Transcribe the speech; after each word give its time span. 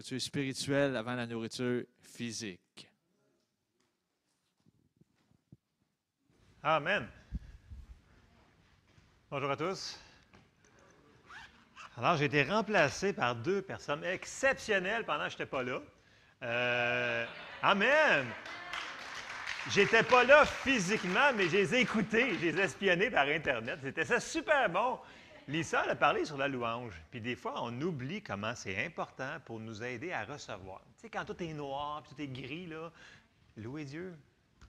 nourriture 0.00 0.20
spirituelle 0.22 0.96
avant 0.96 1.14
la 1.14 1.26
nourriture 1.26 1.82
physique. 2.00 2.88
Amen. 6.62 7.06
Bonjour 9.30 9.50
à 9.50 9.56
tous. 9.58 10.00
Alors, 11.98 12.16
j'ai 12.16 12.24
été 12.24 12.44
remplacé 12.44 13.12
par 13.12 13.34
deux 13.34 13.60
personnes 13.60 14.02
exceptionnelles 14.04 15.04
pendant 15.04 15.24
que 15.24 15.32
je 15.32 15.34
n'étais 15.34 15.46
pas 15.46 15.62
là. 15.62 15.80
Euh, 16.44 17.26
amen. 17.60 18.26
J'étais 19.70 20.02
pas 20.02 20.24
là 20.24 20.46
physiquement, 20.46 21.34
mais 21.36 21.46
je 21.50 21.58
les 21.58 21.74
ai 21.74 21.80
écoutés, 21.80 22.38
je 22.40 22.48
les 22.48 23.02
ai 23.02 23.10
par 23.10 23.26
Internet. 23.26 23.78
C'était 23.82 24.06
ça 24.06 24.18
super 24.18 24.70
bon. 24.70 24.98
Lisa 25.50 25.80
a 25.80 25.96
parlé 25.96 26.24
sur 26.24 26.36
la 26.36 26.46
louange. 26.46 26.94
Puis 27.10 27.20
des 27.20 27.34
fois, 27.34 27.54
on 27.56 27.80
oublie 27.80 28.22
comment 28.22 28.54
c'est 28.54 28.86
important 28.86 29.38
pour 29.44 29.58
nous 29.58 29.82
aider 29.82 30.12
à 30.12 30.24
recevoir. 30.24 30.80
Tu 30.94 31.00
sais, 31.02 31.10
quand 31.10 31.24
tout 31.24 31.42
est 31.42 31.52
noir, 31.52 32.04
puis 32.04 32.14
tout 32.14 32.22
est 32.22 32.42
gris, 32.42 32.66
là, 32.66 32.92
louez 33.56 33.84
Dieu. 33.84 34.14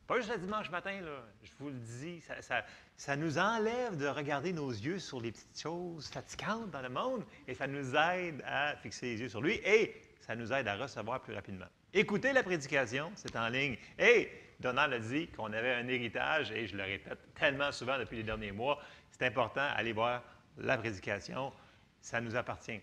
Pas 0.08 0.18
juste 0.18 0.32
le 0.32 0.40
dimanche 0.40 0.72
matin, 0.72 1.00
là, 1.02 1.24
je 1.44 1.52
vous 1.60 1.70
le 1.70 1.78
dis, 1.78 2.20
ça, 2.22 2.64
ça, 2.98 3.16
nous 3.16 3.38
enlève 3.38 3.96
de 3.96 4.08
regarder 4.08 4.54
nos 4.54 4.72
yeux 4.72 4.98
sur 4.98 5.22
les 5.22 5.32
petites 5.32 5.62
choses 5.62 6.10
fatigantes 6.10 6.72
dans 6.72 6.82
le 6.82 6.90
monde 6.90 7.26
et 7.48 7.54
ça 7.54 7.68
nous 7.68 7.96
aide 7.96 8.42
à 8.44 8.76
fixer 8.78 9.06
les 9.06 9.22
yeux 9.22 9.30
sur 9.30 9.42
lui 9.42 9.62
et 9.64 10.02
ça 10.22 10.36
nous 10.36 10.52
aide 10.52 10.68
à 10.68 10.78
recevoir 10.78 11.22
plus 11.22 11.36
rapidement. 11.36 11.68
Écoutez 11.94 12.34
la 12.34 12.42
prédication, 12.42 13.12
c'est 13.14 13.36
en 13.36 13.50
ligne. 13.50 13.78
Et 14.00 14.32
Donald 14.60 14.94
a 14.94 15.00
dit 15.00 15.28
qu'on 15.28 15.54
avait 15.54 15.76
un 15.76 15.88
héritage 15.88 16.52
et 16.52 16.66
je 16.66 16.76
le 16.76 16.84
répète 16.84 17.20
tellement 17.36 17.72
souvent 17.72 18.00
depuis 18.00 18.18
les 18.18 18.24
derniers 18.24 18.52
mois, 18.52 18.82
c'est 19.12 19.28
important 19.28 19.68
d'aller 19.76 19.94
voir 19.94 20.24
la 20.58 20.78
prédication, 20.78 21.52
ça 22.00 22.22
nous 22.22 22.36
appartient. 22.36 22.82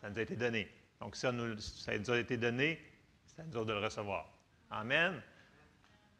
Ça 0.00 0.10
nous 0.10 0.18
a 0.18 0.22
été 0.22 0.36
donné. 0.36 0.70
Donc, 1.00 1.16
ça 1.16 1.32
nous, 1.32 1.58
ça 1.58 1.96
nous 1.98 2.10
a 2.10 2.18
été 2.18 2.36
donné, 2.36 2.80
c'est 3.26 3.42
à 3.42 3.44
nous 3.44 3.64
de 3.64 3.72
le 3.72 3.78
recevoir. 3.78 4.30
Amen. 4.70 5.20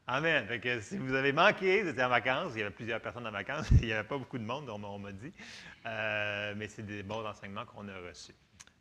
Amen. 0.06 0.46
Fait 0.46 0.58
que 0.58 0.80
si 0.80 0.98
vous 0.98 1.14
avez 1.14 1.32
manqué, 1.32 1.82
vous 1.82 1.90
étiez 1.90 2.02
en 2.02 2.08
vacances, 2.08 2.52
il 2.54 2.58
y 2.58 2.62
avait 2.62 2.74
plusieurs 2.74 3.00
personnes 3.00 3.26
en 3.26 3.30
vacances, 3.30 3.70
il 3.80 3.86
n'y 3.86 3.92
avait 3.92 4.08
pas 4.08 4.18
beaucoup 4.18 4.38
de 4.38 4.44
monde, 4.44 4.68
on, 4.68 4.98
m'a 4.98 5.12
dit, 5.12 5.32
euh, 5.86 6.54
mais 6.56 6.66
c'est 6.66 6.82
des 6.82 7.02
bons 7.02 7.24
enseignements 7.24 7.64
qu'on 7.66 7.86
a 7.88 7.96
reçus. 8.08 8.34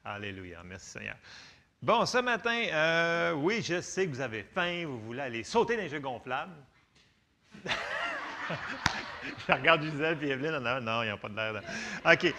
Alléluia. 0.04 0.64
Merci 0.64 0.90
Seigneur. 0.90 1.16
Bon, 1.82 2.06
ce 2.06 2.18
matin, 2.18 2.66
euh, 2.74 3.34
oui, 3.34 3.62
je 3.62 3.80
sais 3.80 4.06
que 4.06 4.12
vous 4.12 4.22
avez 4.22 4.44
faim, 4.44 4.86
vous 4.86 5.00
voulez 5.00 5.22
aller 5.22 5.44
sauter 5.44 5.76
dans 5.76 5.84
les 5.84 5.90
jeux 5.90 6.00
gonflables. 6.00 6.56
je 9.48 9.54
regarde 9.54 9.84
Gisèle 9.84 10.18
et 10.24 10.30
Evelyne. 10.30 10.60
Non, 10.60 10.82
non, 10.82 11.02
il 11.04 11.06
n'y 11.06 11.12
a 11.12 11.18
pas 11.18 11.30
de 11.30 11.36
l'air. 11.36 11.62
OK. 12.06 12.34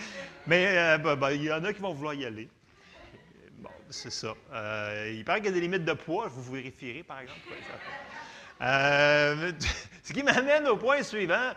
Mais 0.46 0.66
euh, 0.76 0.98
bah, 0.98 1.16
bah, 1.16 1.32
il 1.32 1.44
y 1.44 1.52
en 1.52 1.64
a 1.64 1.72
qui 1.72 1.80
vont 1.80 1.92
vouloir 1.92 2.14
y 2.14 2.24
aller. 2.24 2.48
Bon, 3.58 3.70
c'est 3.90 4.10
ça. 4.10 4.34
Euh, 4.52 5.12
il 5.14 5.24
paraît 5.24 5.40
qu'il 5.40 5.50
y 5.50 5.52
a 5.52 5.54
des 5.54 5.60
limites 5.60 5.84
de 5.84 5.92
poids. 5.92 6.28
Vous 6.28 6.52
vérifierez, 6.52 7.02
par 7.02 7.20
exemple. 7.20 7.40
Euh, 8.62 9.52
ce 10.02 10.12
qui 10.12 10.22
m'amène 10.22 10.66
au 10.68 10.76
point 10.76 11.02
suivant. 11.02 11.52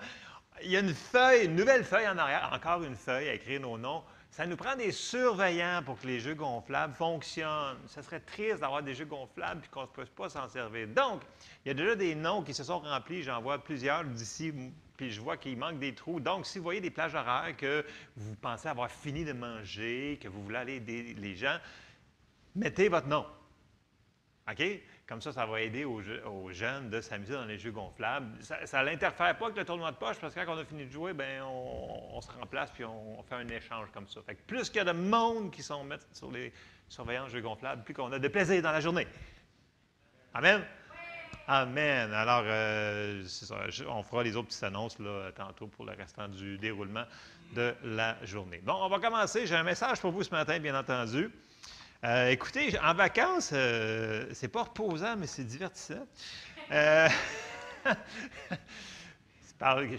Il 0.63 0.71
y 0.71 0.77
a 0.77 0.79
une 0.79 0.93
feuille, 0.93 1.45
une 1.45 1.55
nouvelle 1.55 1.83
feuille 1.83 2.07
en 2.07 2.17
arrière, 2.17 2.49
encore 2.53 2.83
une 2.83 2.95
feuille 2.95 3.27
à 3.27 3.33
écrire 3.33 3.59
nos 3.59 3.77
noms. 3.77 4.03
Ça 4.33 4.47
nous 4.47 4.57
prend 4.57 4.75
des 4.75 4.91
surveillants 4.91 5.83
pour 5.85 5.99
que 5.99 6.07
les 6.07 6.19
jeux 6.19 6.33
gonflables 6.33 6.95
fonctionnent. 6.95 7.77
Ce 7.85 8.01
serait 8.01 8.19
triste 8.19 8.61
d'avoir 8.61 8.81
des 8.81 8.95
jeux 8.95 9.05
gonflables 9.05 9.61
et 9.63 9.67
qu'on 9.67 9.83
ne 9.83 9.85
puisse 9.85 10.09
pas 10.09 10.27
s'en 10.27 10.49
servir. 10.49 10.87
Donc, 10.87 11.21
il 11.63 11.67
y 11.67 11.71
a 11.71 11.75
déjà 11.75 11.95
des 11.95 12.15
noms 12.15 12.41
qui 12.41 12.51
se 12.51 12.63
sont 12.63 12.79
remplis. 12.79 13.21
J'en 13.21 13.43
vois 13.43 13.59
plusieurs 13.59 14.03
d'ici, 14.03 14.51
puis 14.97 15.11
je 15.11 15.21
vois 15.21 15.37
qu'il 15.37 15.55
manque 15.55 15.77
des 15.77 15.93
trous. 15.93 16.19
Donc, 16.19 16.47
si 16.47 16.57
vous 16.57 16.63
voyez 16.63 16.81
des 16.81 16.89
plages 16.89 17.13
horaires 17.13 17.55
que 17.55 17.85
vous 18.17 18.33
pensez 18.37 18.67
avoir 18.67 18.89
fini 18.89 19.23
de 19.23 19.33
manger, 19.33 20.17
que 20.19 20.27
vous 20.27 20.41
voulez 20.41 20.57
aller 20.57 20.75
aider 20.77 21.13
les 21.13 21.35
gens, 21.35 21.59
mettez 22.55 22.89
votre 22.89 23.07
nom. 23.07 23.27
OK? 24.49 24.63
Comme 25.07 25.21
ça, 25.21 25.33
ça 25.33 25.45
va 25.45 25.59
aider 25.59 25.83
aux, 25.83 26.01
jeunes 26.51 26.89
de 26.89 27.01
s'amuser 27.01 27.33
dans 27.33 27.45
les 27.45 27.57
jeux 27.57 27.71
gonflables. 27.71 28.37
Ça 28.41 28.83
n'interfère 28.83 29.37
pas 29.37 29.45
avec 29.45 29.57
le 29.57 29.65
tournoi 29.65 29.91
de 29.91 29.97
poche 29.97 30.17
parce 30.19 30.33
que 30.33 30.39
quand 30.39 30.55
on 30.55 30.57
a 30.57 30.63
fini 30.63 30.85
de 30.85 30.91
jouer, 30.91 31.13
ben 31.13 31.43
on, 31.43 32.21
se 32.21 32.31
remplace 32.31 32.71
puis 32.71 32.85
on, 32.85 33.21
fait 33.23 33.35
un 33.35 33.47
échange 33.49 33.89
comme 33.93 34.07
ça. 34.07 34.21
Fait 34.25 34.35
plus 34.35 34.69
qu'il 34.69 34.77
y 34.77 34.79
a 34.79 34.85
de 34.85 34.97
monde 34.97 35.51
qui 35.51 35.61
sont 35.61 35.83
mis 35.83 35.95
sur 36.13 36.31
les 36.31 36.53
surveillances 36.87 37.31
jeux 37.31 37.41
gonflables, 37.41 37.83
plus 37.83 37.93
qu'on 37.93 38.11
a 38.13 38.19
de 38.19 38.27
plaisir 38.29 38.61
dans 38.61 38.71
la 38.71 38.79
journée. 38.79 39.07
Amen? 40.33 40.63
Amen. 41.47 42.13
Alors, 42.13 42.43
euh, 42.45 43.25
on 43.89 44.03
fera 44.03 44.23
les 44.23 44.37
autres 44.37 44.47
petites 44.47 44.63
annonces 44.63 44.97
là, 44.99 45.31
tantôt 45.35 45.67
pour 45.67 45.85
le 45.85 45.91
restant 45.91 46.29
du 46.29 46.57
déroulement 46.57 47.03
de 47.53 47.75
la 47.83 48.23
journée. 48.23 48.61
Bon, 48.63 48.75
on 48.79 48.87
va 48.87 48.99
commencer. 48.99 49.45
J'ai 49.45 49.55
un 49.55 49.63
message 49.63 49.99
pour 49.99 50.11
vous 50.11 50.23
ce 50.23 50.31
matin, 50.31 50.57
bien 50.59 50.79
entendu. 50.79 51.29
Euh, 52.03 52.31
écoutez, 52.31 52.77
en 52.81 52.93
vacances, 52.93 53.51
euh, 53.53 54.25
c'est 54.33 54.49
pas 54.49 54.63
reposant, 54.63 55.15
mais 55.15 55.25
c'est 55.25 55.45
divertissant. 55.45 56.05
Euh, 56.69 57.07
je, 57.85 57.93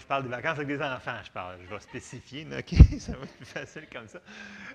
parle, 0.05 0.21
des 0.21 0.29
vacances 0.29 0.57
avec 0.57 0.67
des 0.67 0.83
enfants, 0.83 1.17
je 1.25 1.31
parle. 1.31 1.57
Je 1.63 1.73
vais 1.73 1.79
spécifier, 1.79 2.45
OK? 2.45 2.75
Ça 2.99 3.13
va 3.13 3.23
être 3.23 3.35
plus 3.37 3.45
facile 3.45 3.87
comme 3.91 4.07
ça. 4.07 4.21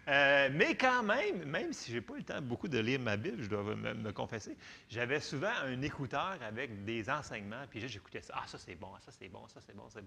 mais 0.09 0.75
quand 0.75 1.05
même, 1.05 1.45
même 1.45 1.73
si 1.73 1.93
je 1.93 1.99
n'ai 1.99 2.01
pas 2.01 2.15
eu 2.15 2.19
le 2.19 2.25
temps 2.25 2.43
beaucoup 2.43 2.67
de 2.67 2.81
lire 2.81 2.99
ma 2.99 3.17
Bible, 3.17 3.45
je 3.45 3.49
dois 3.49 3.63
me, 3.63 4.11
confesser, 4.11 4.57
j'avais 4.89 5.21
souvent 5.21 5.53
un 5.65 5.81
écouteur 5.83 6.37
avec 6.45 6.85
des 6.85 7.09
enseignements, 7.09 7.65
puis 7.71 7.87
j'écoutais 7.87 8.23
ça. 8.23 8.35
Ah, 8.39 8.49
ça 8.49 8.59
c'est 8.59 8.75
bon, 8.75 8.91
ça 9.07 9.13
c'est 9.17 9.29
bon, 9.29 9.47
ça 9.47 9.61
c'est 9.65 9.77
bon. 9.77 9.89
Ça, 9.89 10.01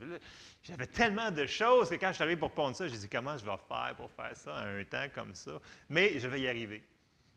J'avais 0.61 0.87
tellement 0.87 1.31
de 1.31 1.45
choses 1.45 1.89
que 1.89 1.95
quand 1.95 2.09
je 2.09 2.15
suis 2.15 2.23
arrivé 2.23 2.37
pour 2.37 2.51
pondre 2.51 2.75
ça, 2.75 2.85
j'ai 2.89 2.97
dit 2.97 3.07
comment 3.07 3.37
je 3.37 3.45
vais 3.45 3.57
faire 3.69 3.93
pour 3.95 4.11
faire 4.11 4.35
ça 4.35 4.57
à 4.57 4.67
un 4.67 4.83
temps 4.83 5.07
comme 5.15 5.33
ça? 5.33 5.53
Mais 5.87 6.19
je 6.19 6.27
vais 6.27 6.41
y 6.41 6.49
arriver 6.49 6.83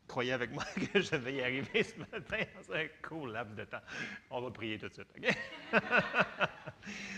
croyez 0.07 0.33
avec 0.33 0.51
moi 0.51 0.63
que 0.93 1.01
je 1.01 1.15
vais 1.15 1.35
y 1.35 1.41
arriver 1.41 1.83
ce 1.83 1.99
matin 1.99 2.43
dans 2.55 2.73
un 2.73 2.87
court 3.07 3.27
laps 3.27 3.55
de 3.55 3.65
temps. 3.65 3.81
On 4.29 4.41
va 4.41 4.51
prier 4.51 4.77
tout 4.77 4.87
de 4.87 4.93
suite? 4.93 5.07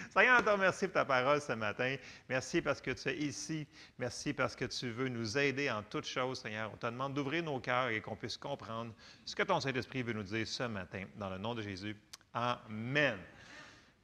Seigneur, 0.09 0.39
on 0.39 0.43
te 0.43 0.49
remercie 0.49 0.87
pour 0.87 0.95
ta 0.95 1.05
parole 1.05 1.39
ce 1.41 1.53
matin. 1.53 1.95
Merci 2.27 2.61
parce 2.61 2.81
que 2.81 2.91
tu 2.91 3.09
es 3.09 3.17
ici. 3.17 3.67
Merci 3.97 4.33
parce 4.33 4.55
que 4.55 4.65
tu 4.65 4.89
veux 4.89 5.09
nous 5.09 5.37
aider 5.37 5.69
en 5.69 5.83
toutes 5.83 6.07
choses, 6.07 6.41
Seigneur. 6.41 6.71
On 6.73 6.77
te 6.77 6.87
demande 6.87 7.13
d'ouvrir 7.13 7.43
nos 7.43 7.59
cœurs 7.59 7.89
et 7.89 8.01
qu'on 8.01 8.15
puisse 8.15 8.37
comprendre 8.37 8.93
ce 9.25 9.35
que 9.35 9.43
ton 9.43 9.59
Saint-Esprit 9.59 10.01
veut 10.01 10.13
nous 10.13 10.23
dire 10.23 10.47
ce 10.47 10.63
matin. 10.63 11.05
Dans 11.15 11.29
le 11.29 11.37
nom 11.37 11.53
de 11.53 11.61
Jésus. 11.61 11.95
Amen. 12.33 13.17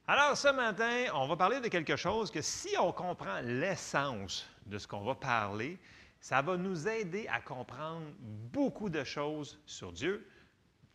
Alors, 0.08 0.36
ce 0.36 0.48
matin, 0.48 1.06
on 1.14 1.26
va 1.26 1.36
parler 1.36 1.60
de 1.60 1.66
quelque 1.66 1.96
chose 1.96 2.30
que 2.30 2.40
si 2.40 2.76
on 2.78 2.92
comprend 2.92 3.40
l'essence 3.42 4.48
de 4.66 4.78
ce 4.78 4.86
qu'on 4.86 5.02
va 5.02 5.16
parler, 5.16 5.80
ça 6.20 6.42
va 6.42 6.56
nous 6.56 6.88
aider 6.88 7.26
à 7.28 7.40
comprendre 7.40 8.06
beaucoup 8.20 8.88
de 8.88 9.04
choses 9.04 9.60
sur 9.66 9.92
Dieu, 9.92 10.28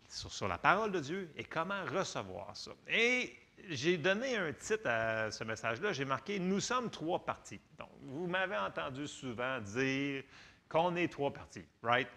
sur, 0.08 0.48
la 0.48 0.58
parole 0.58 0.92
de 0.92 1.00
Dieu 1.00 1.32
et 1.38 1.44
comment 1.44 1.86
recevoir 1.86 2.56
ça. 2.56 2.72
Et 2.88 3.34
j'ai 3.70 3.98
donné 3.98 4.36
un 4.36 4.52
titre 4.54 4.88
à 4.88 5.32
ce 5.32 5.44
message-là, 5.44 5.94
j'ai 5.94 6.06
marqué 6.06 6.40
Nous 6.40 6.60
sommes 6.60 6.90
trois 6.90 7.24
parties. 7.24 7.62
Donc, 7.78 7.90
vous 8.02 8.28
m'avez 8.28 8.58
entendu 8.58 9.08
souvent 9.08 9.60
dire 9.62 10.24
qu'on 10.68 10.96
est 10.96 11.08
trois 11.08 11.32
parties, 11.32 11.66
right? 11.82 12.08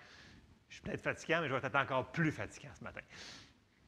Je 0.69 0.75
suis 0.75 0.83
peut-être 0.83 1.03
fatiguant, 1.03 1.41
mais 1.41 1.49
je 1.49 1.55
vais 1.55 1.65
être 1.65 1.77
encore 1.77 2.11
plus 2.11 2.33
fatiguant 2.33 2.73
ce 2.77 2.83
matin. 2.83 3.03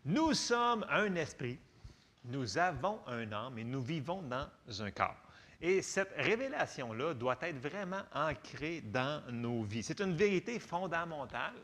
Nous 0.05 0.35
sommes 0.35 0.87
un 0.89 1.17
esprit, 1.17 1.59
nous 2.27 2.59
avons 2.59 3.01
un 3.09 3.33
âme 3.33 3.59
et 3.59 3.65
nous 3.65 3.83
vivons 3.83 4.23
dans 4.23 4.49
un 4.81 4.91
corps. 4.93 5.26
Et 5.61 5.81
cette 5.83 6.13
révélation-là 6.17 7.15
doit 7.15 7.39
être 7.43 7.59
vraiment 7.59 8.03
ancrée 8.13 8.83
dans 8.83 9.23
nos 9.31 9.63
vies. 9.63 9.83
C'est 9.83 10.01
une 10.01 10.15
vérité 10.15 10.59
fondamentale. 10.59 11.55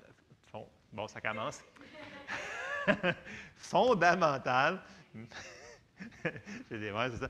Bon, 0.92 1.08
ça 1.08 1.20
commence. 1.20 1.62
fondamentale. 3.56 4.82
c'est 6.68 6.92
ça. 6.92 7.28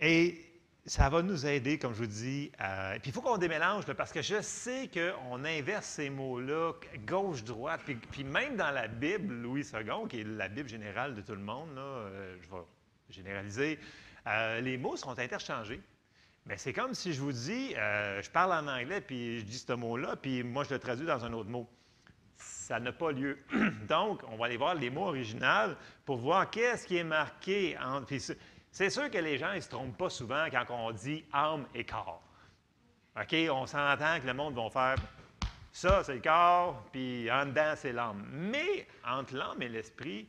Et 0.00 0.46
ça 0.86 1.08
va 1.08 1.20
nous 1.20 1.44
aider, 1.44 1.78
comme 1.78 1.92
je 1.92 1.98
vous 1.98 2.06
dis. 2.06 2.50
Puis 3.00 3.10
il 3.10 3.12
faut 3.12 3.20
qu'on 3.20 3.38
démélange, 3.38 3.84
parce 3.92 4.12
que 4.12 4.22
je 4.22 4.40
sais 4.40 4.88
qu'on 4.88 5.44
inverse 5.44 5.86
ces 5.86 6.08
mots-là, 6.10 6.72
gauche-droite. 7.06 7.82
Puis, 8.10 8.24
même 8.24 8.56
dans 8.56 8.70
la 8.70 8.88
Bible, 8.88 9.34
Louis 9.34 9.62
II, 9.62 10.08
qui 10.08 10.20
est 10.20 10.24
la 10.24 10.48
Bible 10.48 10.68
générale 10.68 11.14
de 11.14 11.20
tout 11.20 11.34
le 11.34 11.40
monde, 11.40 11.76
euh, 11.76 12.36
je 12.40 12.48
vais 12.48 12.62
généraliser, 13.10 13.78
euh, 14.26 14.60
les 14.60 14.76
mots 14.76 14.96
seront 14.96 15.18
interchangés. 15.18 15.80
Mais 16.46 16.56
c'est 16.56 16.72
comme 16.72 16.94
si 16.94 17.12
je 17.12 17.20
vous 17.20 17.32
dis, 17.32 17.74
euh, 17.76 18.22
je 18.22 18.30
parle 18.30 18.52
en 18.52 18.68
anglais, 18.68 19.00
puis 19.00 19.40
je 19.40 19.44
dis 19.44 19.58
ce 19.58 19.72
mot-là, 19.72 20.16
puis 20.16 20.42
moi, 20.42 20.64
je 20.64 20.74
le 20.74 20.78
traduis 20.78 21.06
dans 21.06 21.24
un 21.24 21.32
autre 21.32 21.50
mot. 21.50 21.68
Ça 22.36 22.78
n'a 22.78 22.92
pas 22.92 23.10
lieu. 23.10 23.38
Donc, 23.88 24.22
on 24.28 24.36
va 24.36 24.46
aller 24.46 24.56
voir 24.56 24.74
les 24.74 24.90
mots 24.90 25.06
originaux 25.06 25.74
pour 26.04 26.18
voir 26.18 26.48
qu'est-ce 26.50 26.86
qui 26.86 26.96
est 26.96 27.04
marqué. 27.04 27.76
En... 27.78 28.02
c'est 28.70 28.90
sûr 28.90 29.10
que 29.10 29.18
les 29.18 29.38
gens 29.38 29.54
ne 29.54 29.60
se 29.60 29.68
trompent 29.68 29.96
pas 29.96 30.10
souvent 30.10 30.46
quand 30.50 30.66
on 30.70 30.92
dit 30.92 31.24
âme 31.32 31.66
et 31.74 31.84
corps. 31.84 32.22
OK? 33.20 33.34
On 33.50 33.66
s'entend 33.66 34.20
que 34.20 34.26
le 34.26 34.34
monde 34.34 34.54
va 34.54 34.70
faire 34.70 34.96
ça, 35.76 36.02
c'est 36.02 36.14
le 36.14 36.22
corps, 36.22 36.84
puis 36.90 37.30
en 37.30 37.44
dedans, 37.44 37.74
c'est 37.76 37.92
l'âme. 37.92 38.26
Mais 38.32 38.86
entre 39.06 39.34
l'âme 39.34 39.60
et 39.60 39.68
l'esprit, 39.68 40.26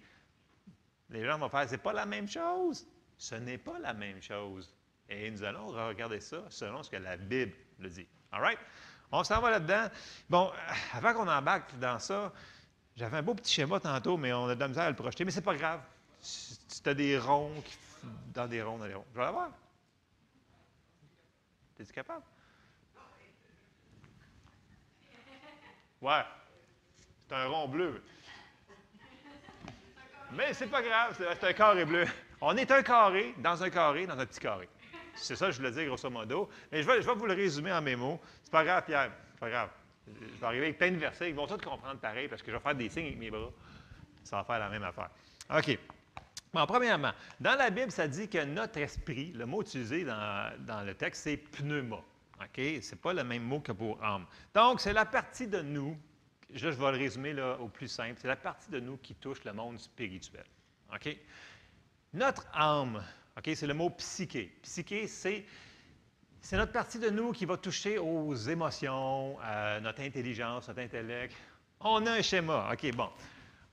les 1.10 1.24
gens 1.24 1.38
vont 1.38 1.48
faire, 1.48 1.70
c'est 1.70 1.78
pas 1.78 1.94
la 1.94 2.06
même 2.06 2.28
chose. 2.28 2.86
Ce 3.18 3.36
n'est 3.36 3.58
pas 3.58 3.80
la 3.80 3.94
même 3.94 4.22
chose. 4.22 4.74
Et 5.10 5.32
nous 5.32 5.44
allons 5.44 5.68
regarder 5.68 6.20
ça 6.20 6.44
selon 6.50 6.84
ce 6.84 6.90
que 6.90 6.98
la 6.98 7.18
Bible 7.18 7.54
le 7.80 7.90
dit. 7.90 8.08
All 8.32 8.42
right? 8.42 8.60
On 9.12 9.24
s'en 9.24 9.40
va 9.40 9.52
là-dedans. 9.52 9.90
Bon, 10.30 10.52
avant 10.94 11.14
qu'on 11.14 11.28
embarque 11.28 11.78
dans 11.80 11.98
ça, 11.98 12.34
j'avais 12.96 13.18
un 13.18 13.22
beau 13.22 13.34
petit 13.34 13.54
schéma 13.54 13.80
tantôt, 13.80 14.18
mais 14.18 14.34
on 14.34 14.48
a 14.48 14.56
de 14.56 14.60
la 14.60 14.68
misère 14.68 14.84
à 14.84 14.90
le 14.90 14.96
projeter. 14.96 15.24
Mais 15.24 15.32
c'est 15.32 15.42
pas 15.42 15.56
grave. 15.56 15.82
Tu 16.22 16.90
as 16.90 16.94
des 16.94 17.18
ronds 17.18 17.64
dans 18.34 18.48
des 18.48 18.62
ronds, 18.62 18.78
dans 18.78 18.88
des 18.88 18.94
ronds. 18.94 19.06
Je 19.14 19.18
vais 19.18 19.26
l'avoir. 19.26 19.50
T'es-tu 21.76 21.94
capable? 21.94 22.24
Ouais. 26.02 26.24
C'est 27.28 27.36
un 27.36 27.48
rond 27.48 27.68
bleu. 27.68 28.02
Mais 30.34 30.54
c'est 30.54 30.68
pas 30.68 30.82
grave, 30.82 31.16
c'est 31.18 31.24
c'est 31.40 31.48
un 31.48 31.54
carré 31.54 31.86
bleu. 31.86 32.06
On 32.42 32.56
est 32.56 32.70
un 32.72 32.84
carré 32.84 33.34
dans 33.40 33.64
un 33.64 33.70
carré 33.70 34.06
dans 34.06 34.18
un 34.18 34.26
petit 34.26 34.40
carré. 34.40 34.70
C'est 35.16 35.36
ça 35.36 35.48
que 35.48 35.52
je 35.52 35.58
voulais 35.58 35.72
dire 35.72 35.86
grosso 35.86 36.10
modo. 36.10 36.50
Mais 36.72 36.84
je 36.84 36.88
vais, 36.88 37.02
je 37.02 37.08
vais 37.08 37.16
vous 37.16 37.26
le 37.26 37.34
résumer 37.34 37.72
en 37.72 37.82
mes 37.82 37.96
mots. 37.96 38.20
C'est 38.44 38.52
pas 38.52 38.64
grave, 38.64 38.84
Pierre. 38.86 39.12
C'est 39.34 39.40
pas 39.40 39.50
grave. 39.50 39.70
Je 40.08 40.40
vais 40.40 40.46
arriver 40.46 40.66
avec 40.66 40.78
plein 40.78 40.92
de 40.92 40.98
versets. 40.98 41.30
Ils 41.30 41.36
vont 41.36 41.48
tous 41.48 41.58
comprendre 41.58 42.00
pareil 42.00 42.28
parce 42.28 42.42
que 42.42 42.52
je 42.52 42.58
vais 42.58 42.62
faire 42.62 42.76
des 42.76 42.90
signes 42.90 43.08
avec 43.08 43.18
mes 43.18 43.32
bras. 43.32 43.52
Ça 44.24 44.38
va 44.38 44.44
faire 44.44 44.60
la 44.60 44.70
même 44.70 44.84
affaire. 44.84 45.10
OK. 45.50 45.78
Bon, 46.54 46.66
premièrement, 46.66 47.12
dans 47.40 47.56
la 47.56 47.70
Bible, 47.70 47.92
ça 47.92 48.08
dit 48.08 48.30
que 48.30 48.44
notre 48.44 48.80
esprit, 48.80 49.32
le 49.34 49.46
mot 49.46 49.62
utilisé 49.62 50.04
dans, 50.04 50.54
dans 50.66 50.82
le 50.84 50.94
texte, 50.94 51.24
c'est 51.24 51.38
pneuma. 51.38 52.02
OK? 52.40 52.56
Ce 52.56 52.92
n'est 52.92 53.02
pas 53.02 53.14
le 53.14 53.24
même 53.24 53.44
mot 53.44 53.60
que 53.60 53.72
pour 53.72 54.04
âme. 54.04 54.26
Donc, 54.54 54.80
c'est 54.80 54.94
la 54.94 55.06
partie 55.06 55.48
de 55.48 55.62
nous, 55.62 55.98
là, 56.50 56.56
je 56.56 56.70
vais 56.70 56.92
le 56.92 56.98
résumer 56.98 57.34
là, 57.34 57.58
au 57.60 57.68
plus 57.68 57.88
simple, 57.88 58.16
c'est 58.22 58.28
la 58.28 58.36
partie 58.36 58.70
de 58.70 58.80
nous 58.80 58.98
qui 58.98 59.16
touche 59.16 59.44
le 59.44 59.54
monde 59.54 59.80
spirituel. 59.80 60.46
OK? 60.94 61.18
Notre 62.14 62.46
âme, 62.54 63.04
OK, 63.38 63.50
c'est 63.54 63.68
le 63.68 63.74
mot 63.74 63.90
psyché. 63.92 64.58
Psyché, 64.64 65.08
c'est, 65.08 65.46
c'est 66.42 66.58
notre 66.58 66.72
partie 66.72 67.00
de 67.00 67.10
nous 67.10 67.32
qui 67.32 67.46
va 67.46 67.58
toucher 67.58 67.98
aux 67.98 68.34
émotions, 68.34 69.38
à 69.42 69.80
notre 69.80 70.02
intelligence, 70.02 70.68
notre 70.68 70.82
intellect. 70.82 71.36
On 71.80 72.06
a 72.06 72.14
un 72.14 72.22
schéma. 72.22 72.70
OK, 72.72 72.96
bon. 72.96 73.10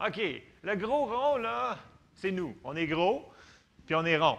OK, 0.04 0.20
le 0.62 0.74
gros 0.74 1.06
rond, 1.06 1.36
là, 1.36 1.78
c'est 2.14 2.32
nous. 2.32 2.56
On 2.64 2.74
est 2.76 2.86
gros, 2.86 3.32
puis 3.86 3.94
on 3.94 4.04
est 4.04 4.18
rond. 4.18 4.38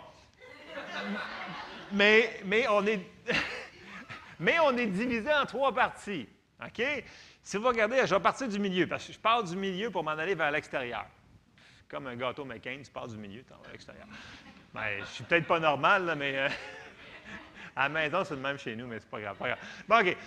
Mais, 1.92 2.42
mais, 2.46 2.68
on 2.68 2.86
est, 2.86 3.00
mais 4.40 4.60
on 4.60 4.78
est 4.78 4.88
divisé 4.88 5.34
en 5.34 5.46
trois 5.46 5.74
parties. 5.74 6.28
OK? 6.64 6.84
Si 7.42 7.58
vous 7.58 7.68
regardez, 7.68 8.06
je 8.06 8.14
vais 8.14 8.22
partir 8.22 8.48
du 8.48 8.60
milieu, 8.60 8.88
parce 8.88 9.08
que 9.08 9.14
je 9.14 9.20
pars 9.20 9.44
du 9.44 9.56
milieu 9.56 9.90
pour 9.90 10.04
m'en 10.04 10.12
aller 10.12 10.36
vers 10.36 10.52
l'extérieur. 10.52 11.06
Comme 11.96 12.08
un 12.08 12.18
gâteau 12.18 12.44
McCain, 12.44 12.82
tu 12.84 12.92
pars 12.92 13.08
du 13.08 13.16
milieu, 13.16 13.42
tu 13.42 13.52
vas 13.52 13.70
à 13.70 13.72
l'extérieur. 13.72 14.06
Ben, 14.74 15.00
je 15.00 15.06
suis 15.06 15.24
peut-être 15.24 15.48
pas 15.48 15.62
normal, 15.62 16.04
là, 16.04 16.14
mais 16.14 16.38
euh, 16.38 16.50
à 17.78 17.84
la 17.84 17.90
maison, 17.90 18.26
c'est 18.26 18.36
le 18.36 18.42
même 18.42 18.58
chez 18.58 18.76
nous, 18.76 18.86
mais 18.86 19.00
c'est 19.00 19.10
pas 19.10 19.22
grave. 19.22 19.38
Pas 19.38 19.48
grave. 19.48 19.60
Bon, 19.88 20.02
OK. 20.02 20.18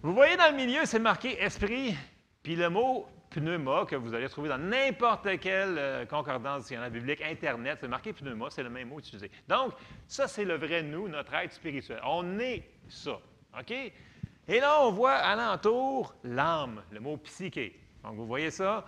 Vous 0.00 0.14
voyez 0.14 0.38
dans 0.38 0.50
le 0.50 0.56
milieu, 0.56 0.86
c'est 0.86 0.98
marqué 0.98 1.38
esprit, 1.38 1.94
puis 2.42 2.56
le 2.56 2.70
mot 2.70 3.06
pneuma 3.28 3.84
que 3.84 3.94
vous 3.94 4.14
allez 4.14 4.26
trouver 4.30 4.48
dans 4.48 4.56
n'importe 4.56 5.38
quelle 5.38 5.76
euh, 5.76 6.06
concordance 6.06 6.60
dictionnaire 6.60 6.90
biblique, 6.90 7.20
Internet, 7.20 7.76
c'est 7.82 7.88
marqué 7.88 8.14
pneuma, 8.14 8.46
c'est 8.48 8.62
le 8.62 8.70
même 8.70 8.88
mot 8.88 8.98
utilisé. 8.98 9.30
Donc, 9.46 9.74
ça, 10.06 10.26
c'est 10.26 10.46
le 10.46 10.54
vrai 10.54 10.82
nous, 10.82 11.08
notre 11.08 11.34
être 11.34 11.52
spirituel. 11.52 12.00
On 12.06 12.38
est 12.38 12.66
ça. 12.88 13.18
OK? 13.60 13.70
Et 13.70 14.60
là, 14.60 14.80
on 14.80 14.92
voit 14.92 15.16
alentour 15.16 16.14
l'âme, 16.24 16.82
le 16.90 17.00
mot 17.00 17.18
psyché. 17.18 17.78
Donc, 18.02 18.14
vous 18.14 18.26
voyez 18.26 18.50
ça? 18.50 18.86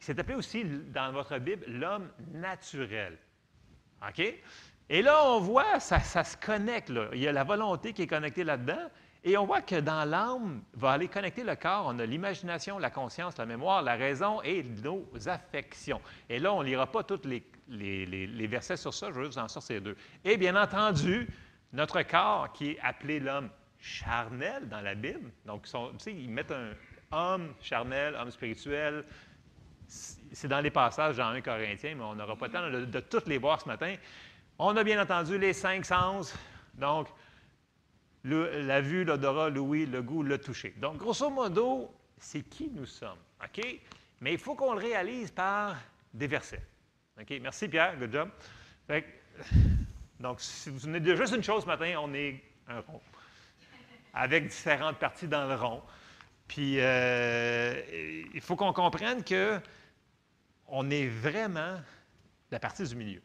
C'est 0.00 0.18
appelé 0.18 0.36
aussi 0.36 0.64
dans 0.64 1.12
votre 1.12 1.38
Bible 1.38 1.64
l'homme 1.68 2.08
naturel. 2.32 3.18
OK? 4.06 4.22
Et 4.90 5.02
là, 5.02 5.22
on 5.26 5.40
voit, 5.40 5.80
ça, 5.80 6.00
se 6.00 6.36
connecte. 6.36 6.90
Il 7.12 7.20
y 7.20 7.28
a 7.28 7.32
la 7.32 7.44
volonté 7.44 7.92
qui 7.92 8.02
est 8.02 8.06
connectée 8.06 8.44
là-dedans. 8.44 8.88
Et 9.24 9.36
on 9.36 9.44
voit 9.44 9.60
que 9.60 9.80
dans 9.80 10.08
l'âme, 10.08 10.62
va 10.74 10.92
aller 10.92 11.08
connecter 11.08 11.42
le 11.42 11.56
corps. 11.56 11.84
On 11.86 11.98
a 11.98 12.06
l'imagination, 12.06 12.78
la 12.78 12.90
conscience, 12.90 13.36
la 13.36 13.46
mémoire, 13.46 13.82
la 13.82 13.96
raison 13.96 14.40
et 14.42 14.62
nos 14.62 15.06
affections. 15.26 16.00
Et 16.30 16.38
là, 16.38 16.54
on 16.54 16.62
ne 16.62 16.68
lira 16.68 16.86
pas 16.86 17.02
tous 17.02 17.22
les, 17.26 18.46
versets 18.46 18.76
sur 18.76 18.94
ça, 18.94 19.08
je 19.10 19.18
vais 19.18 19.26
juste 19.26 19.38
en 19.38 19.48
sortir 19.48 19.82
deux. 19.82 19.96
Et 20.24 20.36
bien 20.36 20.56
entendu, 20.56 21.28
notre 21.72 22.00
corps, 22.02 22.52
qui 22.52 22.70
est 22.70 22.80
appelé 22.80 23.18
l'homme 23.18 23.50
charnel 23.80 24.68
dans 24.68 24.80
la 24.80 24.94
Bible, 24.94 25.30
donc 25.44 25.66
ils 26.06 26.30
mettent 26.30 26.52
un 26.52 26.70
homme 27.10 27.54
charnel, 27.60 28.14
homme 28.14 28.30
spirituel, 28.30 29.04
c'est 30.38 30.46
dans 30.46 30.60
les 30.60 30.70
passages 30.70 31.16
dans 31.16 31.30
1 31.30 31.40
Corinthiens, 31.40 31.96
mais 31.96 32.04
on 32.04 32.14
n'aura 32.14 32.36
pas 32.36 32.46
le 32.46 32.52
temps 32.52 32.70
de, 32.70 33.00
toutes 33.00 33.26
les 33.26 33.38
voir 33.38 33.60
ce 33.60 33.66
matin. 33.66 33.96
On 34.56 34.76
a 34.76 34.84
bien 34.84 35.02
entendu 35.02 35.36
les 35.36 35.52
cinq 35.52 35.84
sens, 35.84 36.32
donc 36.74 37.08
la 38.22 38.80
vue, 38.80 39.02
l'odorat, 39.02 39.50
l'ouïe, 39.50 39.86
le 39.86 40.00
goût, 40.00 40.22
le 40.22 40.38
toucher. 40.38 40.74
Donc, 40.76 40.98
grosso 40.98 41.28
modo, 41.28 41.92
c'est 42.18 42.42
qui 42.42 42.70
nous 42.72 42.86
sommes. 42.86 43.18
OK? 43.42 43.66
Mais 44.20 44.34
il 44.34 44.38
faut 44.38 44.54
qu'on 44.54 44.74
le 44.74 44.78
réalise 44.78 45.32
par 45.32 45.74
des 46.14 46.28
versets. 46.28 46.62
OK? 47.20 47.34
Merci 47.42 47.66
Pierre, 47.66 47.96
good 47.98 48.12
job. 48.12 48.28
Fait 48.86 49.04
donc, 50.20 50.40
si 50.40 50.70
vous 50.70 50.78
venez 50.78 51.00
de 51.00 51.16
juste 51.16 51.34
une 51.34 51.42
chose 51.42 51.64
ce 51.64 51.68
matin, 51.68 51.96
on 51.98 52.14
est 52.14 52.40
un 52.68 52.78
rond, 52.78 53.00
avec 54.14 54.46
différentes 54.46 54.98
parties 54.98 55.26
dans 55.26 55.48
le 55.48 55.56
rond. 55.56 55.82
Puis, 56.46 56.76
euh, 56.78 57.82
il 58.32 58.40
faut 58.40 58.54
qu'on 58.54 58.72
comprenne 58.72 59.24
que 59.24 59.60
on 60.68 60.90
est 60.90 61.08
vraiment 61.08 61.80
la 62.50 62.60
partie 62.60 62.84
du 62.84 62.96
milieu. 62.96 63.22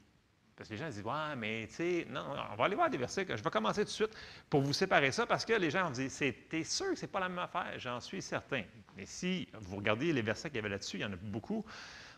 Parce 0.55 0.69
que 0.69 0.75
les 0.75 0.79
gens 0.79 0.89
disent, 0.89 1.03
ouais, 1.03 1.35
mais 1.35 1.65
tu 1.67 1.73
sais, 1.75 2.07
non, 2.09 2.23
on 2.51 2.55
va 2.55 2.65
aller 2.65 2.75
voir 2.75 2.89
des 2.89 2.97
versets. 2.97 3.25
Je 3.27 3.41
vais 3.41 3.49
commencer 3.49 3.81
tout 3.81 3.85
de 3.87 3.89
suite 3.89 4.15
pour 4.49 4.61
vous 4.61 4.73
séparer 4.73 5.11
ça 5.11 5.25
parce 5.25 5.45
que 5.45 5.53
les 5.53 5.71
gens 5.71 5.91
C'est- 5.93 6.47
t'es 6.47 6.63
sûr 6.63 6.91
que 6.91 6.95
ce 6.95 7.01
n'est 7.01 7.07
pas 7.11 7.19
la 7.19 7.29
même 7.29 7.39
affaire? 7.39 7.73
J'en 7.77 7.99
suis 7.99 8.21
certain. 8.21 8.63
Mais 8.95 9.05
si 9.05 9.47
vous 9.61 9.77
regardez 9.77 10.13
les 10.13 10.21
versets 10.21 10.49
qu'il 10.49 10.57
y 10.57 10.59
avait 10.59 10.69
là-dessus, 10.69 10.97
il 10.97 11.01
y 11.01 11.05
en 11.05 11.13
a 11.13 11.15
beaucoup. 11.15 11.65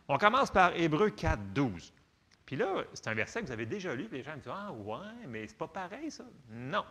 On 0.07 0.17
commence 0.17 0.51
par 0.51 0.75
Hébreu 0.75 1.11
4, 1.11 1.53
12. 1.53 1.93
Puis 2.45 2.57
là, 2.57 2.83
c'est 2.93 3.07
un 3.07 3.13
verset 3.13 3.41
que 3.41 3.47
vous 3.47 3.51
avez 3.53 3.65
déjà 3.65 3.95
lu, 3.95 4.05
puis 4.05 4.17
les 4.17 4.23
gens 4.23 4.33
me 4.33 4.37
disent, 4.37 4.51
ah, 4.53 4.71
ouais, 4.71 5.27
mais 5.27 5.47
c'est 5.47 5.57
pas 5.57 5.67
pareil, 5.67 6.11
ça. 6.11 6.25
Non. 6.51 6.85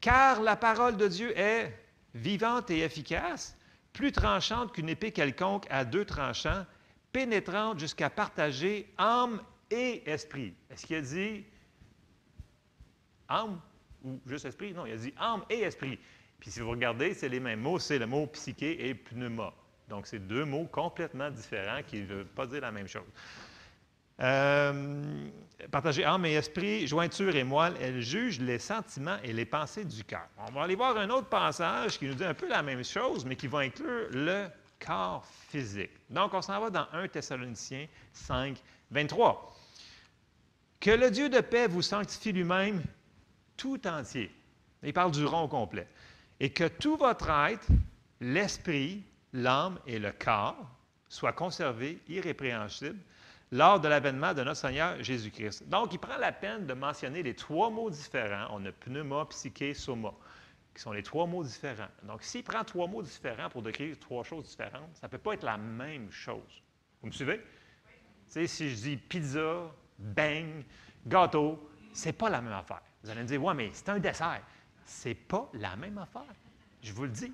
Car 0.00 0.42
la 0.42 0.56
parole 0.56 0.96
de 0.96 1.08
Dieu 1.08 1.38
est 1.38 1.72
vivante 2.14 2.70
et 2.70 2.80
efficace, 2.80 3.56
plus 3.92 4.12
tranchante 4.12 4.72
qu'une 4.72 4.88
épée 4.88 5.12
quelconque 5.12 5.66
à 5.70 5.84
deux 5.84 6.04
tranchants, 6.04 6.66
pénétrante 7.18 7.80
jusqu'à 7.80 8.10
partager 8.10 8.86
âme 8.96 9.42
et 9.68 10.08
esprit. 10.08 10.54
Est-ce 10.70 10.86
qu'il 10.86 10.94
a 10.94 11.00
dit 11.00 11.44
âme 13.28 13.60
ou 14.04 14.20
juste 14.24 14.44
esprit? 14.44 14.72
Non, 14.72 14.86
il 14.86 14.92
a 14.92 14.96
dit 14.96 15.12
âme 15.18 15.42
et 15.50 15.62
esprit. 15.62 15.98
Puis 16.38 16.52
si 16.52 16.60
vous 16.60 16.70
regardez, 16.70 17.14
c'est 17.14 17.28
les 17.28 17.40
mêmes 17.40 17.58
mots, 17.58 17.80
c'est 17.80 17.98
le 17.98 18.06
mot 18.06 18.28
psyché 18.28 18.88
et 18.88 18.94
pneuma. 18.94 19.52
Donc, 19.88 20.06
c'est 20.06 20.20
deux 20.20 20.44
mots 20.44 20.66
complètement 20.66 21.28
différents 21.28 21.82
qui 21.84 22.02
ne 22.02 22.06
veulent 22.06 22.24
pas 22.26 22.46
dire 22.46 22.60
la 22.60 22.70
même 22.70 22.86
chose. 22.86 23.10
Euh, 24.20 25.28
partager 25.72 26.04
âme 26.04 26.24
et 26.24 26.34
esprit, 26.34 26.86
jointure 26.86 27.34
et 27.34 27.42
moelle, 27.42 27.74
elle 27.80 28.00
juge 28.00 28.38
les 28.38 28.60
sentiments 28.60 29.18
et 29.24 29.32
les 29.32 29.44
pensées 29.44 29.84
du 29.84 30.04
cœur. 30.04 30.28
On 30.46 30.52
va 30.52 30.62
aller 30.62 30.76
voir 30.76 30.96
un 30.96 31.10
autre 31.10 31.28
passage 31.28 31.98
qui 31.98 32.06
nous 32.06 32.14
dit 32.14 32.24
un 32.24 32.34
peu 32.34 32.46
la 32.46 32.62
même 32.62 32.84
chose, 32.84 33.24
mais 33.24 33.34
qui 33.34 33.48
va 33.48 33.58
inclure 33.58 34.06
le 34.12 34.46
corps 34.84 35.24
physique. 35.48 35.90
Donc, 36.10 36.34
on 36.34 36.42
s'en 36.42 36.60
va 36.60 36.70
dans 36.70 36.86
1 36.92 37.08
Thessaloniciens 37.08 37.86
5, 38.12 38.62
23. 38.90 39.56
Que 40.80 40.90
le 40.90 41.10
Dieu 41.10 41.28
de 41.28 41.40
paix 41.40 41.66
vous 41.66 41.82
sanctifie 41.82 42.32
lui-même 42.32 42.82
tout 43.56 43.86
entier. 43.86 44.30
Il 44.82 44.92
parle 44.92 45.10
du 45.10 45.24
rond 45.24 45.48
complet. 45.48 45.88
Et 46.40 46.50
que 46.50 46.68
tout 46.68 46.96
votre 46.96 47.28
être, 47.30 47.66
l'esprit, 48.20 49.02
l'âme 49.32 49.78
et 49.86 49.98
le 49.98 50.12
corps 50.12 50.70
soient 51.08 51.32
conservés 51.32 51.98
irrépréhensibles 52.08 53.00
lors 53.50 53.80
de 53.80 53.88
l'avènement 53.88 54.34
de 54.34 54.42
notre 54.42 54.60
Seigneur 54.60 55.02
Jésus-Christ. 55.02 55.68
Donc, 55.68 55.92
il 55.94 55.98
prend 55.98 56.18
la 56.18 56.32
peine 56.32 56.66
de 56.66 56.74
mentionner 56.74 57.22
les 57.22 57.34
trois 57.34 57.70
mots 57.70 57.90
différents. 57.90 58.48
On 58.52 58.64
a 58.66 58.72
pneuma, 58.72 59.24
psyché, 59.26 59.74
soma, 59.74 60.12
qui 60.78 60.82
sont 60.82 60.92
les 60.92 61.02
trois 61.02 61.26
mots 61.26 61.42
différents. 61.42 61.88
Donc, 62.04 62.22
s'il 62.22 62.44
prend 62.44 62.62
trois 62.62 62.86
mots 62.86 63.02
différents 63.02 63.50
pour 63.50 63.62
décrire 63.62 63.98
trois 63.98 64.22
choses 64.22 64.46
différentes, 64.46 64.94
ça 64.94 65.08
ne 65.08 65.10
peut 65.10 65.18
pas 65.18 65.34
être 65.34 65.42
la 65.42 65.56
même 65.56 66.08
chose. 66.08 66.62
Vous 67.02 67.08
me 67.08 67.12
suivez? 67.12 67.44
Si 68.28 68.46
je 68.46 68.74
dis 68.76 68.96
pizza, 68.96 69.72
bang, 69.98 70.64
gâteau, 71.04 71.68
c'est 71.92 72.12
pas 72.12 72.30
la 72.30 72.40
même 72.40 72.52
affaire. 72.52 72.80
Vous 73.02 73.10
allez 73.10 73.22
me 73.22 73.26
dire, 73.26 73.42
ouais, 73.42 73.54
mais 73.54 73.70
c'est 73.72 73.88
un 73.88 73.98
dessert. 73.98 74.40
C'est 74.84 75.16
pas 75.16 75.50
la 75.54 75.74
même 75.74 75.98
affaire. 75.98 76.32
Je 76.80 76.92
vous 76.92 77.06
le 77.06 77.10
dis. 77.10 77.32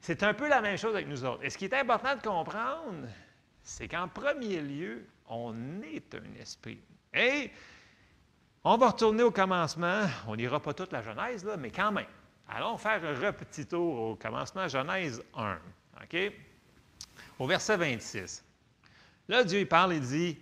C'est 0.00 0.24
un 0.24 0.34
peu 0.34 0.48
la 0.48 0.60
même 0.60 0.76
chose 0.76 0.96
avec 0.96 1.06
nous 1.06 1.24
autres. 1.24 1.44
Et 1.44 1.50
ce 1.50 1.58
qui 1.58 1.66
est 1.66 1.74
important 1.74 2.16
de 2.16 2.22
comprendre, 2.22 3.06
c'est 3.62 3.86
qu'en 3.86 4.08
premier 4.08 4.60
lieu, 4.62 5.06
on 5.28 5.80
est 5.82 6.12
un 6.12 6.40
esprit. 6.40 6.80
Et 7.14 7.52
on 8.64 8.76
va 8.76 8.88
retourner 8.88 9.22
au 9.22 9.30
commencement. 9.30 10.08
On 10.26 10.34
n'ira 10.34 10.58
pas 10.58 10.74
toute 10.74 10.90
la 10.90 11.02
Genèse, 11.02 11.44
là, 11.44 11.56
mais 11.56 11.70
quand 11.70 11.92
même. 11.92 12.04
Allons 12.48 12.78
faire 12.78 13.02
un 13.04 13.32
petit 13.32 13.66
tour 13.66 14.00
au 14.00 14.16
commencement, 14.16 14.66
Genèse 14.68 15.22
1. 15.34 15.58
OK? 16.02 16.32
Au 17.38 17.46
verset 17.46 17.76
26. 17.76 18.42
Là, 19.28 19.44
Dieu 19.44 19.60
il 19.60 19.68
parle 19.68 19.92
et 19.92 20.00
dit 20.00 20.38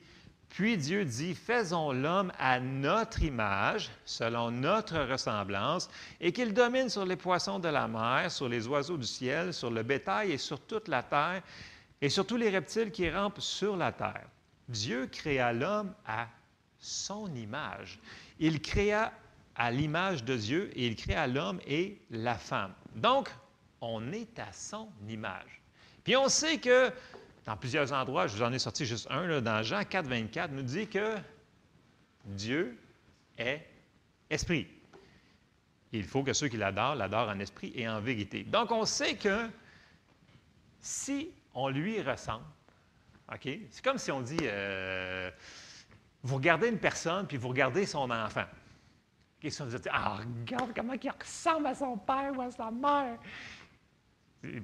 Puis 0.49 0.77
Dieu 0.77 1.05
dit, 1.05 1.35
faisons 1.35 1.91
l'homme 1.91 2.33
à 2.39 2.61
notre 2.61 3.23
image, 3.23 3.91
selon 4.05 4.53
notre 4.53 4.99
ressemblance, 5.01 5.91
et 6.21 6.33
qu'il 6.33 6.55
domine 6.55 6.89
sur 6.89 7.05
les 7.05 7.17
poissons 7.17 7.59
de 7.59 7.69
la 7.69 7.89
mer, 7.89 8.31
sur 8.31 8.49
les 8.49 8.69
oiseaux 8.69 8.97
du 8.97 9.07
ciel, 9.07 9.53
sur 9.53 9.71
le 9.71 9.83
bétail 9.83 10.31
et 10.33 10.39
sur 10.39 10.61
toute 10.61 10.87
la 10.87 11.03
terre, 11.03 11.43
et 12.01 12.09
sur 12.09 12.25
tous 12.25 12.37
les 12.37 12.51
reptiles 12.51 12.93
qui 12.93 13.11
rampent 13.11 13.41
sur 13.41 13.77
la 13.77 13.91
terre. 13.91 14.29
Dieu 14.69 15.09
créa 15.09 15.53
l'homme 15.53 15.93
à 16.07 16.29
son 16.79 17.35
image. 17.35 17.99
Il 18.39 18.61
créa 18.63 19.13
à 19.57 19.71
l'image 19.71 20.25
de 20.25 20.37
Dieu 20.37 20.71
et 20.75 20.87
il 20.87 20.97
créa 20.97 21.27
l'homme 21.27 21.61
et 21.67 22.01
la 22.11 22.37
femme. 22.37 22.75
Donc, 22.95 23.31
on 23.81 24.13
est 24.13 24.39
à 24.39 24.53
son 24.53 24.89
image. 25.09 25.63
Puis 26.05 26.17
on 26.17 26.29
sait 26.29 26.59
que 26.59 26.93
dans 27.47 27.57
plusieurs 27.57 27.93
endroits, 27.93 28.27
je 28.27 28.37
vous 28.37 28.43
en 28.43 28.53
ai 28.53 28.59
sorti 28.59 28.85
juste 28.85 29.07
un, 29.11 29.41
dans 29.41 29.63
Jean 29.63 29.85
4, 29.85 30.07
24, 30.07 30.53
nous 30.53 30.63
dit 30.63 30.87
que 30.89 31.17
Dieu 32.25 32.77
est 33.39 33.67
esprit. 34.29 34.67
Il 35.93 36.05
faut 36.05 36.23
que 36.23 36.33
ceux 36.33 36.49
qui 36.49 36.57
l'adorent 36.57 36.97
l'adorent 36.97 37.29
en 37.29 37.39
esprit 37.39 37.73
et 37.75 37.89
en 37.89 38.01
vérité. 38.01 38.43
Donc, 38.43 38.73
on 38.73 38.85
sait 38.85 39.15
que 39.15 39.49
si 40.81 41.31
on 41.55 41.69
lui 41.69 42.03
ressemble, 42.03 42.45
OK? 43.33 43.49
C'est 43.71 43.85
comme 43.85 43.99
si 43.99 44.11
on 44.11 44.21
dit, 44.21 44.37
euh, 44.43 45.31
vous 46.23 46.37
regardez 46.37 46.69
une 46.69 46.79
personne, 46.79 47.27
puis 47.27 47.37
vous 47.37 47.49
regardez 47.49 47.87
son 47.87 48.11
enfant. 48.11 48.45
Si 49.43 49.63
vous 49.63 49.69
dites, 49.69 49.89
ah, 49.93 50.19
regarde 50.19 50.73
comment 50.75 50.95
il 50.95 51.11
ressemble 51.11 51.67
à 51.67 51.75
son 51.75 51.97
père 51.99 52.33
ou 52.37 52.41
à 52.41 52.51
sa 52.51 52.71
mère. 52.71 53.19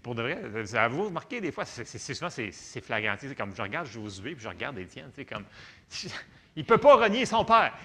Pour 0.02 0.14
de 0.14 0.22
vrai, 0.22 0.66
ça 0.66 0.88
vous 0.88 1.04
remarquez 1.04 1.40
des 1.40 1.52
fois, 1.52 1.64
c'est, 1.64 1.84
souvent 1.84 2.30
c'est, 2.30 2.80
flagrant. 2.80 3.14
C'est 3.18 3.34
comme 3.34 3.54
je 3.54 3.62
regarde 3.62 3.86
Josué, 3.86 4.34
puis 4.34 4.44
je 4.44 4.48
regarde 4.48 4.78
Étienne, 4.78 5.10
comme 5.28 5.44
il 6.56 6.62
ne 6.62 6.66
peut 6.66 6.78
pas 6.78 6.96
renier 6.96 7.26
son 7.26 7.44
père. 7.44 7.76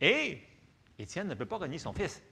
Et 0.00 0.42
Étienne 0.98 1.28
ne 1.28 1.34
peut 1.34 1.46
pas 1.46 1.58
renier 1.58 1.78
son 1.78 1.92
fils. 1.92 2.22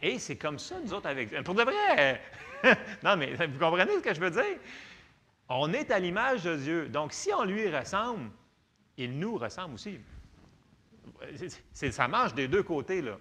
Et 0.00 0.18
c'est 0.18 0.36
comme 0.36 0.58
ça, 0.58 0.76
nous 0.80 0.92
autres, 0.94 1.08
avec. 1.08 1.42
Pour 1.42 1.54
de 1.54 1.62
vrai, 1.62 2.20
non, 3.02 3.16
mais 3.16 3.34
vous 3.34 3.58
comprenez 3.58 3.92
ce 3.96 4.02
que 4.02 4.14
je 4.14 4.20
veux 4.20 4.30
dire? 4.30 4.58
On 5.48 5.72
est 5.72 5.90
à 5.90 5.98
l'image 5.98 6.44
de 6.44 6.56
Dieu. 6.56 6.88
Donc, 6.88 7.12
si 7.12 7.32
on 7.32 7.44
lui 7.44 7.74
ressemble, 7.74 8.30
il 8.96 9.18
nous 9.18 9.36
ressemble 9.36 9.74
aussi. 9.74 9.98
C'est, 11.72 11.92
ça 11.92 12.08
marche 12.08 12.34
des 12.34 12.48
deux 12.48 12.62
côtés, 12.62 13.02
là. 13.02 13.18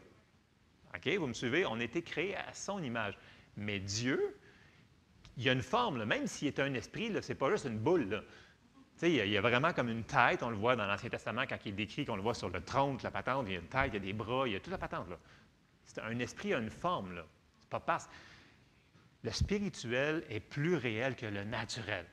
OK, 0.96 1.08
vous 1.18 1.28
me 1.28 1.34
suivez? 1.34 1.66
On 1.66 1.80
a 1.80 1.84
été 1.84 2.02
créé 2.02 2.36
à 2.36 2.54
son 2.54 2.82
image. 2.82 3.18
Mais 3.56 3.80
Dieu, 3.80 4.38
il 5.38 5.44
y 5.44 5.50
a 5.50 5.54
une 5.54 5.62
forme, 5.62 6.04
même 6.06 6.28
s'il 6.28 6.48
est 6.48 6.60
un 6.60 6.74
esprit, 6.74 7.12
ce 7.22 7.30
n'est 7.30 7.36
pas 7.36 7.52
juste 7.52 7.66
une 7.66 7.78
boule. 7.78 8.24
Il 9.04 9.10
y, 9.10 9.22
a, 9.22 9.26
il 9.26 9.32
y 9.32 9.38
a 9.38 9.42
vraiment 9.42 9.74
comme 9.74 9.90
une 9.90 10.04
tête, 10.04 10.42
on 10.42 10.50
le 10.50 10.56
voit 10.56 10.76
dans 10.76 10.88
l'Ancien 10.88 11.10
Testament 11.10 11.44
quand 11.48 11.58
il 11.66 11.70
est 11.70 11.76
décrit, 11.76 12.06
qu'on 12.06 12.16
le 12.16 12.24
voit 12.24 12.34
sur 12.34 12.50
le 12.50 12.62
trône, 12.62 12.98
la 13.04 13.12
patente, 13.12 13.46
il 13.48 13.54
y 13.54 13.56
a 13.56 13.60
une 13.60 13.68
tête, 13.68 13.90
il 13.90 13.94
y 13.94 13.98
a 13.98 14.00
des 14.00 14.14
bras, 14.14 14.48
il 14.48 14.54
y 14.54 14.56
a 14.56 14.60
toute 14.60 14.72
la 14.72 14.80
patente. 14.80 15.08
Là. 15.10 15.18
Un 16.04 16.18
esprit 16.20 16.54
a 16.54 16.58
une 16.58 16.72
forme. 16.72 17.14
Là. 17.14 17.26
C'est 17.60 17.70
pas 17.70 17.80
parce. 17.80 18.10
Le 19.24 19.32
spirituel 19.32 20.24
est 20.30 20.40
plus 20.40 20.76
réel 20.76 21.16
que 21.16 21.26
le 21.26 21.44
naturel. 21.44 22.06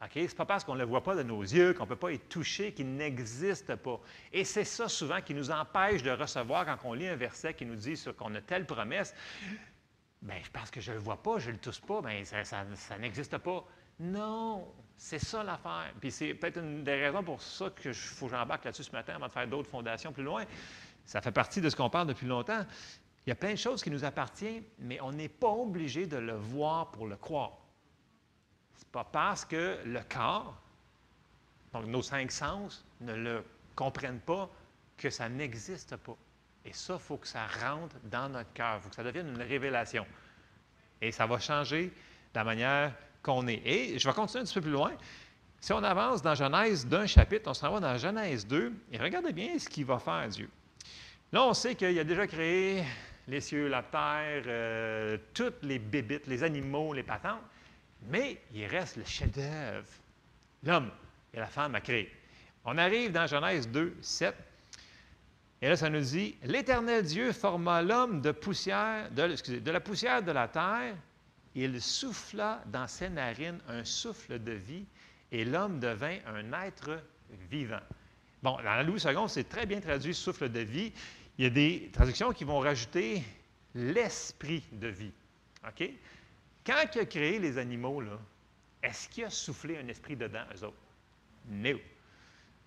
Ce 0.00 0.18
n'est 0.18 0.28
pas 0.28 0.46
parce 0.46 0.64
qu'on 0.64 0.74
ne 0.74 0.80
le 0.80 0.86
voit 0.86 1.02
pas 1.02 1.14
de 1.14 1.22
nos 1.22 1.42
yeux, 1.42 1.74
qu'on 1.74 1.84
ne 1.84 1.88
peut 1.88 1.96
pas 1.96 2.12
y 2.12 2.18
toucher, 2.18 2.72
qu'il 2.72 2.94
n'existe 2.94 3.74
pas. 3.76 4.00
Et 4.32 4.44
c'est 4.44 4.64
ça 4.64 4.88
souvent 4.88 5.20
qui 5.20 5.34
nous 5.34 5.50
empêche 5.50 6.02
de 6.02 6.10
recevoir 6.10 6.64
quand 6.64 6.78
on 6.84 6.94
lit 6.94 7.06
un 7.06 7.16
verset 7.16 7.52
qui 7.52 7.66
nous 7.66 7.76
dit 7.76 8.02
qu'on 8.16 8.34
a 8.34 8.40
telle 8.40 8.64
promesse. 8.64 9.14
Bien, 10.22 10.40
parce 10.52 10.70
que 10.70 10.80
je 10.80 10.92
ne 10.92 10.96
le 10.96 11.02
vois 11.02 11.22
pas, 11.22 11.38
je 11.38 11.48
ne 11.48 11.52
le 11.52 11.58
touche 11.58 11.80
pas, 11.80 12.00
bien, 12.00 12.24
ça, 12.24 12.44
ça 12.44 12.98
n'existe 12.98 13.36
pas. 13.38 13.64
Non, 13.98 14.72
c'est 14.96 15.18
ça 15.18 15.44
l'affaire. 15.44 15.92
Puis 16.00 16.10
c'est 16.10 16.32
peut-être 16.32 16.58
une 16.58 16.82
des 16.82 16.94
raisons 16.94 17.22
pour 17.22 17.42
ça 17.42 17.68
que 17.68 17.92
faut 17.92 18.26
que 18.26 18.32
j'embarque 18.32 18.64
là-dessus 18.64 18.84
ce 18.84 18.92
matin 18.92 19.14
avant 19.16 19.26
de 19.26 19.32
faire 19.32 19.46
d'autres 19.46 19.68
fondations 19.68 20.12
plus 20.12 20.22
loin. 20.22 20.44
Ça 21.04 21.20
fait 21.20 21.32
partie 21.32 21.60
de 21.60 21.68
ce 21.68 21.76
qu'on 21.76 21.90
parle 21.90 22.06
depuis 22.06 22.26
longtemps. 22.26 22.64
Il 23.26 23.30
y 23.30 23.32
a 23.32 23.36
plein 23.36 23.52
de 23.52 23.56
choses 23.56 23.82
qui 23.82 23.90
nous 23.90 24.04
appartiennent, 24.04 24.62
mais 24.78 24.98
on 25.02 25.12
n'est 25.12 25.28
pas 25.28 25.50
obligé 25.50 26.06
de 26.06 26.16
le 26.16 26.34
voir 26.34 26.90
pour 26.90 27.06
le 27.06 27.16
croire. 27.16 27.59
Pas 28.92 29.04
parce 29.04 29.44
que 29.44 29.78
le 29.84 30.00
corps, 30.08 30.56
donc 31.72 31.86
nos 31.86 32.02
cinq 32.02 32.32
sens, 32.32 32.84
ne 33.00 33.14
le 33.14 33.44
comprennent 33.76 34.20
pas 34.20 34.50
que 34.96 35.10
ça 35.10 35.28
n'existe 35.28 35.96
pas. 35.96 36.16
Et 36.64 36.72
ça, 36.72 36.94
il 36.94 37.00
faut 37.00 37.16
que 37.16 37.26
ça 37.26 37.46
rentre 37.46 37.96
dans 38.04 38.28
notre 38.28 38.52
cœur, 38.52 38.76
il 38.76 38.82
faut 38.82 38.88
que 38.90 38.94
ça 38.94 39.04
devienne 39.04 39.28
une 39.28 39.42
révélation. 39.42 40.06
Et 41.00 41.12
ça 41.12 41.26
va 41.26 41.38
changer 41.38 41.92
la 42.34 42.44
manière 42.44 42.92
qu'on 43.22 43.46
est. 43.46 43.62
Et 43.64 43.98
je 43.98 44.08
vais 44.08 44.14
continuer 44.14 44.42
un 44.42 44.44
petit 44.44 44.54
peu 44.54 44.60
plus 44.60 44.70
loin. 44.70 44.92
Si 45.60 45.72
on 45.72 45.82
avance 45.82 46.22
dans 46.22 46.34
Genèse 46.34 46.86
d'un 46.86 47.06
chapitre, 47.06 47.50
on 47.50 47.54
s'en 47.54 47.70
va 47.70 47.80
dans 47.80 47.96
Genèse 47.96 48.46
2, 48.46 48.72
et 48.92 48.98
regardez 48.98 49.32
bien 49.32 49.58
ce 49.58 49.68
qu'il 49.68 49.84
va 49.84 49.98
faire 49.98 50.26
Dieu. 50.28 50.48
Là, 51.32 51.44
on 51.44 51.54
sait 51.54 51.74
qu'il 51.74 51.98
a 51.98 52.04
déjà 52.04 52.26
créé 52.26 52.82
les 53.28 53.40
cieux, 53.40 53.68
la 53.68 53.82
terre, 53.82 54.42
euh, 54.46 55.18
toutes 55.32 55.62
les 55.62 55.78
bébites, 55.78 56.26
les 56.26 56.42
animaux, 56.42 56.92
les 56.92 57.02
patentes, 57.02 57.42
mais 58.08 58.40
il 58.52 58.66
reste 58.66 58.96
le 58.96 59.04
chef-d'œuvre, 59.04 59.88
l'homme 60.62 60.90
et 61.32 61.38
la 61.38 61.46
femme 61.46 61.74
a 61.74 61.80
créé. 61.80 62.12
On 62.64 62.76
arrive 62.78 63.12
dans 63.12 63.26
Genèse 63.26 63.68
2, 63.68 63.96
7, 64.00 64.34
et 65.62 65.68
là, 65.68 65.76
ça 65.76 65.90
nous 65.90 66.00
dit 66.00 66.36
L'Éternel 66.42 67.04
Dieu 67.04 67.32
forma 67.32 67.82
l'homme 67.82 68.20
de 68.22 68.32
poussière, 68.32 69.10
de, 69.10 69.58
de 69.58 69.70
la 69.70 69.80
poussière 69.80 70.22
de 70.22 70.32
la 70.32 70.48
terre, 70.48 70.94
il 71.54 71.80
souffla 71.82 72.62
dans 72.66 72.86
ses 72.86 73.10
narines 73.10 73.60
un 73.68 73.84
souffle 73.84 74.38
de 74.38 74.52
vie, 74.52 74.86
et 75.32 75.44
l'homme 75.44 75.78
devint 75.78 76.18
un 76.26 76.52
être 76.64 77.02
vivant. 77.50 77.80
Bon, 78.42 78.56
dans 78.56 78.62
la 78.62 78.82
Louis 78.82 79.02
II, 79.02 79.28
c'est 79.28 79.48
très 79.48 79.66
bien 79.66 79.80
traduit 79.80 80.14
souffle 80.14 80.48
de 80.48 80.60
vie. 80.60 80.92
Il 81.36 81.44
y 81.44 81.46
a 81.46 81.50
des 81.50 81.90
traductions 81.92 82.32
qui 82.32 82.44
vont 82.44 82.58
rajouter 82.58 83.22
l'esprit 83.74 84.62
de 84.72 84.88
vie. 84.88 85.12
OK? 85.68 85.90
Quand 86.66 86.84
il 86.94 87.00
a 87.00 87.06
créé 87.06 87.38
les 87.38 87.58
animaux, 87.58 88.02
est-ce 88.82 89.08
qu'il 89.08 89.24
a 89.24 89.30
soufflé 89.30 89.78
un 89.78 89.88
esprit 89.88 90.16
dedans, 90.16 90.44
eux 90.54 90.64
autres? 90.64 90.76
Non. 91.48 91.78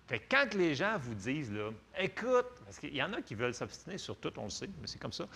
Fait 0.06 0.20
quand 0.30 0.52
les 0.54 0.74
gens 0.74 0.98
vous 0.98 1.14
disent, 1.14 1.50
là, 1.50 1.70
écoute, 1.98 2.46
parce 2.64 2.78
qu'il 2.78 2.94
y 2.94 3.02
en 3.02 3.12
a 3.14 3.22
qui 3.22 3.34
veulent 3.34 3.54
s'obstiner 3.54 3.96
sur 3.96 4.18
tout, 4.18 4.32
on 4.36 4.44
le 4.44 4.50
sait, 4.50 4.68
mais 4.80 4.86
c'est 4.86 4.98
comme 4.98 5.12
ça. 5.12 5.26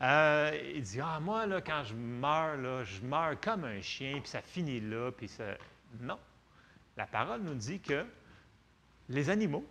Euh, 0.00 0.72
ils 0.74 0.82
disent, 0.82 1.02
ah, 1.04 1.20
moi, 1.20 1.46
là, 1.46 1.60
quand 1.60 1.84
je 1.84 1.94
meurs, 1.94 2.56
là, 2.56 2.84
je 2.84 3.02
meurs 3.02 3.38
comme 3.40 3.64
un 3.64 3.82
chien, 3.82 4.20
puis 4.20 4.30
ça 4.30 4.40
finit 4.40 4.80
là, 4.80 5.10
puis 5.12 5.28
ça. 5.28 5.44
Non. 6.00 6.18
La 6.96 7.06
parole 7.06 7.42
nous 7.42 7.54
dit 7.54 7.80
que 7.80 8.06
les 9.10 9.28
animaux, 9.28 9.66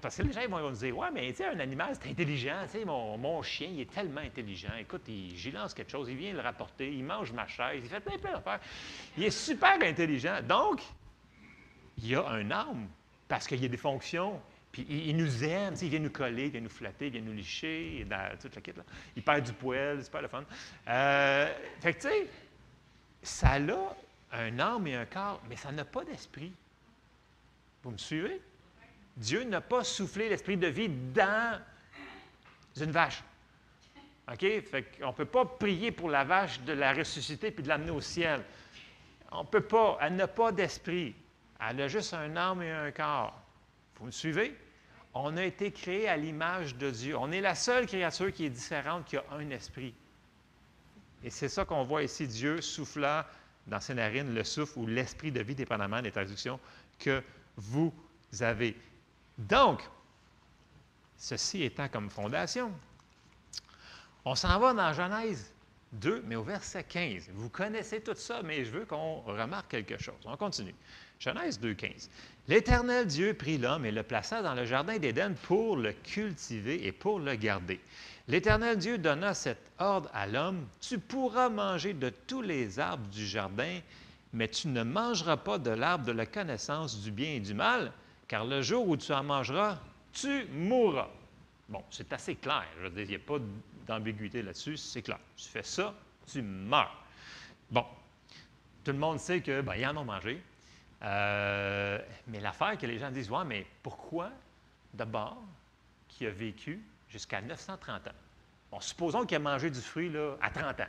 parce 0.00 0.16
que 0.16 0.22
les 0.22 0.32
gens 0.32 0.48
vont 0.48 0.70
nous 0.70 0.76
dire 0.76 0.96
Ouais, 0.96 1.10
mais 1.12 1.28
tu 1.30 1.36
sais, 1.36 1.46
un 1.46 1.60
animal, 1.60 1.94
c'est 2.00 2.10
intelligent. 2.10 2.62
Tu 2.64 2.78
sais, 2.78 2.84
mon, 2.84 3.16
mon, 3.16 3.42
chien, 3.42 3.68
il 3.72 3.80
est 3.80 3.92
tellement 3.92 4.20
intelligent. 4.20 4.74
Écoute, 4.78 5.02
j'y 5.06 5.50
lance 5.52 5.72
quelque 5.72 5.90
chose, 5.90 6.08
il 6.10 6.16
vient 6.16 6.32
le 6.32 6.40
rapporter, 6.40 6.92
il 6.92 7.04
mange 7.04 7.32
ma 7.32 7.46
chaise, 7.46 7.80
il 7.84 7.88
fait 7.88 8.00
plein, 8.00 8.18
plein 8.18 8.32
d'affaires. 8.32 8.60
Il 9.16 9.24
est 9.24 9.30
super 9.30 9.80
intelligent. 9.80 10.40
Donc, 10.42 10.82
il 11.98 12.14
a 12.16 12.28
un 12.28 12.50
âme, 12.50 12.88
parce 13.28 13.46
qu'il 13.46 13.62
y 13.62 13.64
a 13.64 13.68
des 13.68 13.76
fonctions. 13.76 14.40
Puis 14.72 14.86
il, 14.88 15.16
nous 15.16 15.44
aime, 15.44 15.74
il 15.82 15.88
vient 15.90 15.98
nous 15.98 16.10
coller, 16.10 16.46
il 16.46 16.50
vient 16.50 16.62
nous 16.62 16.70
flatter, 16.70 17.06
il 17.06 17.12
vient 17.12 17.20
nous 17.20 17.34
licher, 17.34 18.06
là. 18.08 18.32
Il 19.14 19.22
perd 19.22 19.44
du 19.44 19.52
poêle, 19.52 20.02
c'est 20.02 20.10
pas 20.10 20.22
le 20.22 20.28
fun. 20.28 20.44
Euh, 20.88 21.54
fait 21.80 21.92
que, 21.92 22.00
tu 22.00 22.08
sais, 22.08 22.26
ça 23.22 23.50
a 23.50 23.58
un 24.32 24.58
âme 24.58 24.86
et 24.86 24.96
un 24.96 25.04
corps, 25.04 25.42
mais 25.48 25.56
ça 25.56 25.70
n'a 25.70 25.84
pas 25.84 26.04
d'esprit. 26.04 26.52
Vous 27.82 27.90
me 27.90 27.98
suivez? 27.98 28.40
Dieu 29.16 29.44
n'a 29.44 29.60
pas 29.60 29.84
soufflé 29.84 30.28
l'esprit 30.28 30.56
de 30.56 30.66
vie 30.66 30.88
dans 30.88 31.60
une 32.80 32.90
vache. 32.90 33.22
OK? 34.30 34.46
Qu'on 34.98 35.08
ne 35.08 35.12
peut 35.12 35.24
pas 35.24 35.44
prier 35.44 35.92
pour 35.92 36.08
la 36.08 36.24
vache 36.24 36.60
de 36.62 36.72
la 36.72 36.92
ressusciter 36.92 37.50
puis 37.50 37.62
de 37.62 37.68
l'amener 37.68 37.90
au 37.90 38.00
ciel. 38.00 38.42
On 39.30 39.42
ne 39.42 39.48
peut 39.48 39.62
pas. 39.62 39.98
Elle 40.00 40.16
n'a 40.16 40.28
pas 40.28 40.52
d'esprit. 40.52 41.14
Elle 41.60 41.80
a 41.80 41.88
juste 41.88 42.14
un 42.14 42.36
âme 42.36 42.62
et 42.62 42.70
un 42.70 42.90
corps. 42.90 43.38
Vous 43.96 44.06
me 44.06 44.10
suivez? 44.10 44.56
On 45.14 45.36
a 45.36 45.44
été 45.44 45.70
créé 45.70 46.08
à 46.08 46.16
l'image 46.16 46.76
de 46.76 46.90
Dieu. 46.90 47.16
On 47.16 47.30
est 47.30 47.40
la 47.40 47.54
seule 47.54 47.86
créature 47.86 48.32
qui 48.32 48.46
est 48.46 48.50
différente, 48.50 49.04
qui 49.04 49.16
a 49.16 49.24
un 49.30 49.50
esprit. 49.50 49.94
Et 51.22 51.30
c'est 51.30 51.48
ça 51.48 51.64
qu'on 51.64 51.84
voit 51.84 52.02
ici, 52.02 52.26
Dieu 52.26 52.60
soufflant 52.60 53.22
dans 53.66 53.78
ses 53.78 53.94
narines 53.94 54.34
le 54.34 54.42
souffle 54.42 54.78
ou 54.78 54.86
l'esprit 54.86 55.30
de 55.30 55.40
vie, 55.40 55.54
dépendamment 55.54 56.02
des 56.02 56.10
traductions 56.10 56.58
que 56.98 57.22
vous 57.56 57.92
avez. 58.40 58.76
Donc, 59.48 59.82
ceci 61.16 61.62
étant 61.64 61.88
comme 61.88 62.10
fondation, 62.10 62.72
on 64.24 64.34
s'en 64.34 64.58
va 64.58 64.72
dans 64.72 64.92
Genèse 64.92 65.52
2, 65.92 66.22
mais 66.26 66.36
au 66.36 66.42
verset 66.42 66.84
15. 66.84 67.30
Vous 67.34 67.48
connaissez 67.48 68.00
tout 68.00 68.14
ça, 68.14 68.42
mais 68.42 68.64
je 68.64 68.70
veux 68.70 68.84
qu'on 68.84 69.20
remarque 69.22 69.70
quelque 69.70 69.98
chose. 69.98 70.14
On 70.24 70.36
continue. 70.36 70.74
Genèse 71.18 71.58
2, 71.60 71.74
15. 71.74 72.10
L'Éternel 72.48 73.06
Dieu 73.06 73.34
prit 73.34 73.58
l'homme 73.58 73.84
et 73.84 73.92
le 73.92 74.02
plaça 74.02 74.42
dans 74.42 74.54
le 74.54 74.64
jardin 74.64 74.98
d'Éden 74.98 75.34
pour 75.42 75.76
le 75.76 75.92
cultiver 75.92 76.86
et 76.86 76.92
pour 76.92 77.18
le 77.18 77.34
garder. 77.34 77.80
L'Éternel 78.28 78.78
Dieu 78.78 78.98
donna 78.98 79.34
cet 79.34 79.58
ordre 79.78 80.08
à 80.14 80.26
l'homme, 80.26 80.66
Tu 80.80 80.98
pourras 80.98 81.48
manger 81.48 81.94
de 81.94 82.10
tous 82.10 82.42
les 82.42 82.78
arbres 82.78 83.08
du 83.08 83.26
jardin, 83.26 83.80
mais 84.32 84.48
tu 84.48 84.68
ne 84.68 84.82
mangeras 84.82 85.36
pas 85.36 85.58
de 85.58 85.70
l'arbre 85.70 86.04
de 86.04 86.12
la 86.12 86.26
connaissance 86.26 87.00
du 87.00 87.10
bien 87.10 87.34
et 87.34 87.40
du 87.40 87.54
mal, 87.54 87.92
car 88.28 88.44
le 88.44 88.62
jour 88.62 88.88
où 88.88 88.96
tu 88.96 89.12
en 89.12 89.22
mangeras, 89.22 89.78
tu 90.12 90.46
mourras. 90.46 91.08
Bon, 91.68 91.82
c'est 91.90 92.12
assez 92.12 92.36
clair. 92.36 92.66
Je 92.78 92.82
veux 92.82 92.90
dire, 92.90 93.02
il 93.02 93.08
n'y 93.08 93.14
a 93.16 93.18
pas 93.18 93.38
d'ambiguïté 93.86 94.42
là-dessus, 94.42 94.76
c'est 94.76 95.02
clair. 95.02 95.18
Tu 95.36 95.48
fais 95.48 95.62
ça, 95.62 95.94
tu 96.30 96.42
meurs. 96.42 97.04
Bon, 97.70 97.84
tout 98.84 98.92
le 98.92 98.98
monde 98.98 99.18
sait 99.18 99.40
que 99.40 99.60
ben, 99.60 99.88
en 99.88 99.96
ont 100.02 100.04
mangé. 100.04 100.42
Euh, 101.02 101.98
mais 102.28 102.40
l'affaire 102.40 102.78
que 102.78 102.86
les 102.86 102.98
gens 102.98 103.10
disent, 103.10 103.30
ouais, 103.30 103.44
mais 103.44 103.66
pourquoi 103.82 104.30
d'abord 104.94 105.42
qui 106.08 106.26
a 106.26 106.30
vécu 106.30 106.80
jusqu'à 107.08 107.40
930 107.40 108.08
ans? 108.08 108.12
Bon, 108.70 108.80
supposons 108.80 109.26
qu'il 109.26 109.36
a 109.36 109.40
mangé 109.40 109.70
du 109.70 109.80
fruit 109.80 110.10
là, 110.10 110.36
à 110.40 110.50
30 110.50 110.80
ans. 110.80 110.86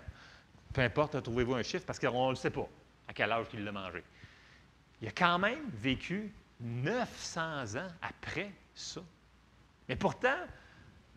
Peu 0.74 0.82
importe, 0.82 1.22
trouvez-vous 1.22 1.56
un 1.56 1.64
chiffre, 1.64 1.86
parce 1.86 2.00
qu'on 2.00 2.26
ne 2.26 2.30
le 2.32 2.36
sait 2.36 2.50
pas 2.50 2.68
à 3.08 3.14
quel 3.14 3.32
âge 3.32 3.48
il 3.54 3.64
l'a 3.64 3.72
mangé. 3.72 4.04
Il 5.02 5.08
a 5.08 5.12
quand 5.12 5.40
même 5.40 5.60
vécu 5.74 6.32
900 6.64 7.76
ans 7.76 7.92
après 8.02 8.52
ça. 8.74 9.02
Mais 9.90 9.96
pourtant, 9.96 10.38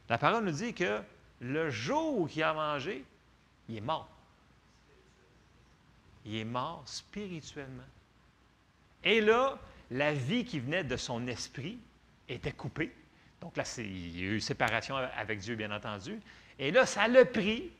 la 0.09 0.19
parole 0.19 0.45
nous 0.45 0.53
dit 0.53 0.75
que 0.75 1.01
le 1.41 1.71
jour 1.71 2.21
où 2.21 2.29
il 2.35 2.43
a 2.43 2.53
mangé, 2.53 3.05
il 3.69 3.77
est 3.77 3.81
mort. 3.81 4.09
Il 6.25 6.37
est 6.37 6.45
mort 6.45 6.83
spirituellement. 6.85 7.85
Et 9.05 9.21
là, 9.21 9.59
la 9.91 10.13
vie 10.13 10.45
qui 10.45 10.59
venait 10.59 10.83
de 10.83 10.97
son 10.97 11.27
esprit 11.29 11.79
était 12.29 12.53
coupée. 12.53 12.93
Donc 13.41 13.57
là, 13.57 13.63
il 13.79 14.19
y 14.19 14.23
a 14.23 14.31
eu 14.33 14.41
séparation 14.41 14.97
avec 14.97 15.39
Dieu, 15.39 15.55
bien 15.55 15.71
entendu. 15.71 16.21
Et 16.59 16.73
là, 16.73 16.87
ça 16.87 17.07
l'a 17.07 17.25
pris 17.25 17.71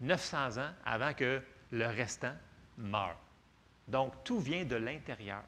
900 0.00 0.58
ans 0.58 0.70
avant 0.84 1.14
que 1.14 1.40
le 1.70 1.86
restant 1.86 2.34
meure. 2.76 3.16
Donc, 3.86 4.12
tout 4.24 4.40
vient 4.40 4.64
de 4.64 4.76
l'intérieur. 4.76 5.42